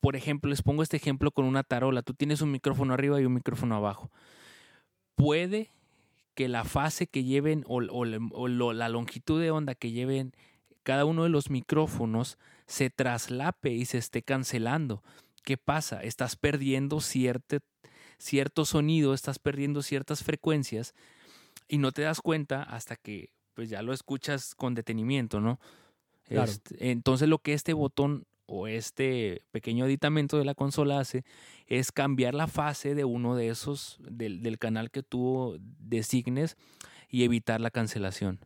por 0.01 0.17
ejemplo, 0.17 0.51
les 0.51 0.63
pongo 0.63 0.83
este 0.83 0.97
ejemplo 0.99 1.31
con 1.31 1.45
una 1.47 1.63
tarola, 1.63 2.03
tú 2.03 2.15
tienes 2.15 2.41
un 2.43 2.51
micrófono 2.51 2.93
arriba 2.95 3.21
y 3.21 3.25
un 3.25 3.35
micrófono 3.35 3.75
abajo. 3.77 4.11
Puede 5.15 5.71
que 6.35 6.49
la 6.49 6.65
fase 6.65 7.07
que 7.07 7.25
lleven 7.25 7.65
o, 7.67 7.77
o 7.77 8.05
la- 8.05 8.19
o 8.33 8.49
lo- 8.49 8.73
la 8.73 8.89
longitud 8.89 9.41
de 9.41 9.51
onda 9.51 9.75
que 9.75 9.91
lleven 9.93 10.33
cada 10.83 11.05
uno 11.05 11.23
de 11.23 11.31
los 11.31 11.49
micrófonos 11.51 12.39
se 12.67 12.91
traslape 12.91 13.71
y 13.73 13.85
se 13.87 13.99
esté 13.99 14.23
cancelando. 14.23 15.03
¿Qué 15.43 15.57
pasa? 15.57 16.03
Estás 16.03 16.37
perdiendo 16.37 17.01
cierte- 17.01 17.61
cierto 18.19 18.65
sonido, 18.65 19.15
estás 19.15 19.39
perdiendo 19.39 19.83
ciertas 19.83 20.23
frecuencias 20.23 20.95
y 21.69 21.79
no 21.79 21.93
te 21.93 22.03
das 22.03 22.21
cuenta 22.21 22.63
hasta 22.63 22.97
que 22.97 23.31
pues 23.55 23.71
ya 23.71 23.83
lo 23.83 23.93
escuchas 23.93 24.55
con 24.55 24.75
detenimiento, 24.75 25.41
¿no? 25.41 25.61
Claro. 26.25 26.51
Este, 26.51 26.91
entonces 26.91 27.29
lo 27.29 27.39
que 27.39 27.53
este 27.53 27.73
botón 27.73 28.27
o 28.47 28.67
este 28.67 29.43
pequeño 29.51 29.85
aditamento 29.85 30.39
de 30.39 30.45
la 30.45 30.55
consola 30.55 31.01
hace 31.01 31.25
es 31.67 31.93
cambiar 31.93 32.35
la 32.35 32.47
fase 32.47 32.95
de 32.95 33.05
uno 33.05 33.37
de 33.37 33.49
esos, 33.49 33.99
del, 34.01 34.43
del 34.43 34.59
canal 34.59 34.91
que 34.91 35.03
tú 35.03 35.59
designes 35.61 36.57
y 37.09 37.25
evitar 37.25 37.61
la 37.61 37.71
cancelación. 37.71 38.41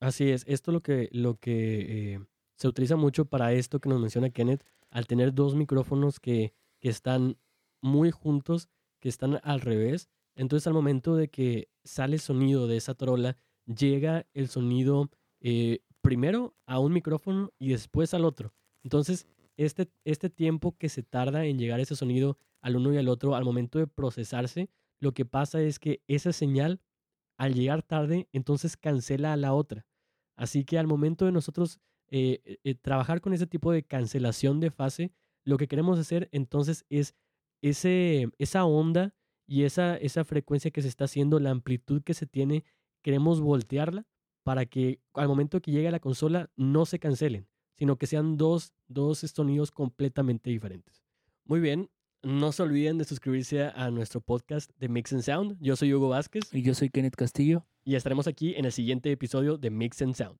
Así 0.00 0.30
es, 0.30 0.44
esto 0.46 0.72
lo 0.72 0.80
que, 0.80 1.08
lo 1.12 1.36
que 1.36 2.14
eh, 2.14 2.20
se 2.56 2.68
utiliza 2.68 2.96
mucho 2.96 3.24
para 3.26 3.52
esto 3.52 3.80
que 3.80 3.88
nos 3.88 4.00
menciona 4.00 4.30
Kenneth, 4.30 4.64
al 4.90 5.06
tener 5.06 5.32
dos 5.34 5.54
micrófonos 5.54 6.20
que, 6.20 6.52
que 6.80 6.88
están 6.88 7.38
muy 7.80 8.10
juntos, 8.10 8.68
que 9.00 9.08
están 9.08 9.40
al 9.42 9.60
revés, 9.60 10.08
entonces 10.34 10.66
al 10.66 10.74
momento 10.74 11.16
de 11.16 11.28
que 11.28 11.68
sale 11.84 12.18
sonido 12.18 12.66
de 12.66 12.76
esa 12.76 12.94
trola, 12.94 13.36
llega 13.66 14.26
el 14.34 14.48
sonido 14.48 15.10
eh, 15.40 15.80
primero 16.00 16.54
a 16.66 16.78
un 16.78 16.92
micrófono 16.92 17.52
y 17.58 17.68
después 17.68 18.14
al 18.14 18.24
otro. 18.24 18.52
Entonces, 18.84 19.26
este, 19.56 19.90
este 20.04 20.30
tiempo 20.30 20.76
que 20.78 20.88
se 20.88 21.02
tarda 21.02 21.44
en 21.44 21.58
llegar 21.58 21.80
ese 21.80 21.96
sonido 21.96 22.38
al 22.60 22.76
uno 22.76 22.92
y 22.94 22.98
al 22.98 23.08
otro, 23.08 23.34
al 23.34 23.44
momento 23.44 23.78
de 23.78 23.86
procesarse, 23.86 24.70
lo 25.00 25.12
que 25.12 25.24
pasa 25.24 25.60
es 25.60 25.78
que 25.78 26.02
esa 26.06 26.32
señal, 26.32 26.80
al 27.36 27.54
llegar 27.54 27.82
tarde, 27.82 28.28
entonces 28.32 28.76
cancela 28.76 29.32
a 29.32 29.36
la 29.36 29.52
otra. 29.52 29.86
Así 30.36 30.64
que 30.64 30.78
al 30.78 30.86
momento 30.86 31.26
de 31.26 31.32
nosotros 31.32 31.80
eh, 32.08 32.40
eh, 32.44 32.58
eh, 32.64 32.74
trabajar 32.74 33.20
con 33.20 33.32
ese 33.32 33.46
tipo 33.46 33.72
de 33.72 33.82
cancelación 33.82 34.60
de 34.60 34.70
fase, 34.70 35.12
lo 35.44 35.56
que 35.56 35.68
queremos 35.68 35.98
hacer 35.98 36.28
entonces 36.32 36.84
es 36.88 37.14
ese, 37.62 38.30
esa 38.38 38.64
onda 38.64 39.14
y 39.46 39.64
esa, 39.64 39.96
esa 39.96 40.24
frecuencia 40.24 40.70
que 40.70 40.82
se 40.82 40.88
está 40.88 41.04
haciendo, 41.04 41.38
la 41.38 41.50
amplitud 41.50 42.02
que 42.02 42.14
se 42.14 42.26
tiene, 42.26 42.64
queremos 43.02 43.40
voltearla 43.40 44.06
para 44.42 44.66
que 44.66 45.00
al 45.14 45.28
momento 45.28 45.60
que 45.60 45.70
llegue 45.70 45.88
a 45.88 45.92
la 45.92 46.00
consola 46.00 46.50
no 46.56 46.86
se 46.86 46.98
cancelen, 46.98 47.48
sino 47.76 47.96
que 47.96 48.06
sean 48.06 48.36
dos, 48.36 48.72
dos 48.88 49.18
sonidos 49.18 49.70
completamente 49.70 50.50
diferentes. 50.50 51.02
Muy 51.44 51.60
bien, 51.60 51.90
no 52.22 52.52
se 52.52 52.62
olviden 52.62 52.96
de 52.98 53.04
suscribirse 53.04 53.64
a 53.64 53.90
nuestro 53.90 54.20
podcast 54.20 54.70
de 54.78 54.88
Mix 54.88 55.12
and 55.12 55.22
Sound. 55.22 55.56
Yo 55.60 55.76
soy 55.76 55.92
Hugo 55.92 56.08
Vázquez 56.08 56.44
Y 56.52 56.62
yo 56.62 56.74
soy 56.74 56.88
Kenneth 56.90 57.16
Castillo. 57.16 57.66
y 57.84 57.96
estaremos 57.96 58.26
aquí 58.26 58.54
en 58.56 58.64
el 58.64 58.72
siguiente 58.72 59.10
episodio 59.12 59.58
de 59.58 59.70
Mix 59.70 60.00
and 60.02 60.14
Sound. 60.14 60.38